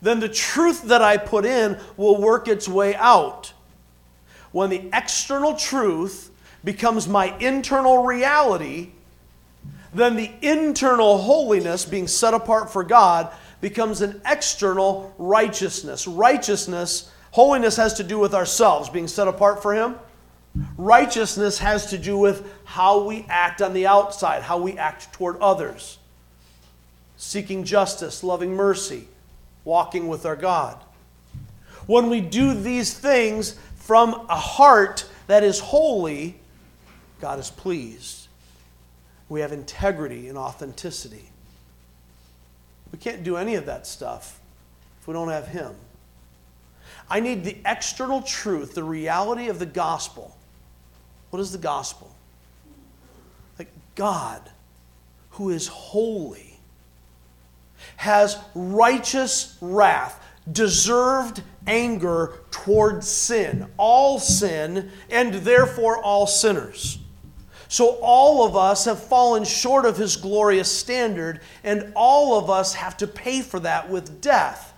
then 0.00 0.20
the 0.20 0.28
truth 0.28 0.82
that 0.84 1.02
I 1.02 1.16
put 1.16 1.44
in 1.44 1.78
will 1.96 2.20
work 2.20 2.46
its 2.46 2.68
way 2.68 2.94
out. 2.94 3.52
When 4.52 4.70
the 4.70 4.88
external 4.92 5.54
truth 5.54 6.30
becomes 6.62 7.08
my 7.08 7.36
internal 7.38 8.04
reality, 8.04 8.92
then 9.94 10.16
the 10.16 10.30
internal 10.42 11.18
holiness, 11.18 11.84
being 11.84 12.08
set 12.08 12.34
apart 12.34 12.70
for 12.70 12.84
God, 12.84 13.32
becomes 13.60 14.02
an 14.02 14.20
external 14.26 15.14
righteousness. 15.18 16.06
Righteousness, 16.06 17.10
holiness 17.30 17.76
has 17.76 17.94
to 17.94 18.04
do 18.04 18.18
with 18.18 18.34
ourselves, 18.34 18.88
being 18.88 19.08
set 19.08 19.28
apart 19.28 19.62
for 19.62 19.74
Him. 19.74 19.96
Righteousness 20.76 21.58
has 21.58 21.86
to 21.90 21.98
do 21.98 22.16
with 22.18 22.50
how 22.64 23.04
we 23.04 23.24
act 23.28 23.62
on 23.62 23.74
the 23.74 23.86
outside, 23.86 24.42
how 24.42 24.58
we 24.58 24.76
act 24.76 25.12
toward 25.12 25.38
others, 25.38 25.98
seeking 27.16 27.64
justice, 27.64 28.22
loving 28.24 28.54
mercy 28.54 29.08
walking 29.68 30.08
with 30.08 30.24
our 30.24 30.34
God. 30.34 30.82
When 31.86 32.08
we 32.08 32.22
do 32.22 32.54
these 32.54 32.94
things 32.94 33.54
from 33.76 34.26
a 34.28 34.36
heart 34.36 35.06
that 35.26 35.44
is 35.44 35.60
holy, 35.60 36.40
God 37.20 37.38
is 37.38 37.50
pleased. 37.50 38.17
We 39.28 39.40
have 39.40 39.52
integrity 39.52 40.28
and 40.28 40.38
authenticity. 40.38 41.28
We 42.92 42.98
can't 42.98 43.22
do 43.22 43.36
any 43.36 43.54
of 43.56 43.66
that 43.66 43.86
stuff 43.86 44.40
if 45.00 45.06
we 45.06 45.12
don't 45.12 45.28
have 45.28 45.48
Him. 45.48 45.74
I 47.10 47.20
need 47.20 47.44
the 47.44 47.56
external 47.64 48.22
truth, 48.22 48.74
the 48.74 48.84
reality 48.84 49.48
of 49.48 49.58
the 49.58 49.66
gospel. 49.66 50.36
What 51.30 51.40
is 51.40 51.52
the 51.52 51.58
gospel? 51.58 52.14
Like 53.58 53.68
God, 53.94 54.42
who 55.30 55.50
is 55.50 55.68
holy, 55.68 56.58
has 57.96 58.38
righteous 58.54 59.56
wrath, 59.60 60.22
deserved 60.50 61.42
anger 61.66 62.40
toward 62.50 63.04
sin, 63.04 63.66
all 63.76 64.18
sin, 64.18 64.90
and 65.10 65.34
therefore 65.34 66.02
all 66.02 66.26
sinners. 66.26 66.98
So 67.68 67.98
all 68.00 68.46
of 68.46 68.56
us 68.56 68.86
have 68.86 69.02
fallen 69.02 69.44
short 69.44 69.84
of 69.84 69.98
his 69.98 70.16
glorious 70.16 70.74
standard, 70.74 71.40
and 71.62 71.92
all 71.94 72.38
of 72.38 72.48
us 72.48 72.74
have 72.74 72.96
to 72.96 73.06
pay 73.06 73.42
for 73.42 73.60
that 73.60 73.90
with 73.90 74.22
death. 74.22 74.72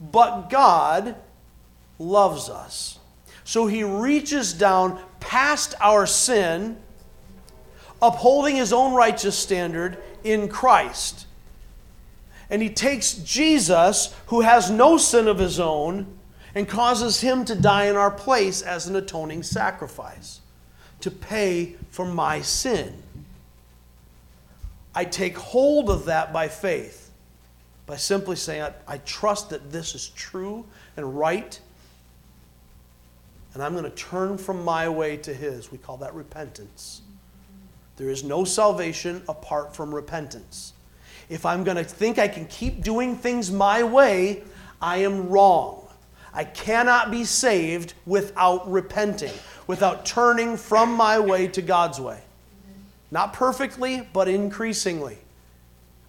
But 0.00 0.48
God, 0.48 1.14
loves 1.98 2.48
us. 2.48 2.98
So 3.44 3.66
he 3.66 3.84
reaches 3.84 4.54
down 4.54 4.98
past 5.20 5.74
our 5.80 6.06
sin, 6.06 6.78
upholding 8.00 8.56
his 8.56 8.72
own 8.72 8.94
righteous 8.94 9.38
standard 9.38 9.98
in 10.24 10.48
Christ. 10.48 11.26
And 12.48 12.62
he 12.62 12.70
takes 12.70 13.12
Jesus, 13.12 14.14
who 14.26 14.40
has 14.40 14.70
no 14.70 14.96
sin 14.96 15.28
of 15.28 15.38
his 15.38 15.60
own, 15.60 16.18
and 16.54 16.66
causes 16.66 17.20
him 17.20 17.44
to 17.44 17.54
die 17.54 17.84
in 17.84 17.96
our 17.96 18.10
place 18.10 18.62
as 18.62 18.86
an 18.86 18.96
atoning 18.96 19.42
sacrifice 19.42 20.40
to 21.00 21.10
pay 21.10 21.76
for 22.00 22.06
my 22.06 22.40
sin. 22.40 22.94
I 24.94 25.04
take 25.04 25.36
hold 25.36 25.90
of 25.90 26.06
that 26.06 26.32
by 26.32 26.48
faith, 26.48 27.10
by 27.84 27.96
simply 27.96 28.36
saying, 28.36 28.62
I, 28.62 28.72
I 28.88 28.98
trust 29.04 29.50
that 29.50 29.70
this 29.70 29.94
is 29.94 30.08
true 30.08 30.64
and 30.96 31.18
right, 31.18 31.60
and 33.52 33.62
I'm 33.62 33.72
going 33.72 33.84
to 33.84 33.90
turn 33.90 34.38
from 34.38 34.64
my 34.64 34.88
way 34.88 35.18
to 35.18 35.34
His. 35.34 35.70
We 35.70 35.76
call 35.76 35.98
that 35.98 36.14
repentance. 36.14 37.02
There 37.98 38.08
is 38.08 38.24
no 38.24 38.44
salvation 38.44 39.22
apart 39.28 39.76
from 39.76 39.94
repentance. 39.94 40.72
If 41.28 41.44
I'm 41.44 41.64
going 41.64 41.76
to 41.76 41.84
think 41.84 42.18
I 42.18 42.28
can 42.28 42.46
keep 42.46 42.82
doing 42.82 43.14
things 43.14 43.50
my 43.50 43.82
way, 43.82 44.42
I 44.80 44.98
am 44.98 45.28
wrong. 45.28 45.86
I 46.32 46.44
cannot 46.44 47.10
be 47.10 47.24
saved 47.24 47.92
without 48.06 48.70
repenting, 48.70 49.34
without 49.70 50.04
turning 50.04 50.56
from 50.56 50.92
my 50.92 51.16
way 51.16 51.46
to 51.46 51.62
God's 51.62 52.00
way. 52.00 52.20
Not 53.12 53.32
perfectly, 53.32 54.04
but 54.12 54.26
increasingly. 54.26 55.16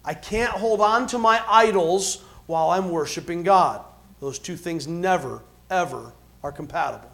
I 0.04 0.14
can't 0.14 0.50
hold 0.50 0.80
on 0.80 1.06
to 1.06 1.18
my 1.18 1.40
idols 1.48 2.24
while 2.46 2.70
I'm 2.70 2.90
worshiping 2.90 3.44
God. 3.44 3.80
Those 4.18 4.40
two 4.40 4.56
things 4.56 4.88
never, 4.88 5.42
ever 5.70 6.12
are 6.42 6.50
compatible. 6.50 7.08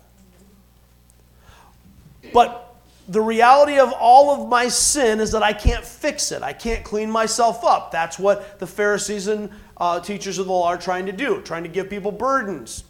But 2.33 2.75
the 3.11 3.21
reality 3.21 3.79
of 3.79 3.93
all 3.93 4.31
of 4.31 4.49
my 4.49 4.69
sin 4.69 5.21
is 5.21 5.33
that 5.33 5.43
I 5.43 5.53
can't 5.53 5.85
fix 5.85 6.33
it. 6.33 6.43
I 6.43 6.55
can't 6.55 6.83
clean 6.83 7.11
myself 7.11 7.63
up. 7.63 7.91
That's 7.91 8.19
what 8.19 8.59
the 8.59 8.67
Pharisees 8.67 9.27
and 9.27 9.51
uh, 9.77 10.01
teachers 10.01 10.39
of 10.39 10.47
the 10.47 10.53
law 10.53 10.69
are 10.69 10.79
trying 10.79 11.05
to 11.05 11.13
do, 11.13 11.43
trying 11.43 11.65
to 11.65 11.69
give 11.69 11.91
people 11.91 12.11
burdens, 12.11 12.85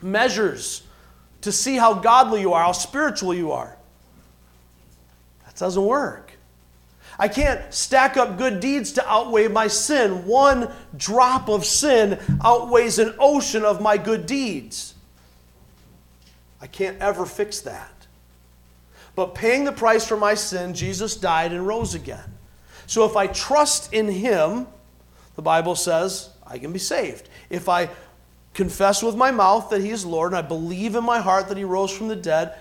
measures 0.00 0.84
to 1.42 1.52
see 1.52 1.76
how 1.76 1.94
godly 1.94 2.40
you 2.40 2.52
are, 2.52 2.62
how 2.62 2.72
spiritual 2.72 3.34
you 3.34 3.52
are. 3.52 3.76
That 5.44 5.56
doesn't 5.56 5.84
work. 5.84 6.32
I 7.18 7.28
can't 7.28 7.72
stack 7.72 8.16
up 8.16 8.38
good 8.38 8.60
deeds 8.60 8.92
to 8.92 9.08
outweigh 9.08 9.48
my 9.48 9.66
sin. 9.66 10.26
One 10.26 10.72
drop 10.96 11.48
of 11.48 11.64
sin 11.64 12.18
outweighs 12.42 12.98
an 12.98 13.14
ocean 13.18 13.64
of 13.64 13.80
my 13.80 13.98
good 13.98 14.26
deeds. 14.26 14.94
I 16.60 16.66
can't 16.66 16.98
ever 16.98 17.26
fix 17.26 17.60
that. 17.60 17.90
But 19.14 19.34
paying 19.34 19.64
the 19.64 19.72
price 19.72 20.06
for 20.06 20.16
my 20.16 20.34
sin, 20.34 20.74
Jesus 20.74 21.16
died 21.16 21.52
and 21.52 21.66
rose 21.66 21.94
again. 21.94 22.38
So 22.86 23.04
if 23.04 23.16
I 23.16 23.26
trust 23.26 23.92
in 23.92 24.08
Him, 24.08 24.66
the 25.36 25.42
Bible 25.42 25.76
says 25.76 26.30
I 26.46 26.58
can 26.58 26.72
be 26.72 26.78
saved. 26.78 27.28
If 27.50 27.68
I 27.68 27.90
confess 28.54 29.02
with 29.02 29.16
my 29.16 29.30
mouth 29.30 29.70
that 29.70 29.80
He 29.80 29.90
is 29.90 30.04
Lord 30.04 30.32
and 30.32 30.38
I 30.38 30.42
believe 30.42 30.94
in 30.94 31.04
my 31.04 31.20
heart 31.20 31.48
that 31.48 31.56
He 31.56 31.64
rose 31.64 31.90
from 31.90 32.08
the 32.08 32.16
dead, 32.16 32.54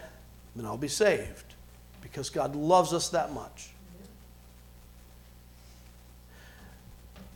then 0.55 0.65
I'll 0.65 0.77
be 0.77 0.87
saved 0.87 1.55
because 2.01 2.29
God 2.29 2.55
loves 2.55 2.93
us 2.93 3.09
that 3.09 3.33
much. 3.33 3.69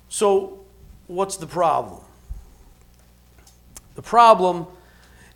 So, 0.10 0.60
what's 1.08 1.38
the 1.38 1.48
problem? 1.48 2.02
The 3.96 4.02
problem 4.02 4.68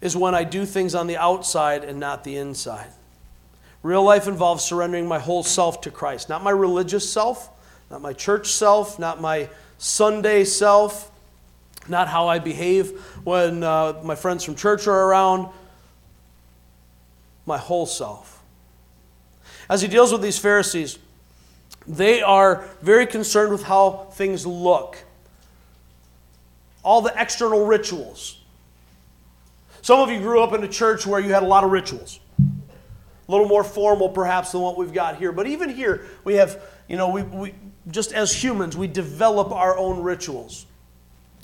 is 0.01 0.15
when 0.15 0.35
I 0.35 0.43
do 0.43 0.65
things 0.65 0.95
on 0.95 1.07
the 1.07 1.17
outside 1.17 1.83
and 1.83 1.99
not 1.99 2.23
the 2.23 2.37
inside. 2.37 2.87
Real 3.83 4.03
life 4.03 4.27
involves 4.27 4.63
surrendering 4.63 5.07
my 5.07 5.19
whole 5.19 5.43
self 5.43 5.81
to 5.81 5.91
Christ, 5.91 6.29
not 6.29 6.43
my 6.43 6.51
religious 6.51 7.11
self, 7.11 7.49
not 7.89 8.01
my 8.01 8.13
church 8.13 8.51
self, 8.51 8.99
not 8.99 9.21
my 9.21 9.49
Sunday 9.77 10.43
self, 10.43 11.11
not 11.89 12.07
how 12.07 12.27
I 12.27 12.39
behave 12.39 12.99
when 13.23 13.63
uh, 13.63 14.01
my 14.03 14.15
friends 14.15 14.43
from 14.43 14.55
church 14.55 14.87
are 14.87 15.03
around, 15.07 15.49
my 17.45 17.57
whole 17.57 17.85
self. 17.85 18.41
As 19.69 19.81
he 19.81 19.87
deals 19.87 20.11
with 20.11 20.21
these 20.21 20.37
Pharisees, 20.37 20.99
they 21.87 22.21
are 22.21 22.65
very 22.81 23.05
concerned 23.05 23.51
with 23.51 23.63
how 23.63 24.07
things 24.11 24.45
look, 24.45 24.97
all 26.83 27.01
the 27.01 27.13
external 27.15 27.65
rituals. 27.65 28.39
Some 29.81 29.99
of 29.99 30.09
you 30.09 30.19
grew 30.19 30.41
up 30.41 30.53
in 30.53 30.63
a 30.63 30.67
church 30.67 31.07
where 31.07 31.19
you 31.19 31.33
had 31.33 31.43
a 31.43 31.47
lot 31.47 31.63
of 31.63 31.71
rituals 31.71 32.19
a 33.29 33.31
little 33.31 33.47
more 33.47 33.63
formal 33.63 34.09
perhaps 34.09 34.51
than 34.51 34.61
what 34.61 34.75
we've 34.75 34.91
got 34.91 35.17
here. 35.17 35.31
But 35.31 35.45
even 35.45 35.69
here, 35.69 36.07
we 36.23 36.33
have, 36.35 36.59
you 36.87 36.97
know, 36.97 37.09
we, 37.09 37.21
we 37.21 37.53
just 37.87 38.11
as 38.11 38.43
humans, 38.43 38.75
we 38.75 38.87
develop 38.87 39.51
our 39.51 39.77
own 39.77 40.01
rituals. 40.01 40.65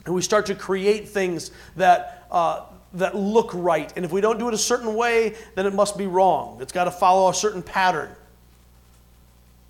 And 0.06 0.14
we 0.14 0.22
start 0.22 0.46
to 0.48 0.56
create 0.56 1.10
things 1.10 1.52
that, 1.76 2.28
uh, 2.32 2.64
that 2.94 3.16
look 3.16 3.52
right. 3.54 3.92
And 3.96 4.06
if 4.06 4.12
we 4.12 4.22
don't 4.22 4.38
do 4.38 4.48
it 4.48 4.54
a 4.54 4.58
certain 4.58 4.96
way, 4.96 5.36
then 5.56 5.66
it 5.66 5.74
must 5.74 5.98
be 5.98 6.08
wrong. 6.08 6.60
It's 6.62 6.72
got 6.72 6.86
to 6.86 6.92
follow 6.92 7.30
a 7.30 7.34
certain 7.34 7.64
pattern. 7.64 8.10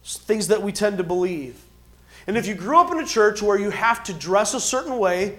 Things 0.03 0.49
that 0.49 0.61
we 0.61 0.71
tend 0.71 0.97
to 0.97 1.03
believe. 1.03 1.61
And 2.27 2.37
if 2.37 2.47
you 2.47 2.55
grew 2.55 2.77
up 2.77 2.91
in 2.91 2.99
a 2.99 3.05
church 3.05 3.41
where 3.41 3.57
you 3.57 3.69
have 3.69 4.03
to 4.05 4.13
dress 4.13 4.53
a 4.53 4.59
certain 4.59 4.97
way, 4.97 5.37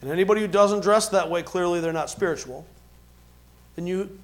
and 0.00 0.10
anybody 0.10 0.40
who 0.40 0.48
doesn't 0.48 0.80
dress 0.80 1.08
that 1.08 1.28
way, 1.30 1.42
clearly 1.42 1.80
they're 1.80 1.92
not 1.92 2.10
spiritual, 2.10 2.64
then 3.76 3.86
you 3.86 4.18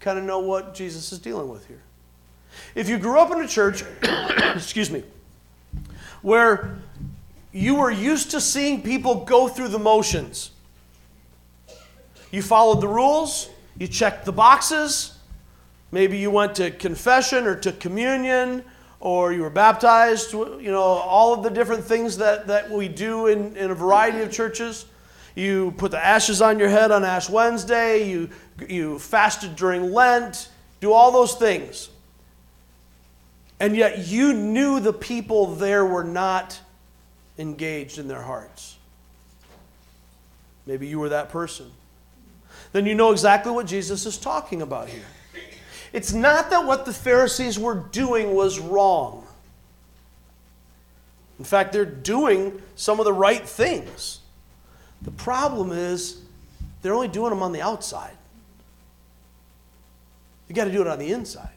kind 0.00 0.18
of 0.18 0.24
know 0.24 0.40
what 0.40 0.74
Jesus 0.74 1.12
is 1.12 1.18
dealing 1.18 1.48
with 1.48 1.66
here. 1.66 1.80
If 2.74 2.88
you 2.88 2.98
grew 2.98 3.18
up 3.18 3.30
in 3.30 3.40
a 3.40 3.48
church, 3.48 3.84
excuse 4.54 4.90
me, 4.90 5.04
where 6.22 6.78
you 7.52 7.74
were 7.74 7.90
used 7.90 8.30
to 8.30 8.40
seeing 8.40 8.82
people 8.82 9.24
go 9.24 9.48
through 9.48 9.68
the 9.68 9.78
motions, 9.78 10.50
you 12.30 12.42
followed 12.42 12.80
the 12.80 12.88
rules, 12.88 13.50
you 13.78 13.86
checked 13.86 14.24
the 14.24 14.32
boxes, 14.32 15.18
maybe 15.90 16.16
you 16.16 16.30
went 16.30 16.54
to 16.56 16.70
confession 16.70 17.46
or 17.46 17.54
to 17.56 17.72
communion, 17.72 18.64
or 19.00 19.32
you 19.32 19.42
were 19.42 19.50
baptized, 19.50 20.32
you 20.32 20.70
know, 20.70 20.80
all 20.80 21.34
of 21.34 21.42
the 21.42 21.50
different 21.50 21.84
things 21.84 22.16
that, 22.18 22.46
that 22.46 22.70
we 22.70 22.86
do 22.88 23.26
in, 23.26 23.56
in 23.56 23.70
a 23.70 23.74
variety 23.74 24.20
of 24.20 24.30
churches. 24.30 24.86
You 25.34 25.74
put 25.76 25.90
the 25.90 26.04
ashes 26.04 26.40
on 26.40 26.58
your 26.58 26.68
head 26.68 26.92
on 26.92 27.04
Ash 27.04 27.28
Wednesday. 27.28 28.08
You, 28.08 28.28
you 28.68 29.00
fasted 29.00 29.56
during 29.56 29.92
Lent. 29.92 30.50
Do 30.80 30.92
all 30.92 31.10
those 31.10 31.34
things. 31.34 31.88
And 33.58 33.74
yet 33.74 34.06
you 34.06 34.32
knew 34.32 34.78
the 34.78 34.92
people 34.92 35.46
there 35.46 35.84
were 35.84 36.04
not 36.04 36.60
engaged 37.42 37.98
in 37.98 38.08
their 38.08 38.22
hearts. 38.22 38.78
Maybe 40.64 40.86
you 40.86 40.98
were 40.98 41.10
that 41.10 41.28
person. 41.28 41.70
Then 42.72 42.86
you 42.86 42.94
know 42.94 43.10
exactly 43.10 43.52
what 43.52 43.66
Jesus 43.66 44.06
is 44.06 44.16
talking 44.16 44.62
about 44.62 44.88
here. 44.88 45.04
It's 45.92 46.12
not 46.14 46.48
that 46.50 46.64
what 46.64 46.86
the 46.86 46.92
Pharisees 46.92 47.58
were 47.58 47.74
doing 47.74 48.34
was 48.34 48.58
wrong. 48.58 49.26
In 51.38 51.44
fact, 51.44 51.72
they're 51.72 51.84
doing 51.84 52.62
some 52.76 52.98
of 52.98 53.04
the 53.04 53.12
right 53.12 53.46
things. 53.46 54.20
The 55.02 55.10
problem 55.10 55.72
is 55.72 56.22
they're 56.80 56.94
only 56.94 57.08
doing 57.08 57.30
them 57.30 57.42
on 57.42 57.52
the 57.52 57.60
outside. 57.60 58.16
You 60.48 60.54
got 60.54 60.64
to 60.64 60.72
do 60.72 60.80
it 60.80 60.86
on 60.86 60.98
the 60.98 61.12
inside. 61.12 61.50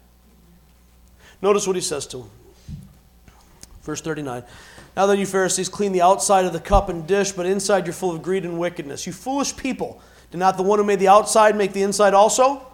Notice 1.42 1.68
what 1.68 1.76
he 1.76 1.82
says 1.82 2.08
to 2.08 2.18
them. 2.18 2.30
Verse 3.86 4.02
39. 4.02 4.44
Now 4.98 5.06
then, 5.06 5.20
you 5.20 5.28
Pharisees, 5.28 5.70
clean 5.70 5.92
the 5.92 6.02
outside 6.02 6.46
of 6.46 6.54
the 6.54 6.60
cup 6.60 6.90
and 6.90 7.06
dish, 7.06 7.32
but 7.32 7.46
inside 7.46 7.86
you're 7.86 7.94
full 7.94 8.10
of 8.10 8.24
greed 8.24 8.44
and 8.44 8.58
wickedness. 8.58 9.06
You 9.06 9.14
foolish 9.14 9.56
people, 9.56 10.02
did 10.32 10.40
not 10.40 10.58
the 10.58 10.64
one 10.64 10.80
who 10.80 10.86
made 10.86 11.00
the 11.00 11.08
outside 11.08 11.56
make 11.56 11.72
the 11.72 11.84
inside 11.84 12.16
also? 12.16 12.66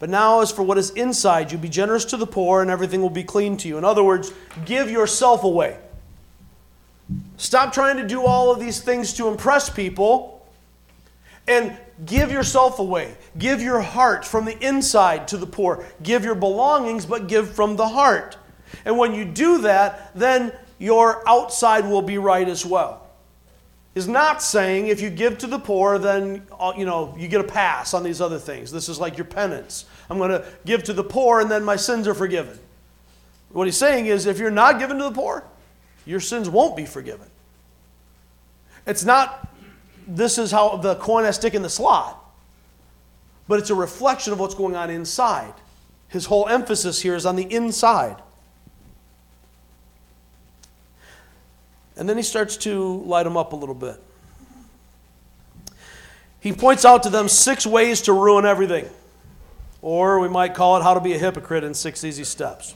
But 0.00 0.10
now, 0.10 0.40
as 0.40 0.50
for 0.50 0.64
what 0.64 0.78
is 0.78 0.90
inside, 0.90 1.52
you 1.52 1.58
be 1.58 1.68
generous 1.68 2.04
to 2.06 2.16
the 2.16 2.26
poor, 2.26 2.60
and 2.60 2.70
everything 2.70 3.00
will 3.00 3.08
be 3.08 3.22
clean 3.22 3.56
to 3.58 3.68
you. 3.68 3.78
In 3.78 3.84
other 3.84 4.02
words, 4.02 4.32
give 4.64 4.90
yourself 4.90 5.44
away. 5.44 5.78
Stop 7.36 7.72
trying 7.72 7.96
to 7.98 8.06
do 8.06 8.26
all 8.26 8.50
of 8.50 8.58
these 8.58 8.80
things 8.80 9.12
to 9.14 9.28
impress 9.28 9.70
people 9.70 10.44
and 11.46 11.78
give 12.04 12.32
yourself 12.32 12.80
away. 12.80 13.16
Give 13.38 13.62
your 13.62 13.80
heart 13.80 14.24
from 14.24 14.44
the 14.44 14.58
inside 14.58 15.28
to 15.28 15.36
the 15.36 15.46
poor. 15.46 15.84
Give 16.02 16.24
your 16.24 16.34
belongings, 16.34 17.06
but 17.06 17.28
give 17.28 17.54
from 17.54 17.76
the 17.76 17.88
heart. 17.88 18.36
And 18.84 18.98
when 18.98 19.14
you 19.14 19.24
do 19.24 19.62
that, 19.62 20.10
then 20.14 20.52
your 20.78 21.26
outside 21.28 21.86
will 21.86 22.02
be 22.02 22.18
right 22.18 22.48
as 22.48 22.66
well. 22.66 23.00
Is 23.94 24.08
not 24.08 24.42
saying 24.42 24.88
if 24.88 25.00
you 25.00 25.08
give 25.08 25.38
to 25.38 25.46
the 25.46 25.58
poor, 25.58 25.98
then 25.98 26.46
uh, 26.58 26.72
you 26.76 26.84
know 26.84 27.14
you 27.16 27.28
get 27.28 27.40
a 27.40 27.44
pass 27.44 27.94
on 27.94 28.02
these 28.02 28.20
other 28.20 28.40
things. 28.40 28.72
This 28.72 28.88
is 28.88 28.98
like 28.98 29.16
your 29.16 29.24
penance. 29.24 29.84
I'm 30.10 30.18
going 30.18 30.30
to 30.30 30.44
give 30.64 30.82
to 30.84 30.92
the 30.92 31.04
poor, 31.04 31.40
and 31.40 31.48
then 31.48 31.64
my 31.64 31.76
sins 31.76 32.08
are 32.08 32.14
forgiven. 32.14 32.58
What 33.50 33.66
he's 33.66 33.76
saying 33.76 34.06
is, 34.06 34.26
if 34.26 34.38
you're 34.40 34.50
not 34.50 34.80
giving 34.80 34.98
to 34.98 35.04
the 35.04 35.12
poor, 35.12 35.44
your 36.06 36.18
sins 36.18 36.48
won't 36.50 36.76
be 36.76 36.86
forgiven. 36.86 37.28
It's 38.84 39.04
not, 39.04 39.48
this 40.08 40.38
is 40.38 40.50
how 40.50 40.76
the 40.76 40.96
coin 40.96 41.24
I 41.24 41.30
stick 41.30 41.54
in 41.54 41.62
the 41.62 41.70
slot. 41.70 42.20
but 43.48 43.58
it's 43.58 43.70
a 43.70 43.74
reflection 43.74 44.32
of 44.32 44.40
what's 44.40 44.54
going 44.54 44.76
on 44.76 44.90
inside. 44.90 45.54
His 46.08 46.26
whole 46.26 46.48
emphasis 46.48 47.02
here 47.02 47.14
is 47.14 47.26
on 47.26 47.36
the 47.36 47.52
inside. 47.52 48.16
And 51.96 52.08
then 52.08 52.16
he 52.16 52.22
starts 52.22 52.56
to 52.58 53.02
light 53.02 53.22
them 53.22 53.36
up 53.36 53.52
a 53.52 53.56
little 53.56 53.74
bit. 53.74 54.00
He 56.40 56.52
points 56.52 56.84
out 56.84 57.04
to 57.04 57.10
them 57.10 57.28
six 57.28 57.66
ways 57.66 58.02
to 58.02 58.12
ruin 58.12 58.44
everything. 58.44 58.86
Or 59.80 60.18
we 60.18 60.28
might 60.28 60.54
call 60.54 60.76
it 60.76 60.82
how 60.82 60.94
to 60.94 61.00
be 61.00 61.14
a 61.14 61.18
hypocrite 61.18 61.64
in 61.64 61.72
six 61.74 62.04
easy 62.04 62.24
steps. 62.24 62.74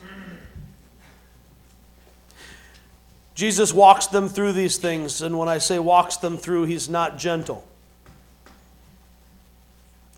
Jesus 3.34 3.72
walks 3.72 4.08
them 4.08 4.28
through 4.28 4.52
these 4.52 4.78
things, 4.78 5.22
and 5.22 5.38
when 5.38 5.48
I 5.48 5.58
say 5.58 5.78
walks 5.78 6.16
them 6.16 6.36
through, 6.36 6.64
he's 6.64 6.88
not 6.88 7.18
gentle. 7.18 7.64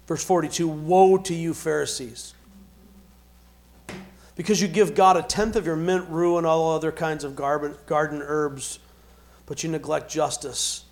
Verse 0.06 0.24
42 0.24 0.66
Woe 0.66 1.18
to 1.18 1.34
you, 1.34 1.52
Pharisees! 1.52 2.34
Because 4.36 4.62
you 4.62 4.68
give 4.68 4.94
God 4.94 5.18
a 5.18 5.22
tenth 5.22 5.54
of 5.54 5.66
your 5.66 5.76
mint, 5.76 6.08
rue, 6.08 6.38
and 6.38 6.46
all 6.46 6.74
other 6.74 6.90
kinds 6.90 7.24
of 7.24 7.36
garden 7.36 8.22
herbs 8.22 8.78
but 9.50 9.64
you 9.64 9.68
neglect 9.68 10.08
justice 10.08 10.84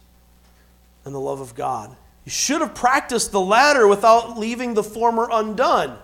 and 1.05 1.15
the 1.15 1.21
love 1.21 1.41
of 1.41 1.55
God. 1.55 1.95
You 2.25 2.33
should 2.33 2.61
have 2.61 2.75
practiced 2.75 3.31
the 3.31 3.41
latter 3.41 3.87
without 3.87 4.37
leaving 4.37 4.75
the 4.75 4.83
former 4.83 5.29
undone. 5.31 5.97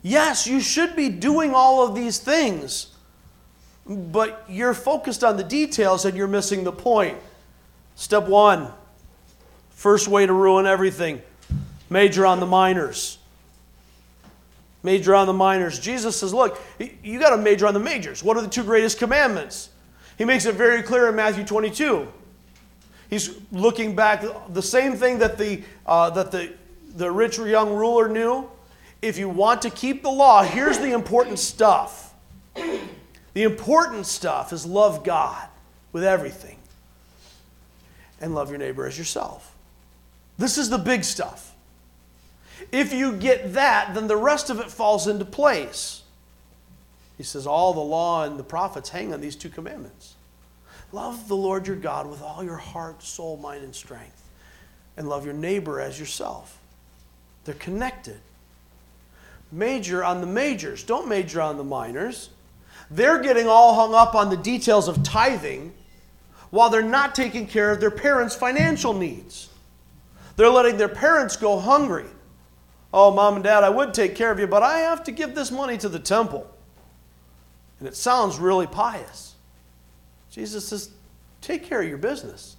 Yes, 0.00 0.46
you 0.46 0.60
should 0.60 0.96
be 0.96 1.10
doing 1.10 1.52
all 1.52 1.86
of 1.86 1.94
these 1.94 2.16
things, 2.16 2.86
but 3.86 4.46
you're 4.48 4.72
focused 4.72 5.22
on 5.22 5.36
the 5.36 5.44
details 5.44 6.06
and 6.06 6.16
you're 6.16 6.26
missing 6.26 6.64
the 6.64 6.72
point. 6.72 7.18
Step 7.96 8.28
one 8.28 8.72
first 9.72 10.08
way 10.08 10.24
to 10.24 10.32
ruin 10.32 10.64
everything 10.64 11.20
major 11.90 12.24
on 12.24 12.40
the 12.40 12.46
minors. 12.46 13.18
Major 14.82 15.14
on 15.14 15.26
the 15.26 15.34
minors. 15.34 15.78
Jesus 15.78 16.18
says, 16.18 16.32
Look, 16.32 16.58
you 17.02 17.18
got 17.18 17.36
to 17.36 17.36
major 17.36 17.66
on 17.66 17.74
the 17.74 17.80
majors. 17.80 18.24
What 18.24 18.38
are 18.38 18.40
the 18.40 18.48
two 18.48 18.64
greatest 18.64 18.98
commandments? 18.98 19.68
He 20.16 20.24
makes 20.24 20.46
it 20.46 20.54
very 20.54 20.82
clear 20.82 21.08
in 21.08 21.16
Matthew 21.16 21.44
22. 21.44 22.08
He's 23.10 23.38
looking 23.52 23.94
back, 23.94 24.24
the 24.52 24.62
same 24.62 24.94
thing 24.94 25.18
that 25.18 25.38
the, 25.38 25.62
uh, 25.86 26.10
that 26.10 26.30
the, 26.30 26.52
the 26.96 27.10
rich 27.10 27.38
young 27.38 27.74
ruler 27.74 28.08
knew. 28.08 28.48
If 29.02 29.18
you 29.18 29.28
want 29.28 29.62
to 29.62 29.70
keep 29.70 30.02
the 30.02 30.10
law, 30.10 30.42
here's 30.42 30.78
the 30.78 30.92
important 30.92 31.38
stuff. 31.38 32.14
The 32.54 33.42
important 33.42 34.06
stuff 34.06 34.52
is 34.52 34.64
love 34.64 35.04
God 35.04 35.48
with 35.92 36.04
everything 36.04 36.56
and 38.20 38.34
love 38.34 38.48
your 38.48 38.58
neighbor 38.58 38.86
as 38.86 38.96
yourself. 38.96 39.54
This 40.38 40.56
is 40.56 40.70
the 40.70 40.78
big 40.78 41.04
stuff. 41.04 41.54
If 42.72 42.92
you 42.92 43.12
get 43.12 43.54
that, 43.54 43.94
then 43.94 44.06
the 44.06 44.16
rest 44.16 44.50
of 44.50 44.60
it 44.60 44.70
falls 44.70 45.06
into 45.06 45.24
place. 45.24 46.03
He 47.16 47.22
says, 47.22 47.46
All 47.46 47.72
the 47.72 47.80
law 47.80 48.24
and 48.24 48.38
the 48.38 48.44
prophets 48.44 48.88
hang 48.88 49.12
on 49.12 49.20
these 49.20 49.36
two 49.36 49.48
commandments. 49.48 50.14
Love 50.92 51.28
the 51.28 51.36
Lord 51.36 51.66
your 51.66 51.76
God 51.76 52.08
with 52.08 52.22
all 52.22 52.44
your 52.44 52.56
heart, 52.56 53.02
soul, 53.02 53.36
mind, 53.36 53.64
and 53.64 53.74
strength, 53.74 54.22
and 54.96 55.08
love 55.08 55.24
your 55.24 55.34
neighbor 55.34 55.80
as 55.80 55.98
yourself. 55.98 56.58
They're 57.44 57.54
connected. 57.54 58.20
Major 59.50 60.04
on 60.04 60.20
the 60.20 60.26
majors, 60.26 60.82
don't 60.82 61.08
major 61.08 61.40
on 61.40 61.56
the 61.56 61.64
minors. 61.64 62.30
They're 62.90 63.22
getting 63.22 63.46
all 63.46 63.74
hung 63.74 63.94
up 63.94 64.14
on 64.14 64.30
the 64.30 64.36
details 64.36 64.88
of 64.88 65.02
tithing 65.02 65.74
while 66.50 66.70
they're 66.70 66.82
not 66.82 67.14
taking 67.14 67.46
care 67.46 67.70
of 67.70 67.80
their 67.80 67.90
parents' 67.90 68.34
financial 68.36 68.92
needs. 68.92 69.48
They're 70.36 70.50
letting 70.50 70.76
their 70.76 70.88
parents 70.88 71.36
go 71.36 71.58
hungry. 71.58 72.06
Oh, 72.92 73.10
mom 73.10 73.34
and 73.34 73.44
dad, 73.44 73.64
I 73.64 73.70
would 73.70 73.94
take 73.94 74.14
care 74.14 74.30
of 74.30 74.38
you, 74.38 74.46
but 74.46 74.62
I 74.62 74.78
have 74.78 75.02
to 75.04 75.12
give 75.12 75.34
this 75.34 75.50
money 75.50 75.76
to 75.78 75.88
the 75.88 75.98
temple. 75.98 76.48
And 77.84 77.92
it 77.92 77.96
sounds 77.96 78.38
really 78.38 78.66
pious. 78.66 79.34
Jesus 80.30 80.66
says, 80.66 80.88
take 81.42 81.64
care 81.64 81.82
of 81.82 81.86
your 81.86 81.98
business. 81.98 82.56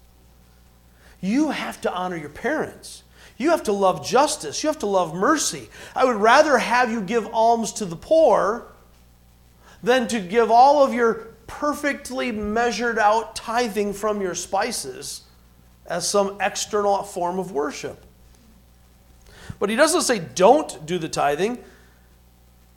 You 1.20 1.50
have 1.50 1.82
to 1.82 1.92
honor 1.92 2.16
your 2.16 2.30
parents. 2.30 3.02
You 3.36 3.50
have 3.50 3.64
to 3.64 3.72
love 3.72 4.06
justice. 4.06 4.62
You 4.62 4.70
have 4.70 4.78
to 4.80 4.86
love 4.86 5.16
mercy. 5.16 5.68
I 5.96 6.06
would 6.06 6.18
rather 6.18 6.60
have 6.60 6.92
you 6.92 7.02
give 7.02 7.28
alms 7.34 7.74
to 7.74 7.86
the 7.86 7.96
poor 7.96 8.68
than 9.82 10.08
to 10.10 10.20
give 10.20 10.52
all 10.52 10.86
of 10.86 10.94
your 10.94 11.30
perfectly 11.48 12.32
measured 12.32 13.00
out 13.00 13.36
tithing 13.36 13.94
from 13.94 14.22
your 14.22 14.36
spices 14.36 15.24
as 15.88 16.08
some 16.08 16.38
external 16.40 17.02
form 17.02 17.40
of 17.40 17.52
worship. 17.52 18.06
But 19.58 19.72
he 19.72 19.76
doesn't 19.76 20.04
say 20.04 20.20
don't 20.20 20.86
do 20.86 21.00
the 21.00 21.10
tithing 21.10 21.58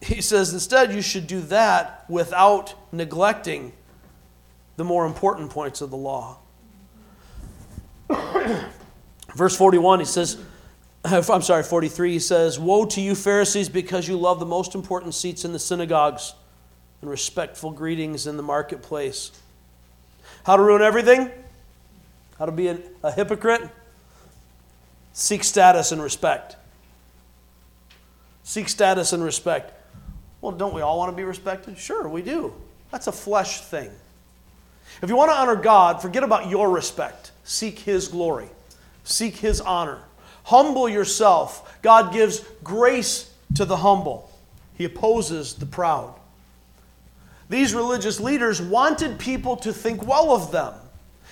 he 0.00 0.20
says 0.20 0.52
instead 0.52 0.92
you 0.92 1.02
should 1.02 1.26
do 1.26 1.40
that 1.42 2.04
without 2.08 2.74
neglecting 2.92 3.72
the 4.76 4.84
more 4.84 5.06
important 5.06 5.50
points 5.50 5.80
of 5.80 5.90
the 5.90 5.96
law. 5.96 6.38
Verse 9.34 9.56
41, 9.56 9.98
he 9.98 10.04
says, 10.04 10.38
I'm 11.04 11.42
sorry, 11.42 11.62
43, 11.62 12.12
he 12.12 12.18
says, 12.18 12.58
Woe 12.58 12.84
to 12.86 13.00
you, 13.00 13.14
Pharisees, 13.14 13.68
because 13.68 14.08
you 14.08 14.16
love 14.16 14.40
the 14.40 14.46
most 14.46 14.74
important 14.74 15.14
seats 15.14 15.44
in 15.44 15.52
the 15.52 15.58
synagogues 15.58 16.34
and 17.00 17.10
respectful 17.10 17.70
greetings 17.70 18.26
in 18.26 18.36
the 18.36 18.42
marketplace. 18.42 19.32
How 20.44 20.56
to 20.56 20.62
ruin 20.62 20.82
everything? 20.82 21.30
How 22.38 22.46
to 22.46 22.52
be 22.52 22.68
a, 22.68 22.78
a 23.02 23.12
hypocrite? 23.12 23.68
Seek 25.12 25.42
status 25.42 25.90
and 25.90 26.00
respect. 26.00 26.56
Seek 28.44 28.68
status 28.68 29.12
and 29.12 29.22
respect. 29.22 29.74
Well, 30.40 30.52
don't 30.52 30.74
we 30.74 30.80
all 30.80 30.98
want 30.98 31.12
to 31.12 31.16
be 31.16 31.24
respected? 31.24 31.78
Sure, 31.78 32.08
we 32.08 32.22
do. 32.22 32.54
That's 32.90 33.06
a 33.06 33.12
flesh 33.12 33.62
thing. 33.62 33.90
If 35.02 35.08
you 35.08 35.16
want 35.16 35.30
to 35.30 35.36
honor 35.36 35.56
God, 35.56 36.00
forget 36.00 36.24
about 36.24 36.48
your 36.48 36.70
respect. 36.70 37.32
Seek 37.44 37.80
His 37.80 38.08
glory, 38.08 38.48
seek 39.04 39.36
His 39.36 39.60
honor. 39.60 40.00
Humble 40.44 40.88
yourself. 40.88 41.78
God 41.82 42.12
gives 42.12 42.40
grace 42.64 43.30
to 43.54 43.64
the 43.64 43.76
humble, 43.78 44.30
He 44.76 44.84
opposes 44.84 45.54
the 45.54 45.66
proud. 45.66 46.14
These 47.50 47.74
religious 47.74 48.20
leaders 48.20 48.60
wanted 48.60 49.18
people 49.18 49.56
to 49.56 49.72
think 49.72 50.06
well 50.06 50.32
of 50.32 50.52
them. 50.52 50.74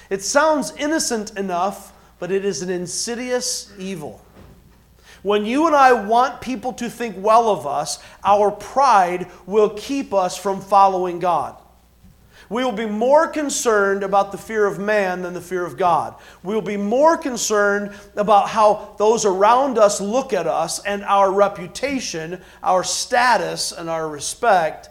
It 0.08 0.22
sounds 0.22 0.74
innocent 0.76 1.36
enough, 1.38 1.92
but 2.18 2.30
it 2.32 2.44
is 2.44 2.62
an 2.62 2.70
insidious 2.70 3.72
evil. 3.78 4.24
When 5.22 5.44
you 5.44 5.66
and 5.66 5.74
I 5.74 5.92
want 5.92 6.40
people 6.40 6.72
to 6.74 6.90
think 6.90 7.16
well 7.18 7.50
of 7.50 7.66
us, 7.66 7.98
our 8.24 8.50
pride 8.50 9.28
will 9.46 9.70
keep 9.70 10.12
us 10.14 10.36
from 10.36 10.60
following 10.60 11.18
God. 11.18 11.56
We 12.48 12.64
will 12.64 12.72
be 12.72 12.86
more 12.86 13.26
concerned 13.26 14.04
about 14.04 14.30
the 14.30 14.38
fear 14.38 14.66
of 14.66 14.78
man 14.78 15.22
than 15.22 15.34
the 15.34 15.40
fear 15.40 15.64
of 15.64 15.76
God. 15.76 16.14
We 16.44 16.54
will 16.54 16.62
be 16.62 16.76
more 16.76 17.16
concerned 17.16 17.92
about 18.14 18.48
how 18.48 18.94
those 18.98 19.24
around 19.24 19.78
us 19.78 20.00
look 20.00 20.32
at 20.32 20.46
us 20.46 20.78
and 20.84 21.02
our 21.04 21.32
reputation, 21.32 22.40
our 22.62 22.84
status, 22.84 23.72
and 23.72 23.90
our 23.90 24.08
respect 24.08 24.90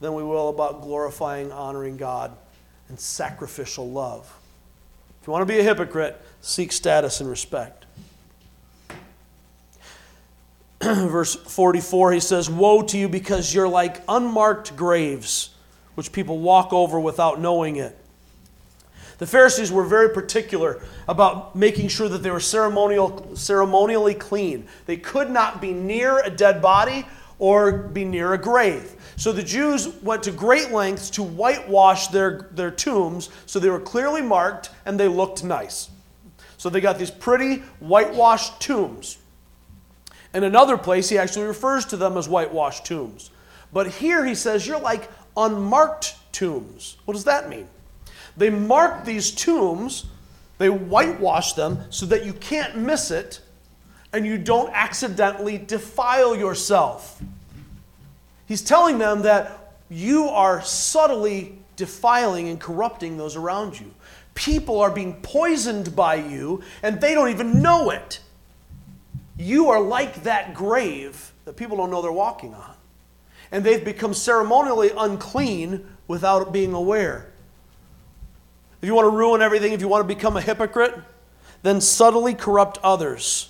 than 0.00 0.14
we 0.14 0.22
will 0.22 0.50
about 0.50 0.82
glorifying, 0.82 1.50
honoring 1.50 1.96
God, 1.96 2.36
and 2.88 2.98
sacrificial 2.98 3.90
love. 3.90 4.32
If 5.20 5.26
you 5.26 5.32
want 5.32 5.42
to 5.42 5.52
be 5.52 5.58
a 5.58 5.64
hypocrite, 5.64 6.20
seek 6.40 6.70
status 6.70 7.20
and 7.20 7.28
respect. 7.28 7.77
verse 10.82 11.34
44, 11.34 12.12
he 12.12 12.20
says, 12.20 12.48
Woe 12.48 12.82
to 12.82 12.98
you 12.98 13.08
because 13.08 13.52
you're 13.52 13.68
like 13.68 14.02
unmarked 14.08 14.76
graves, 14.76 15.50
which 15.96 16.12
people 16.12 16.38
walk 16.38 16.72
over 16.72 17.00
without 17.00 17.40
knowing 17.40 17.76
it. 17.76 17.96
The 19.18 19.26
Pharisees 19.26 19.72
were 19.72 19.82
very 19.82 20.10
particular 20.10 20.80
about 21.08 21.56
making 21.56 21.88
sure 21.88 22.08
that 22.08 22.22
they 22.22 22.30
were 22.30 22.38
ceremonial, 22.38 23.34
ceremonially 23.34 24.14
clean. 24.14 24.68
They 24.86 24.96
could 24.96 25.30
not 25.30 25.60
be 25.60 25.72
near 25.72 26.20
a 26.20 26.30
dead 26.30 26.62
body 26.62 27.04
or 27.40 27.72
be 27.72 28.04
near 28.04 28.32
a 28.34 28.38
grave. 28.38 28.94
So 29.16 29.32
the 29.32 29.42
Jews 29.42 29.88
went 30.02 30.22
to 30.24 30.30
great 30.30 30.70
lengths 30.70 31.10
to 31.10 31.24
whitewash 31.24 32.08
their, 32.08 32.48
their 32.52 32.70
tombs 32.70 33.30
so 33.46 33.58
they 33.58 33.70
were 33.70 33.80
clearly 33.80 34.22
marked 34.22 34.70
and 34.86 34.98
they 34.98 35.08
looked 35.08 35.42
nice. 35.42 35.90
So 36.56 36.70
they 36.70 36.80
got 36.80 36.98
these 36.98 37.10
pretty 37.10 37.56
whitewashed 37.80 38.60
tombs. 38.60 39.18
In 40.38 40.44
another 40.44 40.78
place, 40.78 41.08
he 41.08 41.18
actually 41.18 41.46
refers 41.46 41.84
to 41.86 41.96
them 41.96 42.16
as 42.16 42.28
whitewashed 42.28 42.86
tombs. 42.86 43.32
But 43.72 43.88
here 43.88 44.24
he 44.24 44.36
says, 44.36 44.68
You're 44.68 44.78
like 44.78 45.10
unmarked 45.36 46.14
tombs. 46.30 46.96
What 47.06 47.14
does 47.14 47.24
that 47.24 47.48
mean? 47.48 47.66
They 48.36 48.48
mark 48.48 49.04
these 49.04 49.32
tombs, 49.32 50.06
they 50.58 50.70
whitewash 50.70 51.54
them 51.54 51.80
so 51.90 52.06
that 52.06 52.24
you 52.24 52.32
can't 52.34 52.76
miss 52.78 53.10
it 53.10 53.40
and 54.12 54.24
you 54.24 54.38
don't 54.38 54.70
accidentally 54.72 55.58
defile 55.58 56.36
yourself. 56.36 57.20
He's 58.46 58.62
telling 58.62 58.98
them 58.98 59.22
that 59.22 59.74
you 59.90 60.28
are 60.28 60.62
subtly 60.62 61.58
defiling 61.74 62.48
and 62.48 62.60
corrupting 62.60 63.16
those 63.16 63.34
around 63.34 63.80
you. 63.80 63.92
People 64.36 64.80
are 64.80 64.92
being 64.92 65.14
poisoned 65.20 65.96
by 65.96 66.14
you 66.14 66.62
and 66.84 67.00
they 67.00 67.14
don't 67.14 67.30
even 67.30 67.60
know 67.60 67.90
it. 67.90 68.20
You 69.38 69.70
are 69.70 69.80
like 69.80 70.24
that 70.24 70.52
grave 70.52 71.32
that 71.44 71.56
people 71.56 71.76
don't 71.76 71.90
know 71.90 72.02
they're 72.02 72.12
walking 72.12 72.52
on. 72.52 72.74
And 73.50 73.64
they've 73.64 73.84
become 73.84 74.12
ceremonially 74.12 74.90
unclean 74.96 75.86
without 76.06 76.52
being 76.52 76.74
aware. 76.74 77.30
If 78.82 78.86
you 78.86 78.94
want 78.94 79.06
to 79.06 79.16
ruin 79.16 79.40
everything, 79.40 79.72
if 79.72 79.80
you 79.80 79.88
want 79.88 80.06
to 80.06 80.14
become 80.14 80.36
a 80.36 80.40
hypocrite, 80.40 80.94
then 81.62 81.80
subtly 81.80 82.34
corrupt 82.34 82.78
others. 82.82 83.48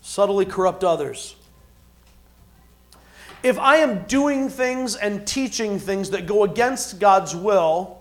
Subtly 0.00 0.46
corrupt 0.46 0.82
others. 0.84 1.36
If 3.42 3.58
I 3.58 3.76
am 3.76 4.04
doing 4.04 4.48
things 4.48 4.96
and 4.96 5.26
teaching 5.26 5.78
things 5.78 6.10
that 6.10 6.26
go 6.26 6.44
against 6.44 6.98
God's 6.98 7.36
will, 7.36 8.00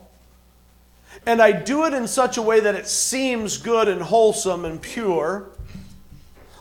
and 1.25 1.41
I 1.41 1.51
do 1.51 1.85
it 1.85 1.93
in 1.93 2.07
such 2.07 2.38
a 2.38 2.41
way 2.41 2.59
that 2.59 2.75
it 2.75 2.88
seems 2.88 3.57
good 3.57 3.88
and 3.88 4.01
wholesome 4.01 4.65
and 4.65 4.81
pure, 4.81 5.49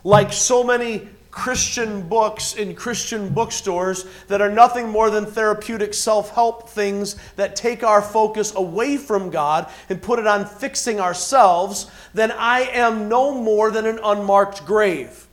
like 0.06 0.32
so 0.32 0.62
many 0.62 1.08
Christian 1.32 2.08
books 2.08 2.54
in 2.54 2.76
Christian 2.76 3.28
bookstores 3.28 4.06
that 4.28 4.40
are 4.40 4.50
nothing 4.50 4.88
more 4.88 5.10
than 5.10 5.26
therapeutic 5.26 5.94
self 5.94 6.30
help 6.30 6.68
things 6.68 7.16
that 7.34 7.56
take 7.56 7.82
our 7.82 8.00
focus 8.00 8.54
away 8.54 8.98
from 8.98 9.30
God 9.30 9.68
and 9.88 10.00
put 10.00 10.20
it 10.20 10.26
on 10.28 10.46
fixing 10.46 11.00
ourselves, 11.00 11.90
then 12.14 12.30
I 12.30 12.60
am 12.60 13.08
no 13.08 13.34
more 13.34 13.72
than 13.72 13.84
an 13.84 13.98
unmarked 14.02 14.64
grave. 14.64 15.26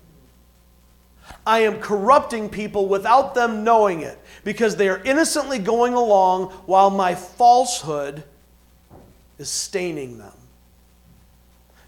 I 1.46 1.60
am 1.60 1.80
corrupting 1.80 2.50
people 2.50 2.88
without 2.88 3.36
them 3.36 3.64
knowing 3.64 4.02
it 4.02 4.18
because 4.44 4.76
they 4.76 4.90
are 4.90 5.04
innocently 5.04 5.60
going 5.60 5.94
along 5.94 6.46
while 6.66 6.90
my 6.90 7.14
falsehood 7.14 8.24
is 9.38 9.50
staining 9.50 10.18
them. 10.18 10.34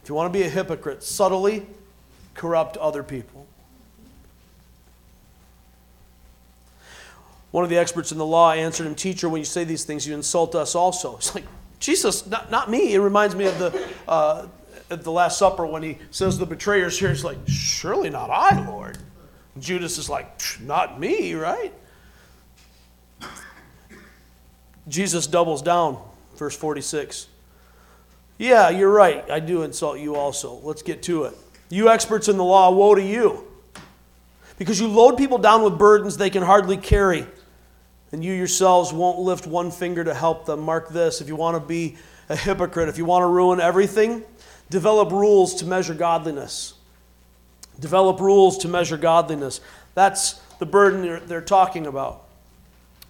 If 0.03 0.09
you 0.09 0.13
want 0.13 0.31
to 0.31 0.39
be 0.39 0.45
a 0.45 0.49
hypocrite, 0.49 1.01
subtly 1.01 1.65
corrupt 2.36 2.77
other 2.77 3.01
people. 3.03 3.47
One 7.51 7.63
of 7.63 7.69
the 7.69 7.77
experts 7.77 8.11
in 8.11 8.17
the 8.17 8.25
law 8.25 8.51
answered 8.51 8.86
him, 8.86 8.95
Teacher, 8.95 9.29
when 9.29 9.39
you 9.39 9.45
say 9.45 9.63
these 9.63 9.86
things, 9.86 10.05
you 10.05 10.13
insult 10.13 10.55
us 10.55 10.75
also. 10.75 11.15
It's 11.15 11.33
like, 11.33 11.45
Jesus, 11.79 12.27
not, 12.27 12.51
not 12.51 12.69
me. 12.69 12.93
It 12.93 12.99
reminds 12.99 13.36
me 13.36 13.45
of 13.45 13.57
the, 13.57 13.88
uh, 14.07 14.47
at 14.89 15.03
the 15.03 15.11
Last 15.11 15.39
Supper 15.39 15.65
when 15.65 15.81
he 15.81 15.97
says 16.11 16.38
the 16.38 16.45
betrayer's 16.45 16.99
here. 16.99 17.09
He's 17.09 17.23
like, 17.23 17.38
Surely 17.47 18.09
not 18.09 18.29
I, 18.29 18.67
Lord. 18.67 18.97
And 19.53 19.63
Judas 19.63 19.97
is 19.97 20.09
like, 20.09 20.27
Not 20.61 20.99
me, 20.99 21.33
right? 21.33 21.73
Jesus 24.88 25.25
doubles 25.25 25.61
down, 25.61 25.97
verse 26.36 26.55
46. 26.55 27.27
Yeah, 28.38 28.69
you're 28.69 28.91
right. 28.91 29.29
I 29.31 29.39
do 29.39 29.63
insult 29.63 29.99
you 29.99 30.15
also. 30.15 30.59
Let's 30.61 30.81
get 30.81 31.01
to 31.03 31.23
it. 31.23 31.38
You 31.70 31.89
experts 31.89 32.28
in 32.28 32.38
the 32.38 32.43
law, 32.43 32.72
woe 32.72 32.95
to 32.95 33.01
you. 33.01 33.45
Because 34.57 34.80
you 34.80 34.88
load 34.88 35.18
people 35.18 35.38
down 35.38 35.63
with 35.63 35.78
burdens 35.78 36.18
they 36.18 36.30
can 36.30 36.43
hardly 36.43 36.78
carry, 36.78 37.26
and 38.11 38.24
you 38.24 38.32
yourselves 38.34 38.93
won't 38.93 39.20
lift 39.20 39.45
one 39.45 39.72
finger 39.72 40.03
to 40.03 40.13
help 40.13 40.45
them. 40.45 40.61
Mark 40.61 40.89
this 40.89 41.20
if 41.22 41.28
you 41.28 41.36
want 41.36 41.61
to 41.61 41.66
be 41.66 41.97
a 42.30 42.36
hypocrite, 42.36 42.88
if 42.88 42.97
you 42.97 43.05
want 43.05 43.24
to 43.24 43.28
ruin 43.28 43.59
everything, 43.59 44.24
develop 44.70 45.11
rules 45.11 45.55
to 45.55 45.66
measure 45.66 45.93
godliness. 45.93 46.74
Develop 47.80 48.20
rules 48.22 48.57
to 48.59 48.68
measure 48.68 48.97
godliness. 48.97 49.59
That's 49.93 50.34
the 50.59 50.66
burden 50.66 51.28
they're, 51.28 51.41
talking 51.41 51.88
about. 51.88 52.24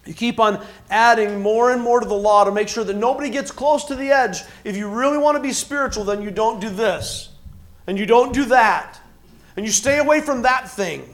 You 0.04 0.14
keep 0.14 0.38
on 0.40 0.64
adding 0.90 1.40
more 1.40 1.70
and 1.72 1.82
more 1.82 2.00
to 2.00 2.06
the 2.06 2.14
law 2.14 2.44
to 2.44 2.52
make 2.52 2.68
sure 2.68 2.84
that 2.84 2.96
nobody 2.96 3.30
gets 3.30 3.50
close 3.50 3.84
to 3.84 3.94
the 3.94 4.10
edge. 4.10 4.42
If 4.64 4.76
you 4.76 4.88
really 4.88 5.18
want 5.18 5.36
to 5.36 5.42
be 5.42 5.52
spiritual, 5.52 6.04
then 6.04 6.22
you 6.22 6.30
don't 6.30 6.60
do 6.60 6.68
this, 6.68 7.30
and 7.86 7.98
you 7.98 8.06
don't 8.06 8.32
do 8.32 8.44
that, 8.46 9.00
and 9.56 9.64
you 9.64 9.72
stay 9.72 9.98
away 9.98 10.20
from 10.20 10.42
that 10.42 10.70
thing. 10.70 11.08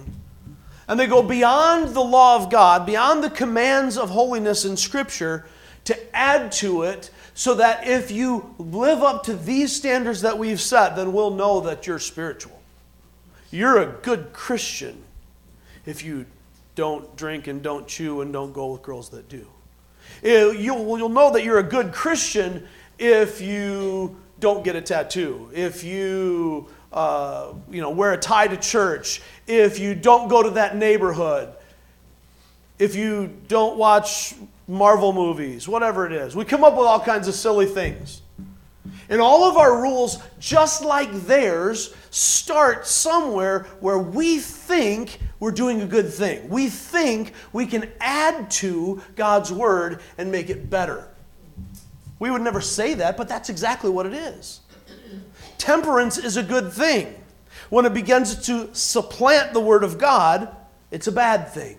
And 0.89 0.99
they 0.99 1.07
go 1.07 1.23
beyond 1.23 1.95
the 1.95 2.03
law 2.03 2.37
of 2.37 2.51
God, 2.51 2.87
beyond 2.87 3.23
the 3.23 3.31
commands 3.31 3.97
of 3.97 4.11
holiness 4.11 4.65
in 4.65 4.77
Scripture, 4.77 5.47
to 5.85 6.17
add 6.17 6.53
to 6.53 6.83
it 6.83 7.11
so 7.35 7.55
that 7.55 7.87
if 7.87 8.11
you 8.11 8.55
live 8.59 9.03
up 9.03 9.25
to 9.25 9.35
these 9.35 9.75
standards 9.75 10.21
that 10.23 10.39
we've 10.39 10.61
set, 10.61 10.97
then 10.97 11.13
we'll 11.13 11.31
know 11.31 11.61
that 11.61 11.87
you're 11.87 11.99
spiritual. 11.99 12.61
You're 13.51 13.79
a 13.79 13.87
good 13.87 14.33
Christian 14.33 15.03
if 15.87 16.05
you 16.05 16.27
don't 16.75 17.15
drink 17.17 17.47
and 17.47 17.63
don't 17.63 17.87
chew 17.87 18.21
and 18.21 18.33
don't 18.33 18.53
go 18.53 18.73
with 18.73 18.83
girls 18.83 19.11
that 19.11 19.29
do. 19.29 19.47
Eh, 20.23 20.53
you'll, 20.53 20.99
you'll 20.99 21.09
know 21.09 21.33
that 21.33 21.45
you're 21.45 21.59
a 21.59 21.65
good 21.65 21.93
Christian 21.93 22.67
if 22.99 23.41
you 23.41 24.17
don't 24.43 24.65
get 24.65 24.75
a 24.75 24.83
tattoo, 24.83 25.49
if 25.55 25.85
you, 25.85 26.69
uh, 26.93 27.53
you 27.71 27.81
know, 27.81 27.91
wear 27.91 28.13
a 28.13 28.19
tie 28.19 28.49
to 28.49 28.57
church, 28.57 29.23
if 29.47 29.79
you 29.79 29.95
don't 29.95 30.29
go 30.29 30.43
to 30.43 30.51
that 30.51 30.77
neighborhood, 30.77 31.49
if 32.79 32.97
you 32.97 33.31
don't 33.47 33.79
watch 33.79 34.35
Marvel 34.67 35.13
movies, 35.13 35.69
whatever 35.69 36.07
it 36.07 36.13
is. 36.13 36.35
We 36.35 36.45
come 36.45 36.65
up 36.65 36.77
with 36.77 36.87
all 36.87 36.99
kinds 36.99 37.29
of 37.29 37.35
silly 37.35 37.67
things. 37.67 38.21
And 39.09 39.21
all 39.21 39.45
of 39.45 39.57
our 39.57 39.81
rules, 39.81 40.19
just 40.41 40.83
like 40.83 41.13
theirs, 41.13 41.95
start 42.11 42.85
somewhere 42.85 43.67
where 43.79 43.99
we 43.99 44.39
think 44.39 45.21
we're 45.39 45.53
doing 45.53 45.83
a 45.83 45.87
good 45.87 46.13
thing. 46.13 46.49
We 46.49 46.69
think 46.69 47.33
we 47.53 47.67
can 47.67 47.89
add 48.01 48.51
to 48.53 49.01
God's 49.15 49.53
word 49.53 50.01
and 50.19 50.33
make 50.33 50.51
it 50.51 50.69
better. 50.69 51.12
We 52.23 52.31
would 52.31 52.43
never 52.43 52.61
say 52.61 52.95
that, 52.95 53.17
but 53.17 53.29
that's 53.29 53.49
exactly 53.49 53.91
what 53.91 54.07
it 54.07 54.13
is. 54.13 54.61
Temperance 55.59 56.19
is 56.19 56.37
a 56.37 56.43
good 56.45 56.73
thing. 56.73 57.13
When 57.69 57.85
it 57.85 57.93
begins 57.93 58.47
to 58.47 58.73
supplant 58.73 59.53
the 59.53 59.59
word 59.59 59.83
of 59.83 59.99
God, 59.99 60.55
it's 60.93 61.09
a 61.09 61.13
bad 61.13 61.49
thing. 61.49 61.79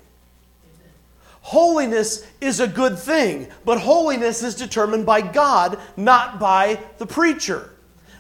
Holiness 1.44 2.28
is 2.42 2.60
a 2.60 2.68
good 2.68 3.00
thing, 3.00 3.48
but 3.64 3.80
holiness 3.80 4.44
is 4.44 4.54
determined 4.54 5.06
by 5.06 5.22
God, 5.22 5.80
not 5.96 6.42
by 6.42 6.78
the 6.98 7.06
preacher, 7.06 7.70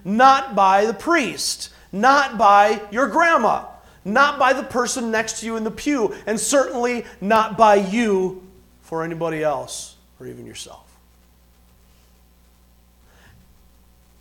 not 0.05 0.55
by 0.55 0.85
the 0.85 0.93
priest, 0.93 1.73
not 1.91 2.37
by 2.37 2.81
your 2.89 3.07
grandma, 3.07 3.65
not 4.05 4.39
by 4.39 4.53
the 4.53 4.63
person 4.63 5.11
next 5.11 5.41
to 5.41 5.45
you 5.45 5.57
in 5.57 5.65
the 5.65 5.71
pew, 5.71 6.15
and 6.25 6.39
certainly 6.39 7.03
not 7.19 7.57
by 7.57 7.75
you 7.75 8.47
for 8.81 9.03
anybody 9.03 9.43
else 9.43 9.97
or 10.21 10.27
even 10.27 10.45
yourself. 10.45 10.92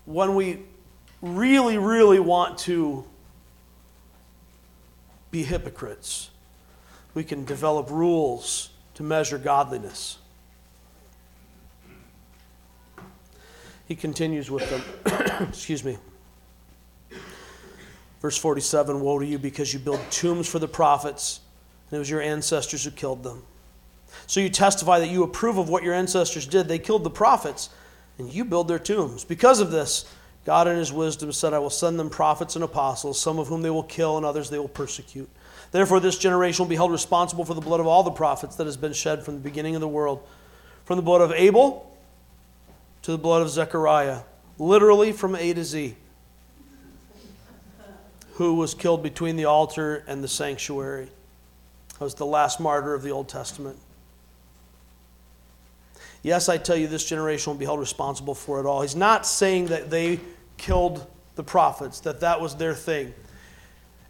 When 0.05 0.35
we 0.35 0.61
really, 1.21 1.79
really 1.79 2.21
want 2.21 2.59
to 2.59 3.05
be 5.31 5.43
hypocrites, 5.43 6.31
we 7.15 7.25
can 7.25 7.45
develop 7.45 7.91
rules 7.91 8.71
to 8.95 9.03
measure 9.03 9.39
godliness. 9.39 10.19
He 13.87 13.97
continues 13.97 14.51
with 14.51 14.69
them. 14.71 15.49
Excuse 15.49 15.85
me. 15.85 15.99
Verse 18.21 18.39
47 18.39 19.01
Woe 19.01 19.19
to 19.19 19.27
you 19.27 19.39
because 19.39 19.75
you 19.75 19.81
build 19.81 20.01
tombs 20.11 20.49
for 20.49 20.59
the 20.59 20.69
prophets, 20.69 21.41
and 21.91 21.97
it 21.97 21.99
was 21.99 22.09
your 22.09 22.23
ancestors 22.23 22.85
who 22.85 22.91
killed 22.91 23.23
them. 23.23 23.43
So 24.27 24.41
you 24.41 24.49
testify 24.49 25.01
that 25.01 25.09
you 25.09 25.25
approve 25.25 25.59
of 25.59 25.69
what 25.69 25.83
your 25.83 25.95
ancestors 25.95 26.47
did. 26.47 26.69
They 26.69 26.79
killed 26.79 27.05
the 27.05 27.11
prophets, 27.11 27.71
and 28.23 28.33
you 28.33 28.45
build 28.45 28.69
their 28.69 28.79
tombs. 28.79 29.25
Because 29.25 29.61
of 29.61 29.71
this, 29.71 30.05
God 30.45 30.67
in 30.67 30.77
his 30.77 30.93
wisdom 30.93 31.33
said, 31.33 31.55
I 31.55 31.59
will 31.59 31.71
send 31.71 31.99
them 31.99 32.11
prophets 32.11 32.57
and 32.57 32.65
apostles, 32.65 33.21
some 33.21 33.39
of 33.39 33.49
whom 33.49 33.63
they 33.63 33.71
will 33.71 33.83
kill, 33.83 34.17
and 34.17 34.27
others 34.27 34.51
they 34.51 34.59
will 34.59 34.69
persecute. 34.69 35.29
Therefore, 35.71 36.01
this 36.01 36.19
generation 36.19 36.65
will 36.65 36.71
be 36.71 36.77
held 36.77 36.93
responsible 36.93 37.45
for 37.45 37.55
the 37.55 37.61
blood 37.61 37.81
of 37.81 37.87
all 37.87 38.03
the 38.03 38.11
prophets 38.11 38.57
that 38.57 38.67
has 38.67 38.77
been 38.77 38.93
shed 38.93 39.25
from 39.25 39.35
the 39.35 39.41
beginning 39.41 39.75
of 39.75 39.81
the 39.81 39.89
world, 39.89 40.27
from 40.85 40.97
the 40.97 41.03
blood 41.03 41.21
of 41.21 41.33
Abel 41.33 41.89
to 43.03 43.13
the 43.13 43.19
blood 43.19 43.43
of 43.43 43.51
Zechariah, 43.51 44.21
literally 44.59 45.13
from 45.13 45.35
A 45.37 45.53
to 45.55 45.65
Z 45.65 45.97
who 48.35 48.55
was 48.55 48.75
killed 48.75 49.03
between 49.03 49.37
the 49.37 49.45
altar 49.45 50.05
and 50.07 50.23
the 50.25 50.29
sanctuary. 50.29 51.09
Was 51.99 52.15
the 52.15 52.27
last 52.27 52.59
martyr 52.59 52.95
of 52.95 53.03
the 53.03 53.11
Old 53.11 53.29
Testament. 53.29 53.79
Yes, 56.23 56.49
I 56.49 56.57
tell 56.57 56.77
you, 56.77 56.87
this 56.87 57.05
generation 57.05 57.53
will 57.53 57.59
be 57.59 57.65
held 57.65 57.81
responsible 57.81 58.35
for 58.35 58.61
it 58.61 58.67
all. 58.67 58.83
He's 58.83 58.97
not 58.97 59.27
saying 59.27 59.67
that 59.67 59.91
they 59.91 60.21
killed 60.57 61.07
the 61.35 61.43
prophets, 61.43 62.01
that 62.01 62.21
that 62.21 62.41
was 62.41 62.57
their 62.57 62.75
thing. 62.75 63.13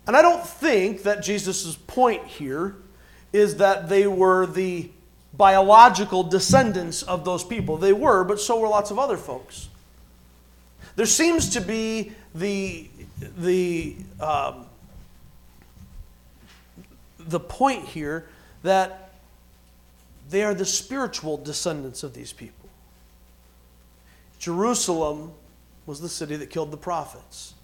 And 0.06 0.16
I 0.16 0.22
don't 0.22 0.44
think 0.44 1.04
that 1.04 1.22
Jesus' 1.22 1.76
point 1.86 2.26
here 2.26 2.76
is 3.32 3.56
that 3.56 3.88
they 3.88 4.06
were 4.06 4.46
the 4.46 4.90
biological 5.32 6.22
descendants 6.22 7.02
of 7.02 7.24
those 7.24 7.44
people. 7.44 7.78
They 7.78 7.92
were, 7.92 8.24
but 8.24 8.40
so 8.40 8.60
were 8.60 8.68
lots 8.68 8.90
of 8.90 8.98
other 8.98 9.16
folks. 9.16 9.68
There 10.96 11.06
seems 11.06 11.50
to 11.50 11.60
be 11.60 12.12
the 12.34 12.88
the, 13.38 13.96
um, 14.20 14.66
the 17.18 17.40
point 17.40 17.84
here 17.84 18.26
that 18.62 19.01
they 20.32 20.42
are 20.42 20.54
the 20.54 20.64
spiritual 20.64 21.36
descendants 21.36 22.02
of 22.02 22.14
these 22.14 22.32
people. 22.32 22.68
Jerusalem 24.38 25.32
was 25.86 26.00
the 26.00 26.08
city 26.08 26.36
that 26.36 26.50
killed 26.50 26.70
the 26.70 26.76
prophets. 26.76 27.54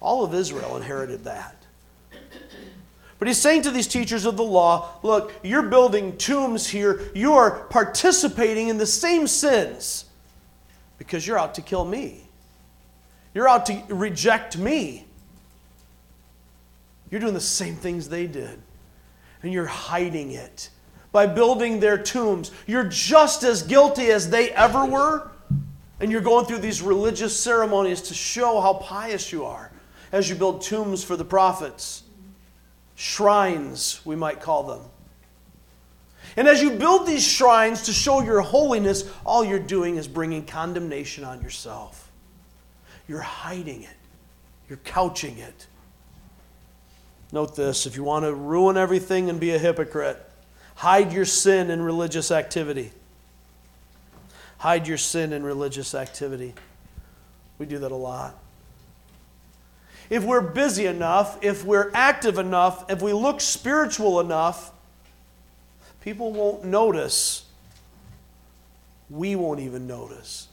All 0.00 0.22
of 0.22 0.34
Israel 0.34 0.76
inherited 0.76 1.24
that. 1.24 1.56
But 3.18 3.28
he's 3.28 3.40
saying 3.40 3.62
to 3.62 3.70
these 3.70 3.88
teachers 3.88 4.26
of 4.26 4.36
the 4.36 4.44
law 4.44 4.98
look, 5.02 5.32
you're 5.42 5.62
building 5.62 6.16
tombs 6.18 6.68
here. 6.68 7.10
You 7.14 7.32
are 7.34 7.64
participating 7.64 8.68
in 8.68 8.76
the 8.76 8.86
same 8.86 9.26
sins 9.26 10.04
because 10.98 11.26
you're 11.26 11.38
out 11.38 11.54
to 11.54 11.62
kill 11.62 11.86
me. 11.86 12.28
You're 13.32 13.48
out 13.48 13.66
to 13.66 13.82
reject 13.88 14.58
me. 14.58 15.06
You're 17.10 17.20
doing 17.20 17.34
the 17.34 17.40
same 17.40 17.76
things 17.76 18.08
they 18.08 18.26
did, 18.26 18.60
and 19.42 19.52
you're 19.52 19.66
hiding 19.66 20.32
it 20.32 20.68
by 21.14 21.28
building 21.28 21.78
their 21.78 21.96
tombs. 21.96 22.50
You're 22.66 22.88
just 22.88 23.44
as 23.44 23.62
guilty 23.62 24.06
as 24.10 24.30
they 24.30 24.50
ever 24.50 24.84
were, 24.84 25.30
and 26.00 26.10
you're 26.10 26.20
going 26.20 26.44
through 26.44 26.58
these 26.58 26.82
religious 26.82 27.38
ceremonies 27.38 28.02
to 28.02 28.14
show 28.14 28.60
how 28.60 28.74
pious 28.74 29.30
you 29.30 29.44
are 29.44 29.70
as 30.10 30.28
you 30.28 30.34
build 30.34 30.62
tombs 30.62 31.04
for 31.04 31.16
the 31.16 31.24
prophets 31.24 32.02
shrines, 32.96 34.00
we 34.04 34.16
might 34.16 34.40
call 34.40 34.64
them. 34.64 34.80
And 36.36 36.48
as 36.48 36.60
you 36.60 36.70
build 36.70 37.06
these 37.06 37.24
shrines 37.24 37.82
to 37.82 37.92
show 37.92 38.20
your 38.20 38.40
holiness, 38.40 39.08
all 39.24 39.44
you're 39.44 39.58
doing 39.60 39.96
is 39.96 40.08
bringing 40.08 40.44
condemnation 40.44 41.22
on 41.22 41.40
yourself. 41.42 42.10
You're 43.06 43.20
hiding 43.20 43.84
it, 43.84 43.96
you're 44.68 44.80
couching 44.84 45.38
it. 45.38 45.68
Note 47.30 47.54
this 47.54 47.86
if 47.86 47.96
you 47.96 48.02
want 48.02 48.24
to 48.24 48.34
ruin 48.34 48.76
everything 48.76 49.30
and 49.30 49.38
be 49.38 49.52
a 49.52 49.58
hypocrite, 49.58 50.24
hide 50.74 51.12
your 51.12 51.24
sin 51.24 51.70
in 51.70 51.82
religious 51.82 52.30
activity. 52.30 52.92
Hide 54.58 54.86
your 54.86 54.98
sin 54.98 55.32
in 55.32 55.42
religious 55.42 55.94
activity. 55.94 56.54
We 57.58 57.66
do 57.66 57.78
that 57.78 57.92
a 57.92 57.96
lot 57.96 58.36
if 60.10 60.24
we're 60.24 60.40
busy 60.40 60.86
enough, 60.86 61.42
if 61.42 61.64
we're 61.64 61.90
active 61.94 62.38
enough, 62.38 62.90
if 62.90 63.00
we 63.02 63.12
look 63.12 63.40
spiritual 63.40 64.20
enough, 64.20 64.72
people 66.00 66.32
won't 66.32 66.64
notice. 66.64 67.44
We 69.10 69.36
won't 69.36 69.60
even 69.60 69.86
notice 69.86 70.48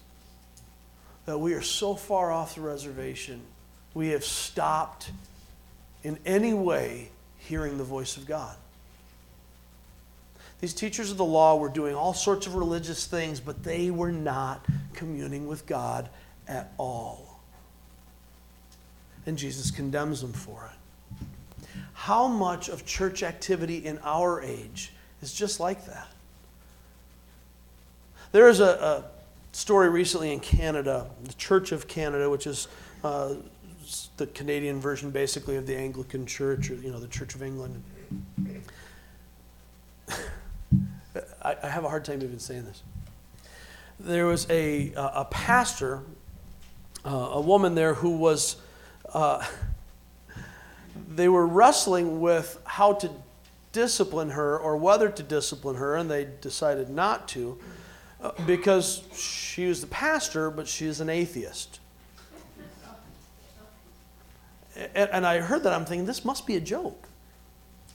that 1.25 1.37
we 1.37 1.53
are 1.53 1.61
so 1.61 1.95
far 1.95 2.31
off 2.31 2.55
the 2.55 2.61
reservation, 2.61 3.41
we 3.93 4.09
have 4.09 4.23
stopped 4.23 5.11
in 6.03 6.17
any 6.25 6.53
way 6.53 7.09
hearing 7.37 7.77
the 7.77 7.83
voice 7.83 8.17
of 8.17 8.25
God. 8.25 8.55
These 10.61 10.73
teachers 10.73 11.11
of 11.11 11.17
the 11.17 11.25
law 11.25 11.57
were 11.57 11.69
doing 11.69 11.95
all 11.95 12.13
sorts 12.13 12.47
of 12.47 12.55
religious 12.55 13.05
things, 13.07 13.39
but 13.39 13.63
they 13.63 13.91
were 13.91 14.11
not 14.11 14.65
communing 14.93 15.47
with 15.47 15.65
God 15.65 16.09
at 16.47 16.71
all 16.77 17.31
and 19.25 19.37
Jesus 19.37 19.71
condemns 19.71 20.21
them 20.21 20.33
for 20.33 20.71
it. 20.71 21.67
How 21.93 22.27
much 22.27 22.69
of 22.69 22.85
church 22.85 23.23
activity 23.23 23.77
in 23.77 23.99
our 24.03 24.41
age 24.41 24.91
is 25.21 25.33
just 25.33 25.59
like 25.59 25.85
that? 25.85 26.07
There 28.31 28.47
is 28.47 28.59
a, 28.59 28.65
a 28.65 29.03
story 29.51 29.89
recently 29.89 30.31
in 30.31 30.39
Canada, 30.39 31.07
the 31.23 31.33
Church 31.33 31.71
of 31.71 31.87
Canada, 31.87 32.29
which 32.29 32.47
is 32.47 32.67
uh, 33.03 33.35
the 34.17 34.27
Canadian 34.27 34.79
version 34.79 35.11
basically 35.11 35.57
of 35.57 35.67
the 35.67 35.75
Anglican 35.75 36.25
Church 36.25 36.71
or 36.71 36.75
you 36.75 36.91
know 36.91 36.99
the 36.99 37.07
Church 37.07 37.35
of 37.35 37.43
England. 37.43 37.83
I, 41.41 41.55
I 41.63 41.69
have 41.69 41.83
a 41.83 41.89
hard 41.89 42.05
time 42.05 42.21
even 42.21 42.39
saying 42.39 42.65
this. 42.65 42.83
There 43.99 44.25
was 44.25 44.49
a, 44.49 44.93
a 44.95 45.25
pastor, 45.25 46.01
uh, 47.05 47.09
a 47.09 47.41
woman 47.41 47.75
there 47.75 47.93
who 47.93 48.17
was 48.17 48.57
uh, 49.13 49.45
they 51.15 51.27
were 51.27 51.45
wrestling 51.45 52.21
with 52.21 52.59
how 52.65 52.93
to 52.93 53.09
discipline 53.71 54.31
her 54.31 54.57
or 54.57 54.77
whether 54.77 55.09
to 55.09 55.23
discipline 55.23 55.75
her, 55.75 55.95
and 55.95 56.09
they 56.09 56.27
decided 56.41 56.89
not 56.89 57.27
to 57.29 57.57
uh, 58.21 58.31
because 58.45 59.03
she 59.13 59.67
was 59.67 59.81
the 59.81 59.87
pastor, 59.87 60.49
but 60.49 60.67
she 60.67 60.85
is 60.85 61.01
an 61.01 61.09
atheist. 61.09 61.79
And, 64.95 65.09
and, 65.11 65.25
I 65.27 65.39
heard 65.39 65.63
that, 65.63 65.73
I'm 65.73 65.85
thinking, 65.85 66.05
this 66.05 66.23
must 66.23 66.47
be 66.47 66.55
a 66.55 66.61
joke. 66.61 67.07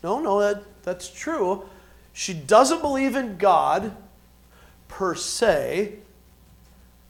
No, 0.04 0.20
no, 0.20 0.40
that, 0.40 0.62
that's 0.82 1.08
true. 1.08 1.64
She 2.18 2.32
doesn't 2.32 2.80
believe 2.80 3.14
in 3.14 3.36
God 3.36 3.94
per 4.88 5.14
se, 5.14 5.96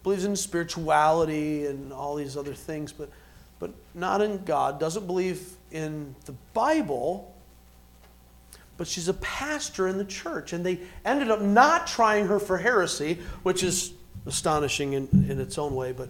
believes 0.02 0.24
in 0.24 0.34
spirituality 0.34 1.64
and 1.64 1.92
all 1.92 2.16
these 2.16 2.36
other 2.36 2.54
things, 2.54 2.90
but 2.92 3.09
but 3.61 3.70
not 3.94 4.20
in 4.20 4.42
God, 4.44 4.80
doesn't 4.80 5.07
believe 5.07 5.52
in 5.70 6.16
the 6.24 6.32
Bible, 6.54 7.32
but 8.76 8.88
she's 8.88 9.07
a 9.07 9.14
pastor 9.14 9.86
in 9.86 9.96
the 9.96 10.04
church. 10.04 10.52
And 10.52 10.66
they 10.66 10.80
ended 11.04 11.30
up 11.30 11.40
not 11.40 11.86
trying 11.86 12.26
her 12.26 12.40
for 12.40 12.59
heresy, 12.59 13.20
which 13.44 13.62
is 13.62 13.92
astonishing 14.26 14.94
in, 14.94 15.09
in 15.30 15.40
its 15.40 15.57
own 15.57 15.76
way, 15.76 15.92
but 15.92 16.09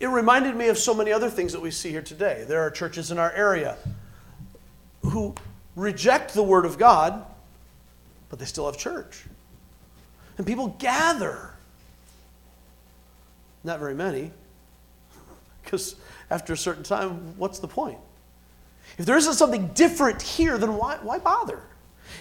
it 0.00 0.08
reminded 0.08 0.56
me 0.56 0.68
of 0.70 0.76
so 0.76 0.92
many 0.92 1.12
other 1.12 1.30
things 1.30 1.52
that 1.52 1.62
we 1.62 1.70
see 1.70 1.90
here 1.90 2.02
today. 2.02 2.44
There 2.48 2.62
are 2.62 2.70
churches 2.70 3.12
in 3.12 3.18
our 3.18 3.30
area 3.30 3.76
who 5.02 5.36
reject 5.76 6.34
the 6.34 6.42
Word 6.42 6.64
of 6.64 6.78
God, 6.78 7.24
but 8.28 8.38
they 8.38 8.44
still 8.44 8.66
have 8.66 8.76
church. 8.76 9.24
And 10.38 10.46
people 10.46 10.68
gather. 10.78 11.50
Not 13.62 13.78
very 13.78 13.94
many, 13.94 14.32
because 15.62 15.96
after 16.30 16.52
a 16.52 16.56
certain 16.56 16.82
time, 16.82 17.38
what's 17.38 17.58
the 17.58 17.68
point? 17.68 17.98
If 18.98 19.06
there 19.06 19.16
isn't 19.16 19.34
something 19.34 19.68
different 19.68 20.22
here, 20.22 20.58
then 20.58 20.76
why, 20.76 20.98
why 21.02 21.18
bother? 21.18 21.60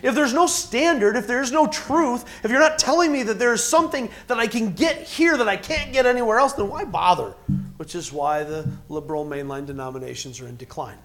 If 0.02 0.16
there's 0.16 0.34
no 0.34 0.48
standard, 0.48 1.16
if 1.16 1.28
there's 1.28 1.52
no 1.52 1.68
truth, 1.68 2.26
if 2.44 2.52
you're 2.52 2.60
not 2.60 2.80
telling 2.80 3.12
me 3.12 3.24
that 3.24 3.40
there's 3.40 3.64
something 3.64 4.10
that 4.28 4.38
I 4.38 4.48
can 4.48 4.74
get 4.74 5.04
here 5.04 5.38
that 5.38 5.48
I 5.48 5.58
can't 5.58 5.94
get 5.94 6.06
anywhere 6.06 6.40
else, 6.40 6.54
then 6.54 6.70
why 6.70 6.84
bother? 6.86 7.34
Which 7.78 7.96
is 7.96 8.12
why 8.12 8.44
the 8.44 8.68
liberal 8.90 9.26
mainline 9.26 9.66
denominations 9.66 10.42
are 10.42 10.48
in 10.48 10.58
decline. 10.58 10.98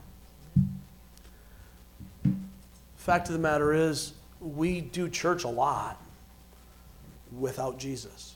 Fact 3.00 3.28
of 3.28 3.32
the 3.32 3.38
matter 3.38 3.72
is, 3.72 4.12
we 4.42 4.82
do 4.82 5.08
church 5.08 5.44
a 5.44 5.48
lot 5.48 5.98
without 7.32 7.78
Jesus. 7.78 8.34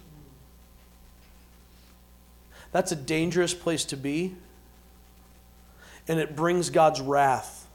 That's 2.72 2.90
a 2.90 2.96
dangerous 2.96 3.52
place 3.52 3.84
to 3.84 3.96
be. 3.98 4.34
And 6.08 6.18
it 6.18 6.34
brings 6.34 6.70
God's 6.70 7.02
wrath 7.02 7.66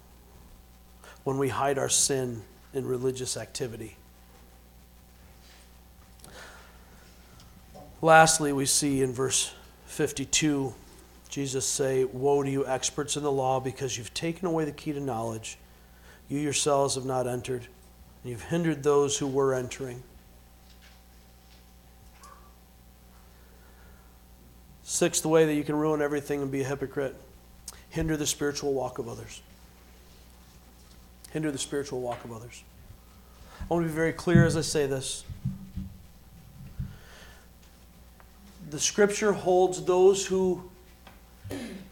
when 1.23 1.37
we 1.37 1.49
hide 1.49 1.77
our 1.77 1.89
sin 1.89 2.41
in 2.73 2.87
religious 2.87 3.37
activity. 3.37 3.95
Lastly, 8.01 8.51
we 8.51 8.65
see 8.65 9.03
in 9.03 9.13
verse 9.13 9.53
52 9.85 10.73
Jesus 11.29 11.67
say, 11.67 12.03
Woe 12.05 12.41
to 12.41 12.49
you, 12.49 12.65
experts 12.65 13.15
in 13.15 13.21
the 13.21 13.31
law, 13.31 13.59
because 13.59 13.95
you've 13.95 14.15
taken 14.15 14.47
away 14.47 14.65
the 14.65 14.71
key 14.71 14.91
to 14.93 14.99
knowledge. 14.99 15.59
You 16.29 16.39
yourselves 16.39 16.95
have 16.95 17.05
not 17.05 17.27
entered, 17.27 17.67
and 18.23 18.31
you've 18.31 18.43
hindered 18.43 18.83
those 18.83 19.17
who 19.17 19.27
were 19.27 19.53
entering. 19.53 20.03
Sixth 24.83 25.25
way 25.25 25.45
that 25.45 25.55
you 25.55 25.63
can 25.63 25.75
ruin 25.75 26.01
everything 26.01 26.41
and 26.41 26.51
be 26.51 26.61
a 26.61 26.65
hypocrite 26.65 27.15
hinder 27.89 28.15
the 28.15 28.27
spiritual 28.27 28.73
walk 28.73 28.99
of 28.99 29.07
others. 29.07 29.41
Hinder 31.31 31.51
the 31.51 31.57
spiritual 31.57 32.01
walk 32.01 32.23
of 32.23 32.31
others. 32.31 32.63
I 33.61 33.73
want 33.73 33.85
to 33.85 33.89
be 33.89 33.95
very 33.95 34.13
clear 34.13 34.45
as 34.45 34.55
I 34.55 34.61
say 34.61 34.85
this. 34.85 35.23
The 38.69 38.79
scripture 38.79 39.33
holds 39.33 39.83
those 39.83 40.25
who 40.27 40.69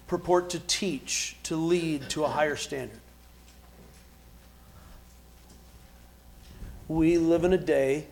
purport 0.08 0.52
to 0.52 0.60
teach, 0.60 1.36
to 1.44 1.56
lead 1.56 2.10
to 2.10 2.24
a 2.24 2.28
higher 2.28 2.56
standard. 2.56 3.00
We 6.88 7.18
live 7.18 7.44
in 7.44 7.54
a 7.54 7.58
day 7.58 8.06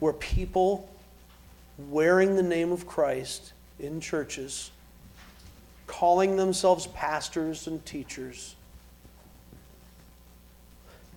where 0.00 0.12
people 0.12 0.88
wearing 1.88 2.36
the 2.36 2.42
name 2.42 2.72
of 2.72 2.86
Christ 2.86 3.52
in 3.78 4.00
churches, 4.00 4.70
calling 5.86 6.36
themselves 6.36 6.86
pastors 6.88 7.66
and 7.66 7.84
teachers, 7.86 8.56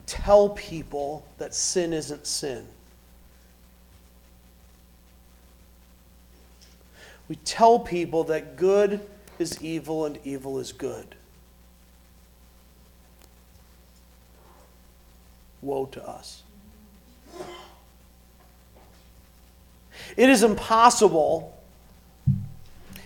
tell 0.06 0.50
people 0.50 1.26
that 1.38 1.56
sin 1.56 1.92
isn't 1.94 2.28
sin. 2.28 2.68
We 7.28 7.36
tell 7.38 7.80
people 7.80 8.26
that 8.26 8.58
good 8.58 9.00
is 9.40 9.62
evil 9.62 10.06
and 10.06 10.20
evil 10.24 10.60
is 10.60 10.72
good. 10.72 11.16
Woe 15.64 15.86
to 15.88 16.08
us. 16.08 16.44
It 20.18 20.30
is 20.30 20.44
impossible. 20.44 21.58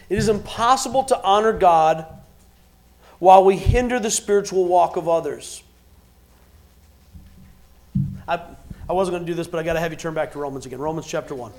It 0.09 0.17
is 0.17 0.29
impossible 0.29 1.03
to 1.05 1.21
honor 1.21 1.53
God 1.53 2.05
while 3.19 3.43
we 3.43 3.57
hinder 3.57 3.99
the 3.99 4.11
spiritual 4.11 4.65
walk 4.65 4.95
of 4.95 5.07
others. 5.07 5.63
I, 8.27 8.41
I 8.89 8.93
wasn't 8.93 9.13
going 9.15 9.25
to 9.25 9.31
do 9.31 9.35
this, 9.35 9.47
but 9.47 9.59
I 9.59 9.63
got 9.63 9.73
to 9.73 9.79
have 9.79 9.91
you 9.91 9.97
turn 9.97 10.13
back 10.13 10.33
to 10.33 10.39
Romans 10.39 10.65
again. 10.65 10.79
Romans 10.79 11.07
chapter 11.07 11.33
1. 11.33 11.51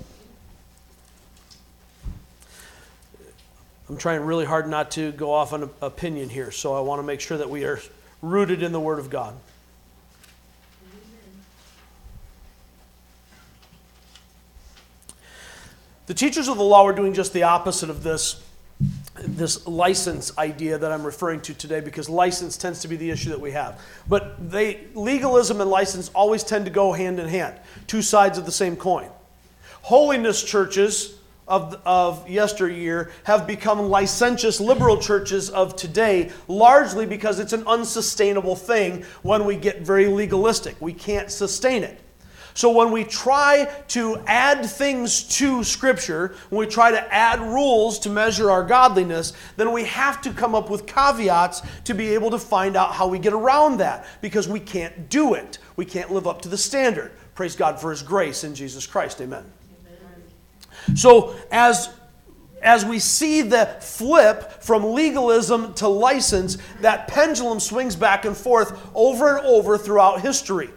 I'm 3.89 3.97
trying 3.97 4.21
really 4.21 4.45
hard 4.45 4.69
not 4.69 4.91
to 4.93 5.13
go 5.13 5.33
off 5.33 5.55
on 5.55 5.71
opinion 5.81 6.29
here, 6.29 6.51
so 6.51 6.75
I 6.75 6.81
want 6.81 6.99
to 6.99 7.03
make 7.03 7.21
sure 7.21 7.39
that 7.39 7.49
we 7.49 7.65
are 7.65 7.81
rooted 8.21 8.63
in 8.63 8.73
the 8.73 8.81
Word 8.81 8.99
of 8.99 9.09
God. 9.09 9.35
The 16.09 16.15
teachers 16.15 16.49
of 16.49 16.57
the 16.57 16.65
law 16.65 16.85
were 16.85 16.95
doing 16.95 17.13
just 17.13 17.35
the 17.35 17.43
opposite 17.43 17.91
of 17.91 18.03
this, 18.03 18.43
this 19.19 19.67
license 19.67 20.37
idea 20.39 20.79
that 20.79 20.91
I'm 20.91 21.05
referring 21.05 21.43
to 21.43 21.53
today 21.53 21.81
because 21.81 22.09
license 22.09 22.57
tends 22.57 22.81
to 22.81 22.89
be 22.89 22.97
the 22.97 23.11
issue 23.11 23.29
that 23.29 23.41
we 23.43 23.51
have. 23.51 23.79
But 24.09 24.51
they, 24.51 24.87
legalism 24.95 25.61
and 25.61 25.69
license 25.69 26.09
always 26.15 26.43
tend 26.45 26.65
to 26.65 26.71
go 26.71 26.95
hand 26.95 27.21
in 27.21 27.29
hand, 27.29 27.61
two 27.87 28.01
sides 28.01 28.39
of 28.39 28.47
the 28.47 28.53
same 28.53 28.75
coin. 28.75 29.11
Holiness 29.83 30.43
churches 30.43 31.19
of, 31.47 31.79
of 31.85 32.27
yesteryear 32.27 33.11
have 33.25 33.47
become 33.47 33.91
licentious 33.91 34.61
liberal 34.61 34.97
churches 34.97 35.51
of 35.51 35.77
today, 35.77 36.33
largely 36.49 37.05
because 37.05 37.39
it's 37.39 37.53
an 37.53 37.67
unsustainable 37.67 38.57
thing 38.57 39.05
when 39.21 39.45
we 39.45 39.57
get 39.57 39.83
very 39.83 40.07
legalistic. 40.07 40.75
We 40.81 40.95
can't 40.95 41.31
sustain 41.31 41.83
it. 41.83 42.01
So 42.59 42.73
when 42.73 42.91
we 42.91 43.05
try 43.05 43.67
to 43.87 44.21
add 44.27 44.67
things 44.67 45.23
to 45.37 45.63
Scripture, 45.63 46.35
when 46.51 46.59
we 46.59 46.67
try 46.67 46.91
to 46.91 47.15
add 47.15 47.41
rules 47.41 48.01
to 48.01 48.11
measure 48.11 48.51
our 48.51 48.65
godliness, 48.65 49.33
then 49.57 49.71
we 49.71 49.85
have 49.85 50.21
to 50.23 50.33
come 50.33 50.57
up 50.57 50.69
with 50.69 50.85
caveats 50.85 51.63
to 51.85 51.95
be 51.95 52.15
able 52.15 52.33
to 52.33 52.39
find 52.41 52.75
out 52.75 52.95
how 52.95 53.07
we 53.07 53.21
get 53.21 53.33
around 53.33 53.77
that 53.77 54.07
because 54.21 54.49
we 54.49 54.59
can't 54.59 55.09
do 55.09 55.35
it. 55.35 55.59
We 55.77 55.85
can't 55.85 56.11
live 56.11 56.27
up 56.27 56.43
to 56.43 56.49
the 56.49 56.59
standard. 56.59 57.13
Praise 57.37 57.55
God 57.55 57.81
for 57.81 57.93
His 57.93 58.03
grace 58.03 58.43
in 58.43 58.57
Jesus 58.57 58.89
Christ. 58.89 59.21
Amen. 59.21 59.45
Amen. 59.87 60.97
So 60.97 61.37
as 61.53 61.91
as 62.61 62.85
we 62.85 62.99
see 62.99 63.43
the 63.43 63.67
flip 63.81 64.65
from 64.65 64.95
legalism 64.95 65.75
to 65.75 65.87
license, 65.87 66.59
that 66.81 67.07
pendulum 67.07 67.61
swings 67.61 67.95
back 67.95 68.25
and 68.25 68.37
forth 68.37 68.77
over 68.97 69.37
and 69.37 69.47
over 69.47 69.79
throughout 69.79 70.23
history. 70.23 70.71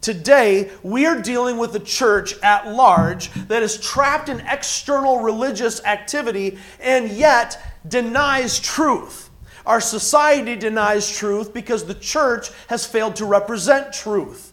Today, 0.00 0.70
we 0.82 1.06
are 1.06 1.20
dealing 1.20 1.56
with 1.56 1.74
a 1.74 1.80
church 1.80 2.38
at 2.42 2.68
large 2.68 3.32
that 3.48 3.62
is 3.62 3.80
trapped 3.80 4.28
in 4.28 4.40
external 4.40 5.20
religious 5.20 5.84
activity 5.84 6.58
and 6.80 7.10
yet 7.10 7.60
denies 7.88 8.60
truth. 8.60 9.30
Our 9.64 9.80
society 9.80 10.54
denies 10.54 11.10
truth 11.10 11.52
because 11.52 11.84
the 11.84 11.94
church 11.94 12.50
has 12.68 12.86
failed 12.86 13.16
to 13.16 13.24
represent 13.24 13.92
truth. 13.92 14.52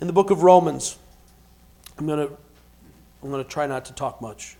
In 0.00 0.06
the 0.06 0.12
book 0.12 0.30
of 0.30 0.44
Romans, 0.44 0.96
I'm 1.98 2.06
going 2.06 2.28
to 2.28 2.36
I'm 3.20 3.30
going 3.30 3.42
to 3.42 3.50
try 3.50 3.66
not 3.66 3.84
to 3.86 3.92
talk 3.92 4.22
much 4.22 4.56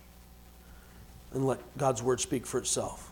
and 1.33 1.45
let 1.47 1.59
God's 1.77 2.03
word 2.03 2.19
speak 2.19 2.45
for 2.45 2.57
itself. 2.57 3.08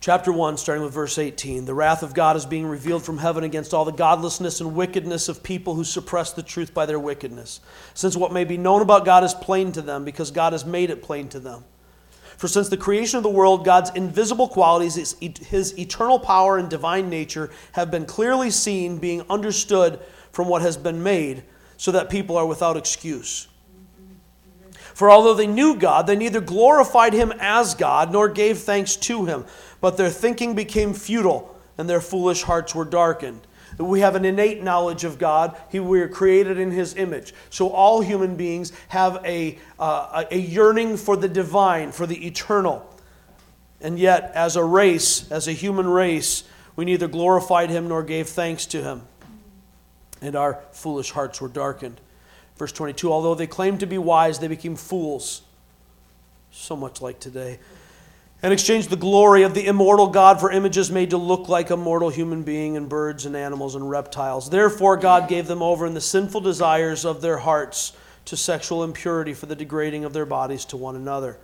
Chapter 0.00 0.30
1, 0.30 0.58
starting 0.58 0.84
with 0.84 0.94
verse 0.94 1.18
18. 1.18 1.64
The 1.64 1.74
wrath 1.74 2.04
of 2.04 2.14
God 2.14 2.36
is 2.36 2.46
being 2.46 2.66
revealed 2.66 3.02
from 3.02 3.18
heaven 3.18 3.42
against 3.42 3.74
all 3.74 3.84
the 3.84 3.90
godlessness 3.90 4.60
and 4.60 4.76
wickedness 4.76 5.28
of 5.28 5.42
people 5.42 5.74
who 5.74 5.82
suppress 5.82 6.32
the 6.32 6.42
truth 6.42 6.72
by 6.72 6.86
their 6.86 7.00
wickedness. 7.00 7.58
Since 7.94 8.16
what 8.16 8.32
may 8.32 8.44
be 8.44 8.56
known 8.56 8.80
about 8.80 9.04
God 9.04 9.24
is 9.24 9.34
plain 9.34 9.72
to 9.72 9.82
them, 9.82 10.04
because 10.04 10.30
God 10.30 10.52
has 10.52 10.64
made 10.64 10.90
it 10.90 11.02
plain 11.02 11.28
to 11.30 11.40
them. 11.40 11.64
For 12.36 12.46
since 12.46 12.68
the 12.68 12.76
creation 12.76 13.16
of 13.16 13.24
the 13.24 13.28
world, 13.28 13.64
God's 13.64 13.90
invisible 13.90 14.46
qualities, 14.46 15.16
his 15.20 15.76
eternal 15.76 16.20
power 16.20 16.58
and 16.58 16.70
divine 16.70 17.10
nature, 17.10 17.50
have 17.72 17.90
been 17.90 18.06
clearly 18.06 18.52
seen, 18.52 18.98
being 18.98 19.24
understood 19.28 19.98
from 20.30 20.46
what 20.46 20.62
has 20.62 20.76
been 20.76 21.02
made, 21.02 21.42
so 21.76 21.90
that 21.90 22.08
people 22.08 22.36
are 22.36 22.46
without 22.46 22.76
excuse. 22.76 23.48
For 24.94 25.10
although 25.10 25.34
they 25.34 25.46
knew 25.46 25.76
God, 25.76 26.08
they 26.08 26.16
neither 26.16 26.40
glorified 26.40 27.12
him 27.12 27.32
as 27.38 27.74
God 27.74 28.12
nor 28.12 28.28
gave 28.28 28.58
thanks 28.58 28.96
to 28.96 29.26
him 29.26 29.44
but 29.80 29.96
their 29.96 30.10
thinking 30.10 30.54
became 30.54 30.94
futile, 30.94 31.56
and 31.76 31.88
their 31.88 32.00
foolish 32.00 32.42
hearts 32.42 32.74
were 32.74 32.84
darkened. 32.84 33.40
We 33.78 34.00
have 34.00 34.16
an 34.16 34.24
innate 34.24 34.62
knowledge 34.62 35.04
of 35.04 35.18
God. 35.18 35.56
He, 35.70 35.78
we 35.78 36.00
are 36.00 36.08
created 36.08 36.58
in 36.58 36.72
His 36.72 36.96
image. 36.96 37.32
So 37.50 37.68
all 37.68 38.00
human 38.00 38.34
beings 38.34 38.72
have 38.88 39.22
a, 39.24 39.58
uh, 39.78 40.24
a 40.30 40.38
yearning 40.38 40.96
for 40.96 41.16
the 41.16 41.28
divine, 41.28 41.92
for 41.92 42.06
the 42.06 42.26
eternal. 42.26 42.84
And 43.80 43.98
yet, 43.98 44.32
as 44.34 44.56
a 44.56 44.64
race, 44.64 45.30
as 45.30 45.46
a 45.46 45.52
human 45.52 45.86
race, 45.86 46.42
we 46.74 46.84
neither 46.86 47.06
glorified 47.06 47.70
Him 47.70 47.88
nor 47.88 48.02
gave 48.02 48.28
thanks 48.28 48.66
to 48.66 48.82
Him. 48.82 49.02
And 50.20 50.34
our 50.34 50.60
foolish 50.72 51.12
hearts 51.12 51.40
were 51.40 51.48
darkened. 51.48 52.00
Verse 52.56 52.72
22 52.72 53.12
Although 53.12 53.36
they 53.36 53.46
claimed 53.46 53.78
to 53.80 53.86
be 53.86 53.98
wise, 53.98 54.40
they 54.40 54.48
became 54.48 54.74
fools. 54.74 55.42
So 56.50 56.74
much 56.74 57.00
like 57.00 57.20
today 57.20 57.60
and 58.42 58.52
exchanged 58.52 58.90
the 58.90 58.96
glory 58.96 59.42
of 59.42 59.54
the 59.54 59.66
immortal 59.66 60.06
God 60.06 60.38
for 60.38 60.50
images 60.50 60.90
made 60.90 61.10
to 61.10 61.16
look 61.16 61.48
like 61.48 61.70
a 61.70 61.76
mortal 61.76 62.08
human 62.08 62.44
being 62.44 62.76
and 62.76 62.88
birds 62.88 63.26
and 63.26 63.34
animals 63.36 63.74
and 63.74 63.90
reptiles. 63.90 64.48
Therefore, 64.48 64.96
God 64.96 65.28
gave 65.28 65.46
them 65.48 65.62
over 65.62 65.86
in 65.86 65.94
the 65.94 66.00
sinful 66.00 66.42
desires 66.42 67.04
of 67.04 67.20
their 67.20 67.38
hearts 67.38 67.96
to 68.26 68.36
sexual 68.36 68.84
impurity 68.84 69.34
for 69.34 69.46
the 69.46 69.56
degrading 69.56 70.04
of 70.04 70.12
their 70.12 70.26
bodies 70.26 70.64
to 70.66 70.76
one 70.76 70.94
another. 70.94 71.38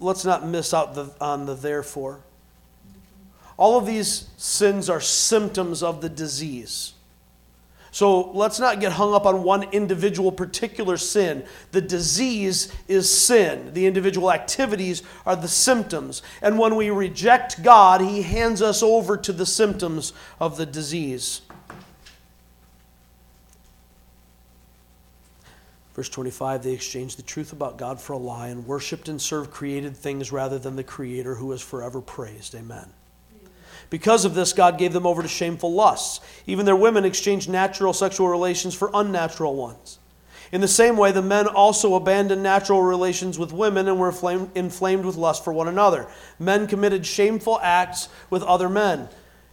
Let's 0.00 0.24
not 0.24 0.46
miss 0.46 0.74
out 0.74 0.94
the, 0.94 1.10
on 1.20 1.46
the 1.46 1.54
therefore. 1.54 2.20
All 3.56 3.78
of 3.78 3.86
these 3.86 4.28
sins 4.36 4.90
are 4.90 5.00
symptoms 5.00 5.82
of 5.82 6.00
the 6.00 6.08
disease. 6.08 6.92
So 7.90 8.30
let's 8.32 8.60
not 8.60 8.80
get 8.80 8.92
hung 8.92 9.14
up 9.14 9.26
on 9.26 9.42
one 9.42 9.64
individual 9.72 10.30
particular 10.30 10.96
sin. 10.96 11.44
The 11.72 11.80
disease 11.80 12.72
is 12.86 13.12
sin, 13.12 13.72
the 13.72 13.86
individual 13.86 14.30
activities 14.30 15.02
are 15.24 15.36
the 15.36 15.48
symptoms. 15.48 16.22
And 16.42 16.58
when 16.58 16.76
we 16.76 16.90
reject 16.90 17.62
God, 17.62 18.00
He 18.00 18.22
hands 18.22 18.62
us 18.62 18.82
over 18.82 19.16
to 19.16 19.32
the 19.32 19.46
symptoms 19.46 20.12
of 20.40 20.56
the 20.56 20.66
disease. 20.66 21.42
Verse 25.98 26.08
25 26.10 26.62
they 26.62 26.72
exchanged 26.74 27.18
the 27.18 27.22
truth 27.22 27.52
about 27.52 27.76
God 27.76 28.00
for 28.00 28.12
a 28.12 28.18
lie 28.18 28.48
and 28.48 28.64
worshiped 28.64 29.08
and 29.08 29.20
served 29.20 29.50
created 29.50 29.96
things 29.96 30.30
rather 30.30 30.56
than 30.56 30.76
the 30.76 30.84
Creator 30.84 31.34
who 31.34 31.50
is 31.50 31.60
forever 31.60 32.00
praised. 32.00 32.54
Amen. 32.54 32.88
Because 33.90 34.24
of 34.24 34.34
this, 34.34 34.52
God 34.52 34.78
gave 34.78 34.92
them 34.92 35.06
over 35.06 35.22
to 35.22 35.28
shameful 35.28 35.72
lusts. 35.72 36.20
Even 36.46 36.66
their 36.66 36.76
women 36.76 37.04
exchanged 37.04 37.48
natural 37.48 37.92
sexual 37.92 38.28
relations 38.28 38.74
for 38.74 38.90
unnatural 38.92 39.56
ones. 39.56 39.98
In 40.50 40.60
the 40.60 40.68
same 40.68 40.96
way, 40.96 41.12
the 41.12 41.22
men 41.22 41.46
also 41.46 41.94
abandoned 41.94 42.42
natural 42.42 42.82
relations 42.82 43.38
with 43.38 43.52
women 43.52 43.88
and 43.88 43.98
were 43.98 44.14
inflamed 44.54 45.04
with 45.04 45.16
lust 45.16 45.44
for 45.44 45.52
one 45.52 45.68
another. 45.68 46.06
Men 46.38 46.66
committed 46.66 47.04
shameful 47.04 47.60
acts 47.62 48.08
with 48.30 48.42
other 48.42 48.68
men 48.68 49.08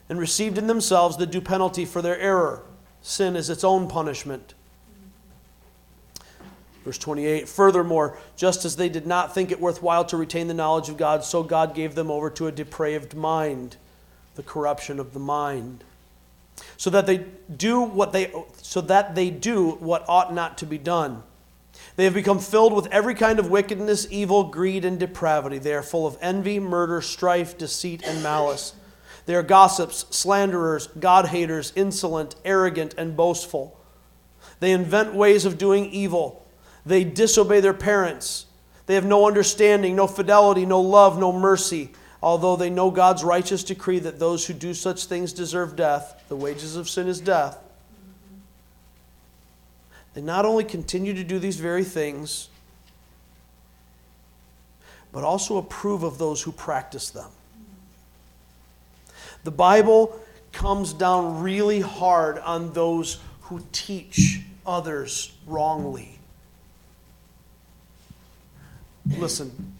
and 0.08 0.20
received 0.20 0.58
in 0.58 0.68
themselves 0.68 1.18
the 1.18 1.26
due 1.26 1.42
penalty 1.42 1.86
for 1.86 2.02
their 2.02 2.20
error. 2.20 2.64
Sin 3.02 3.36
is 3.36 3.50
its 3.50 3.64
own 3.64 3.88
punishment. 3.88 4.54
Verse 6.86 6.98
28 6.98 7.50
Furthermore, 7.50 8.18
just 8.38 8.64
as 8.64 8.76
they 8.76 8.88
did 8.90 9.08
not 9.08 9.34
think 9.34 9.52
it 9.52 9.60
worthwhile 9.60 10.06
to 10.06 10.18
retain 10.18 10.48
the 10.48 10.54
knowledge 10.54 10.88
of 10.88 10.98
God, 10.98 11.24
so 11.24 11.44
God 11.44 11.76
gave 11.76 11.96
them 11.96 12.10
over 12.10 12.30
to 12.30 12.48
a 12.48 12.52
depraved 12.52 13.16
mind 13.16 13.78
the 14.36 14.44
corruption 14.44 15.00
of 15.00 15.14
the 15.14 15.20
mind. 15.20 15.84
So 16.78 16.90
that 16.90 17.06
they 17.06 17.26
do 17.56 17.82
what 17.82 18.14
they 18.14 18.32
so 18.62 18.82
that 18.82 19.16
they 19.16 19.30
do 19.30 19.72
what 19.72 20.06
ought 20.08 20.34
not 20.34 20.58
to 20.60 20.66
be 20.66 20.78
done. 20.78 21.24
They 21.96 22.06
have 22.06 22.14
become 22.14 22.40
filled 22.40 22.74
with 22.74 22.88
every 22.88 23.16
kind 23.16 23.40
of 23.40 23.50
wickedness 23.50 24.08
evil 24.10 24.46
greed 24.46 24.86
and 24.86 25.00
depravity. 25.00 25.58
They 25.58 25.74
are 25.74 25.84
full 25.84 26.08
of 26.08 26.18
envy 26.22 26.60
murder 26.60 27.02
strife 27.02 27.58
deceit 27.58 28.04
and 28.06 28.24
malice. 28.24 28.74
They 29.26 29.36
are 29.36 29.44
gossips 29.44 30.06
slanderers 30.10 30.88
god 31.00 31.28
haters 31.28 31.74
insolent 31.76 32.36
arrogant 32.46 32.94
and 32.98 33.18
boastful. 33.18 33.80
They 34.60 34.72
invent 34.72 35.14
ways 35.14 35.46
of 35.46 35.58
doing 35.58 35.86
evil. 35.88 36.46
They 36.86 37.04
disobey 37.04 37.60
their 37.60 37.74
parents. 37.74 38.46
They 38.86 38.96
have 38.96 39.06
no 39.06 39.28
understanding 39.28 39.96
no 39.96 40.08
fidelity 40.08 40.66
no 40.66 40.80
love 40.80 41.20
no 41.20 41.32
mercy 41.32 41.92
although 42.26 42.55
they 42.55 42.71
know 42.71 42.89
God's 42.89 43.23
righteous 43.23 43.63
decree 43.63 43.99
that 43.99 44.17
those 44.17 44.47
who 44.47 44.53
do 44.55 44.73
such 44.73 45.05
things 45.05 45.32
deserve 45.32 45.76
death, 45.76 46.23
the 46.28 46.36
wages 46.36 46.76
of 46.76 46.89
sin 46.89 47.07
is 47.07 47.21
death, 47.21 47.59
they 50.15 50.21
not 50.21 50.43
only 50.43 50.63
continue 50.63 51.13
to 51.13 51.23
do 51.23 51.38
these 51.38 51.57
very 51.57 51.84
things, 51.84 52.49
but 55.11 55.23
also 55.23 55.57
approve 55.57 56.01
of 56.01 56.17
those 56.17 56.41
who 56.41 56.51
practice 56.51 57.11
them. 57.11 57.30
The 59.43 59.51
Bible 59.51 60.19
comes 60.51 60.93
down 60.93 61.43
really 61.43 61.80
hard 61.80 62.39
on 62.39 62.73
those 62.73 63.19
who 63.41 63.61
teach 63.71 64.41
others 64.65 65.32
wrongly. 65.45 66.17
Listen, 69.19 69.74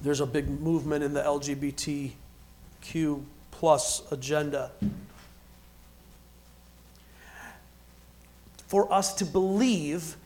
there's 0.00 0.20
a 0.20 0.26
big 0.26 0.48
movement 0.48 1.02
in 1.02 1.14
the 1.14 1.22
LGBTQ 1.22 3.22
plus 3.50 4.02
agenda. 4.12 4.70
For 8.66 8.92
us 8.92 9.14
to 9.14 9.24
believe 9.24 10.16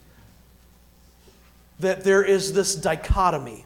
that 1.79 2.03
there 2.03 2.23
is 2.23 2.53
this 2.53 2.75
dichotomy 2.75 3.65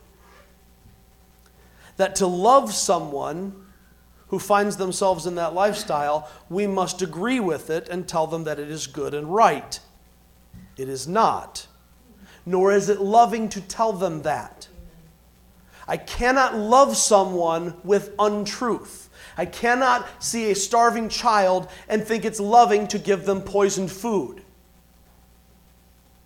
that 1.98 2.16
to 2.18 2.28
love 2.28 2.74
someone 2.74 3.66
who 4.28 4.40
finds 4.40 4.78
themselves 4.78 5.26
in 5.26 5.36
that 5.36 5.54
lifestyle, 5.54 6.30
we 6.50 6.68
must 6.68 7.02
agree 7.02 7.40
with 7.40 7.70
it 7.70 7.88
and 7.90 8.08
tell 8.08 8.28
them 8.28 8.44
that 8.44 8.60
it 8.60 8.70
is 8.70 8.88
good 8.88 9.14
and 9.14 9.34
right. 9.34 9.80
It 10.78 10.90
is 10.90 11.08
not. 11.08 11.68
Nor 12.46 12.74
is 12.74 12.90
it 12.90 13.00
loving 13.00 13.50
to 13.50 13.62
tell 13.62 13.94
them 13.94 14.24
that. 14.24 14.68
I 15.88 15.98
cannot 15.98 16.56
love 16.56 16.98
someone 16.98 17.76
with 17.84 18.14
untruth. 18.18 19.10
I 19.38 19.46
cannot 19.46 20.08
see 20.24 20.52
a 20.52 20.56
starving 20.56 21.10
child 21.10 21.70
and 21.88 22.04
think 22.04 22.26
it's 22.26 22.40
loving 22.40 22.88
to 22.88 23.00
give 23.00 23.26
them 23.26 23.42
poisoned 23.42 23.92
food. 23.92 24.42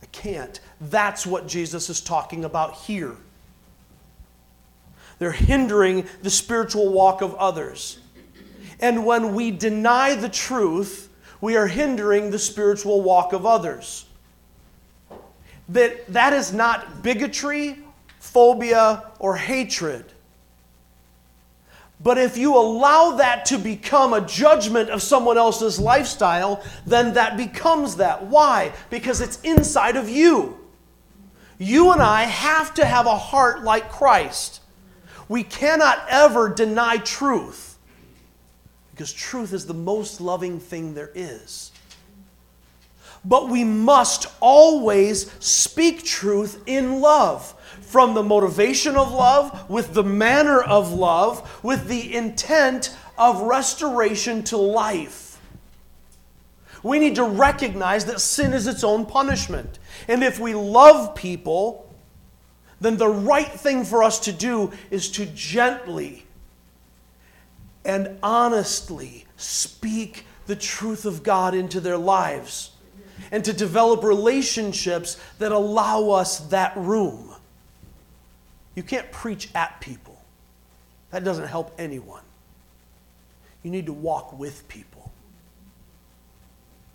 I 0.02 0.06
can't. 0.08 0.60
That's 0.80 1.26
what 1.26 1.48
Jesus 1.48 1.90
is 1.90 2.02
talking 2.02 2.46
about 2.46 2.76
here. 2.76 3.16
They're 5.18 5.32
hindering 5.32 6.08
the 6.22 6.30
spiritual 6.30 6.90
walk 6.94 7.22
of 7.22 7.36
others. 7.36 8.00
And 8.80 9.06
when 9.06 9.36
we 9.36 9.52
deny 9.52 10.16
the 10.16 10.30
truth, 10.30 11.10
we 11.42 11.58
are 11.58 11.68
hindering 11.68 12.32
the 12.32 12.40
spiritual 12.40 13.02
walk 13.02 13.34
of 13.34 13.46
others. 13.46 14.06
That, 15.68 16.08
that 16.08 16.34
is 16.34 16.54
not 16.54 17.04
bigotry, 17.04 17.80
phobia, 18.20 19.12
or 19.20 19.36
hatred. 19.36 20.06
But 22.02 22.18
if 22.18 22.38
you 22.38 22.56
allow 22.56 23.18
that 23.18 23.46
to 23.46 23.58
become 23.58 24.14
a 24.14 24.26
judgment 24.26 24.90
of 24.90 25.02
someone 25.02 25.38
else's 25.38 25.80
lifestyle, 25.80 26.64
then 26.86 27.14
that 27.16 27.36
becomes 27.36 27.98
that. 27.98 28.28
Why? 28.28 28.72
Because 28.90 29.20
it's 29.20 29.42
inside 29.42 29.98
of 29.98 30.08
you. 30.08 30.58
You 31.58 31.92
and 31.92 32.02
I 32.02 32.24
have 32.24 32.74
to 32.76 32.86
have 32.86 33.06
a 33.06 33.18
heart 33.18 33.64
like 33.64 33.92
Christ. 33.92 34.62
We 35.28 35.44
cannot 35.44 36.06
ever 36.10 36.50
deny 36.50 36.98
truth 36.98 37.78
because 38.92 39.14
truth 39.14 39.54
is 39.54 39.66
the 39.66 39.74
most 39.74 40.20
loving 40.20 40.60
thing 40.60 40.94
there 40.94 41.12
is. 41.16 41.72
But 43.24 43.50
we 43.50 43.64
must 43.64 44.28
always 44.40 45.32
speak 45.40 46.04
truth 46.04 46.62
in 46.66 47.02
love 47.02 47.54
from 47.90 48.14
the 48.14 48.22
motivation 48.22 48.96
of 48.96 49.12
love, 49.12 49.68
with 49.68 49.96
the 49.96 50.04
manner 50.04 50.62
of 50.62 50.94
love, 50.94 51.60
with 51.64 51.88
the 51.88 52.16
intent 52.16 52.96
of 53.18 53.42
restoration 53.42 54.44
to 54.44 54.58
life. 54.58 55.42
We 56.84 57.00
need 57.00 57.16
to 57.16 57.24
recognize 57.24 58.06
that 58.06 58.22
sin 58.22 58.54
is 58.54 58.68
its 58.68 58.84
own 58.84 59.08
punishment. 59.08 59.80
And 60.08 60.24
if 60.24 60.40
we 60.40 60.54
love 60.54 61.16
people, 61.16 61.92
then 62.80 62.98
the 62.98 63.10
right 63.10 63.52
thing 63.52 63.84
for 63.84 64.04
us 64.04 64.20
to 64.20 64.32
do 64.32 64.72
is 64.92 65.10
to 65.14 65.26
gently 65.26 66.28
and 67.84 68.20
honestly 68.22 69.26
speak 69.36 70.28
the 70.46 70.56
truth 70.56 71.06
of 71.06 71.24
God 71.24 71.56
into 71.56 71.80
their 71.80 71.98
lives 71.98 72.70
and 73.32 73.44
to 73.46 73.52
develop 73.52 74.04
relationships 74.04 75.20
that 75.40 75.52
allow 75.52 76.12
us 76.12 76.38
that 76.50 76.78
room. 76.78 77.34
You 78.80 78.84
can't 78.84 79.12
preach 79.12 79.50
at 79.56 79.82
people, 79.82 80.18
that 81.10 81.26
doesn't 81.26 81.50
help 81.50 81.76
anyone. 81.78 82.24
You 83.62 83.72
need 83.72 83.88
to 83.88 83.92
walk 83.92 84.40
with 84.40 84.66
people. 84.70 85.12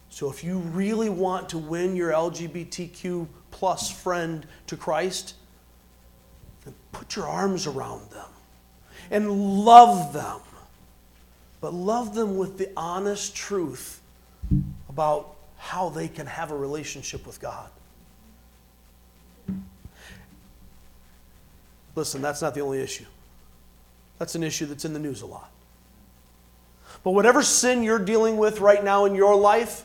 So 0.09 0.30
if 0.30 0.43
you 0.43 0.61
really 0.61 1.11
want 1.11 1.51
to 1.51 1.59
win 1.59 1.95
your 1.95 2.11
LGBTQ 2.11 3.28
plus 3.51 3.91
friend 3.91 4.47
to 4.66 4.78
Christ, 4.78 5.35
then 6.64 6.72
put 6.93 7.16
your 7.16 7.28
arms 7.28 7.66
around 7.66 8.11
them 8.11 8.30
and 9.11 9.30
love 9.30 10.14
them. 10.14 10.41
But 11.61 11.74
love 11.74 12.14
them 12.14 12.39
with 12.39 12.57
the 12.57 12.70
honest 12.78 13.37
truth 13.37 14.01
about 14.89 15.37
how 15.59 15.91
they 15.91 16.09
can 16.09 16.28
have 16.28 16.51
a 16.51 16.57
relationship 16.57 17.26
with 17.26 17.43
God. 17.43 17.68
Listen, 21.95 22.23
that's 22.23 22.43
not 22.43 22.55
the 22.55 22.61
only 22.61 22.81
issue. 22.81 23.05
That's 24.19 24.35
an 24.35 24.43
issue 24.43 24.67
that's 24.67 24.85
in 24.85 24.93
the 24.93 24.99
news 24.99 25.23
a 25.23 25.27
lot. 25.27 25.51
But 27.03 27.13
whatever 27.13 27.43
sin 27.43 27.83
you're 27.83 27.99
dealing 27.99 28.37
with 28.37 28.61
right 28.61 28.83
now 28.83 29.05
in 29.05 29.15
your 29.15 29.37
life, 29.37 29.85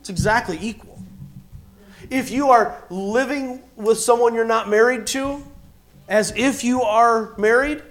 it's 0.00 0.08
exactly 0.08 0.58
equal. 0.60 0.98
If 2.10 2.30
you 2.30 2.50
are 2.50 2.82
living 2.88 3.62
with 3.74 3.98
someone 3.98 4.34
you're 4.34 4.44
not 4.44 4.68
married 4.68 5.06
to, 5.08 5.44
as 6.08 6.32
if 6.36 6.62
you 6.62 6.82
are 6.82 7.34
married, 7.36 7.82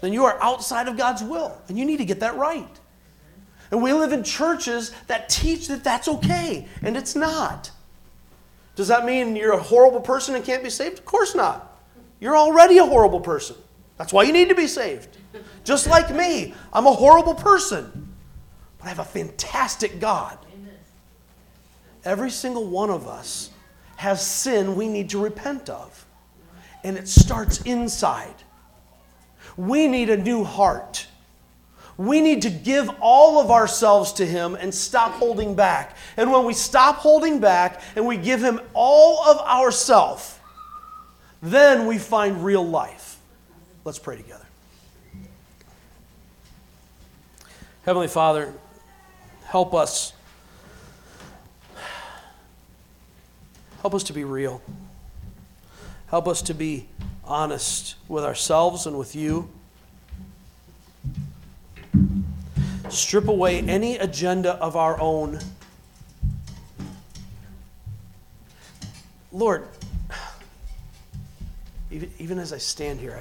then 0.00 0.12
you 0.12 0.24
are 0.24 0.40
outside 0.42 0.88
of 0.88 0.96
God's 0.96 1.22
will. 1.22 1.56
And 1.68 1.78
you 1.78 1.84
need 1.84 1.98
to 1.98 2.04
get 2.04 2.20
that 2.20 2.36
right. 2.36 2.68
And 3.70 3.82
we 3.82 3.92
live 3.92 4.12
in 4.12 4.22
churches 4.22 4.92
that 5.06 5.28
teach 5.28 5.68
that 5.68 5.82
that's 5.82 6.08
okay, 6.08 6.68
and 6.82 6.96
it's 6.96 7.16
not. 7.16 7.70
Does 8.74 8.88
that 8.88 9.04
mean 9.04 9.36
you're 9.36 9.54
a 9.54 9.62
horrible 9.62 10.00
person 10.00 10.34
and 10.34 10.44
can't 10.44 10.62
be 10.62 10.70
saved? 10.70 10.98
Of 10.98 11.04
course 11.04 11.34
not. 11.34 11.75
You're 12.26 12.36
already 12.36 12.78
a 12.78 12.84
horrible 12.84 13.20
person. 13.20 13.54
That's 13.98 14.12
why 14.12 14.24
you 14.24 14.32
need 14.32 14.48
to 14.48 14.56
be 14.56 14.66
saved. 14.66 15.16
Just 15.62 15.86
like 15.86 16.12
me, 16.12 16.54
I'm 16.72 16.84
a 16.84 16.92
horrible 16.92 17.36
person, 17.36 18.12
but 18.78 18.86
I 18.86 18.88
have 18.88 18.98
a 18.98 19.04
fantastic 19.04 20.00
God. 20.00 20.36
Every 22.04 22.32
single 22.32 22.66
one 22.66 22.90
of 22.90 23.06
us 23.06 23.50
has 23.94 24.26
sin 24.26 24.74
we 24.74 24.88
need 24.88 25.10
to 25.10 25.22
repent 25.22 25.70
of 25.70 26.04
and 26.82 26.98
it 26.98 27.06
starts 27.06 27.60
inside. 27.62 28.34
We 29.56 29.86
need 29.86 30.10
a 30.10 30.16
new 30.16 30.42
heart. 30.42 31.06
We 31.96 32.20
need 32.20 32.42
to 32.42 32.50
give 32.50 32.90
all 33.00 33.40
of 33.40 33.52
ourselves 33.52 34.14
to 34.14 34.26
Him 34.26 34.56
and 34.56 34.74
stop 34.74 35.12
holding 35.12 35.54
back. 35.54 35.96
And 36.16 36.32
when 36.32 36.44
we 36.44 36.54
stop 36.54 36.96
holding 36.96 37.38
back 37.38 37.82
and 37.94 38.04
we 38.04 38.16
give 38.16 38.42
Him 38.42 38.60
all 38.74 39.22
of 39.28 39.38
ourself, 39.46 40.35
then 41.42 41.86
we 41.86 41.98
find 41.98 42.44
real 42.44 42.66
life. 42.66 43.18
Let's 43.84 43.98
pray 43.98 44.16
together. 44.16 44.44
Heavenly 47.84 48.08
Father, 48.08 48.52
help 49.44 49.74
us. 49.74 50.12
Help 53.80 53.94
us 53.94 54.02
to 54.04 54.12
be 54.12 54.24
real. 54.24 54.60
Help 56.08 56.26
us 56.26 56.42
to 56.42 56.54
be 56.54 56.88
honest 57.24 57.94
with 58.08 58.24
ourselves 58.24 58.86
and 58.86 58.98
with 58.98 59.14
you. 59.14 59.48
Strip 62.88 63.28
away 63.28 63.60
any 63.60 63.98
agenda 63.98 64.54
of 64.54 64.74
our 64.74 65.00
own. 65.00 65.38
Lord, 69.32 69.68
even, 71.96 72.10
even 72.18 72.38
as 72.38 72.52
I 72.52 72.58
stand 72.58 73.00
here, 73.00 73.18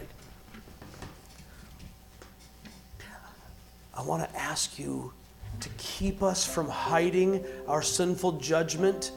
I, 3.96 4.02
I 4.02 4.04
want 4.04 4.30
to 4.30 4.38
ask 4.38 4.78
you 4.78 5.14
to 5.62 5.70
keep 5.78 6.22
us 6.22 6.46
from 6.46 6.68
hiding 6.68 7.46
our 7.70 7.82
sinful 7.82 8.34
judgment 8.34 9.14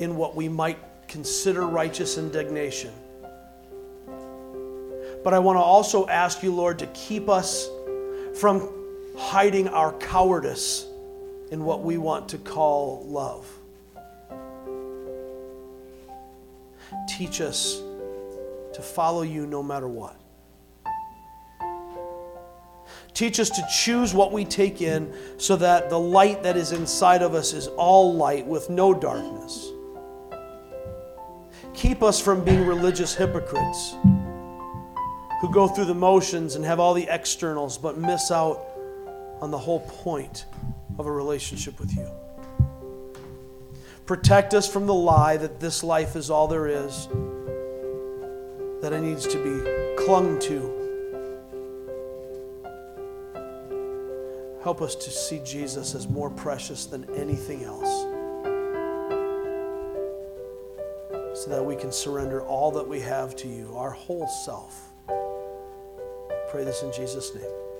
in 0.00 0.16
what 0.16 0.34
we 0.34 0.48
might 0.48 0.78
consider 1.08 1.66
righteous 1.66 2.16
indignation. 2.16 2.90
But 5.22 5.34
I 5.34 5.38
want 5.40 5.58
to 5.58 5.62
also 5.62 6.08
ask 6.08 6.42
you, 6.42 6.54
Lord, 6.54 6.78
to 6.78 6.86
keep 6.86 7.28
us 7.28 7.68
from 8.40 8.66
hiding 9.18 9.68
our 9.68 9.92
cowardice 9.98 10.86
in 11.50 11.66
what 11.66 11.82
we 11.82 11.98
want 11.98 12.30
to 12.30 12.38
call 12.38 13.04
love. 13.06 13.46
Teach 17.06 17.42
us 17.42 17.82
to 18.74 18.82
follow 18.82 19.22
you 19.22 19.46
no 19.46 19.62
matter 19.62 19.88
what. 19.88 20.16
Teach 23.14 23.38
us 23.38 23.50
to 23.50 23.66
choose 23.70 24.14
what 24.14 24.32
we 24.32 24.44
take 24.44 24.80
in 24.80 25.14
so 25.36 25.56
that 25.56 25.90
the 25.90 25.98
light 25.98 26.42
that 26.42 26.56
is 26.56 26.72
inside 26.72 27.22
of 27.22 27.34
us 27.34 27.52
is 27.52 27.66
all 27.68 28.14
light 28.14 28.46
with 28.46 28.70
no 28.70 28.94
darkness. 28.94 29.68
Keep 31.74 32.02
us 32.02 32.20
from 32.20 32.42
being 32.44 32.66
religious 32.66 33.14
hypocrites 33.14 33.94
who 35.40 35.52
go 35.52 35.68
through 35.68 35.86
the 35.86 35.94
motions 35.94 36.54
and 36.54 36.64
have 36.64 36.80
all 36.80 36.94
the 36.94 37.06
externals 37.08 37.76
but 37.76 37.98
miss 37.98 38.30
out 38.30 38.64
on 39.40 39.50
the 39.50 39.58
whole 39.58 39.80
point 39.80 40.46
of 40.98 41.06
a 41.06 41.10
relationship 41.10 41.78
with 41.80 41.94
you. 41.94 42.08
Protect 44.06 44.54
us 44.54 44.70
from 44.70 44.86
the 44.86 44.94
lie 44.94 45.36
that 45.36 45.60
this 45.60 45.82
life 45.82 46.16
is 46.16 46.30
all 46.30 46.46
there 46.46 46.66
is, 46.66 47.08
that 48.82 48.92
it 48.92 49.00
needs 49.00 49.28
to 49.28 49.38
be 49.38 50.04
clung 50.04 50.40
to. 50.40 50.80
Help 54.62 54.82
us 54.82 54.96
to 54.96 55.10
see 55.10 55.40
Jesus 55.44 55.94
as 55.94 56.08
more 56.08 56.28
precious 56.28 56.86
than 56.86 57.08
anything 57.14 57.62
else. 57.64 58.02
So 61.38 61.48
that 61.48 61.64
we 61.64 61.76
can 61.76 61.92
surrender 61.92 62.42
all 62.42 62.72
that 62.72 62.86
we 62.86 63.00
have 63.00 63.36
to 63.36 63.48
you, 63.48 63.72
our 63.76 63.90
whole 63.90 64.26
self. 64.44 64.90
Pray 66.50 66.64
this 66.64 66.82
in 66.82 66.92
Jesus' 66.92 67.34
name. 67.34 67.71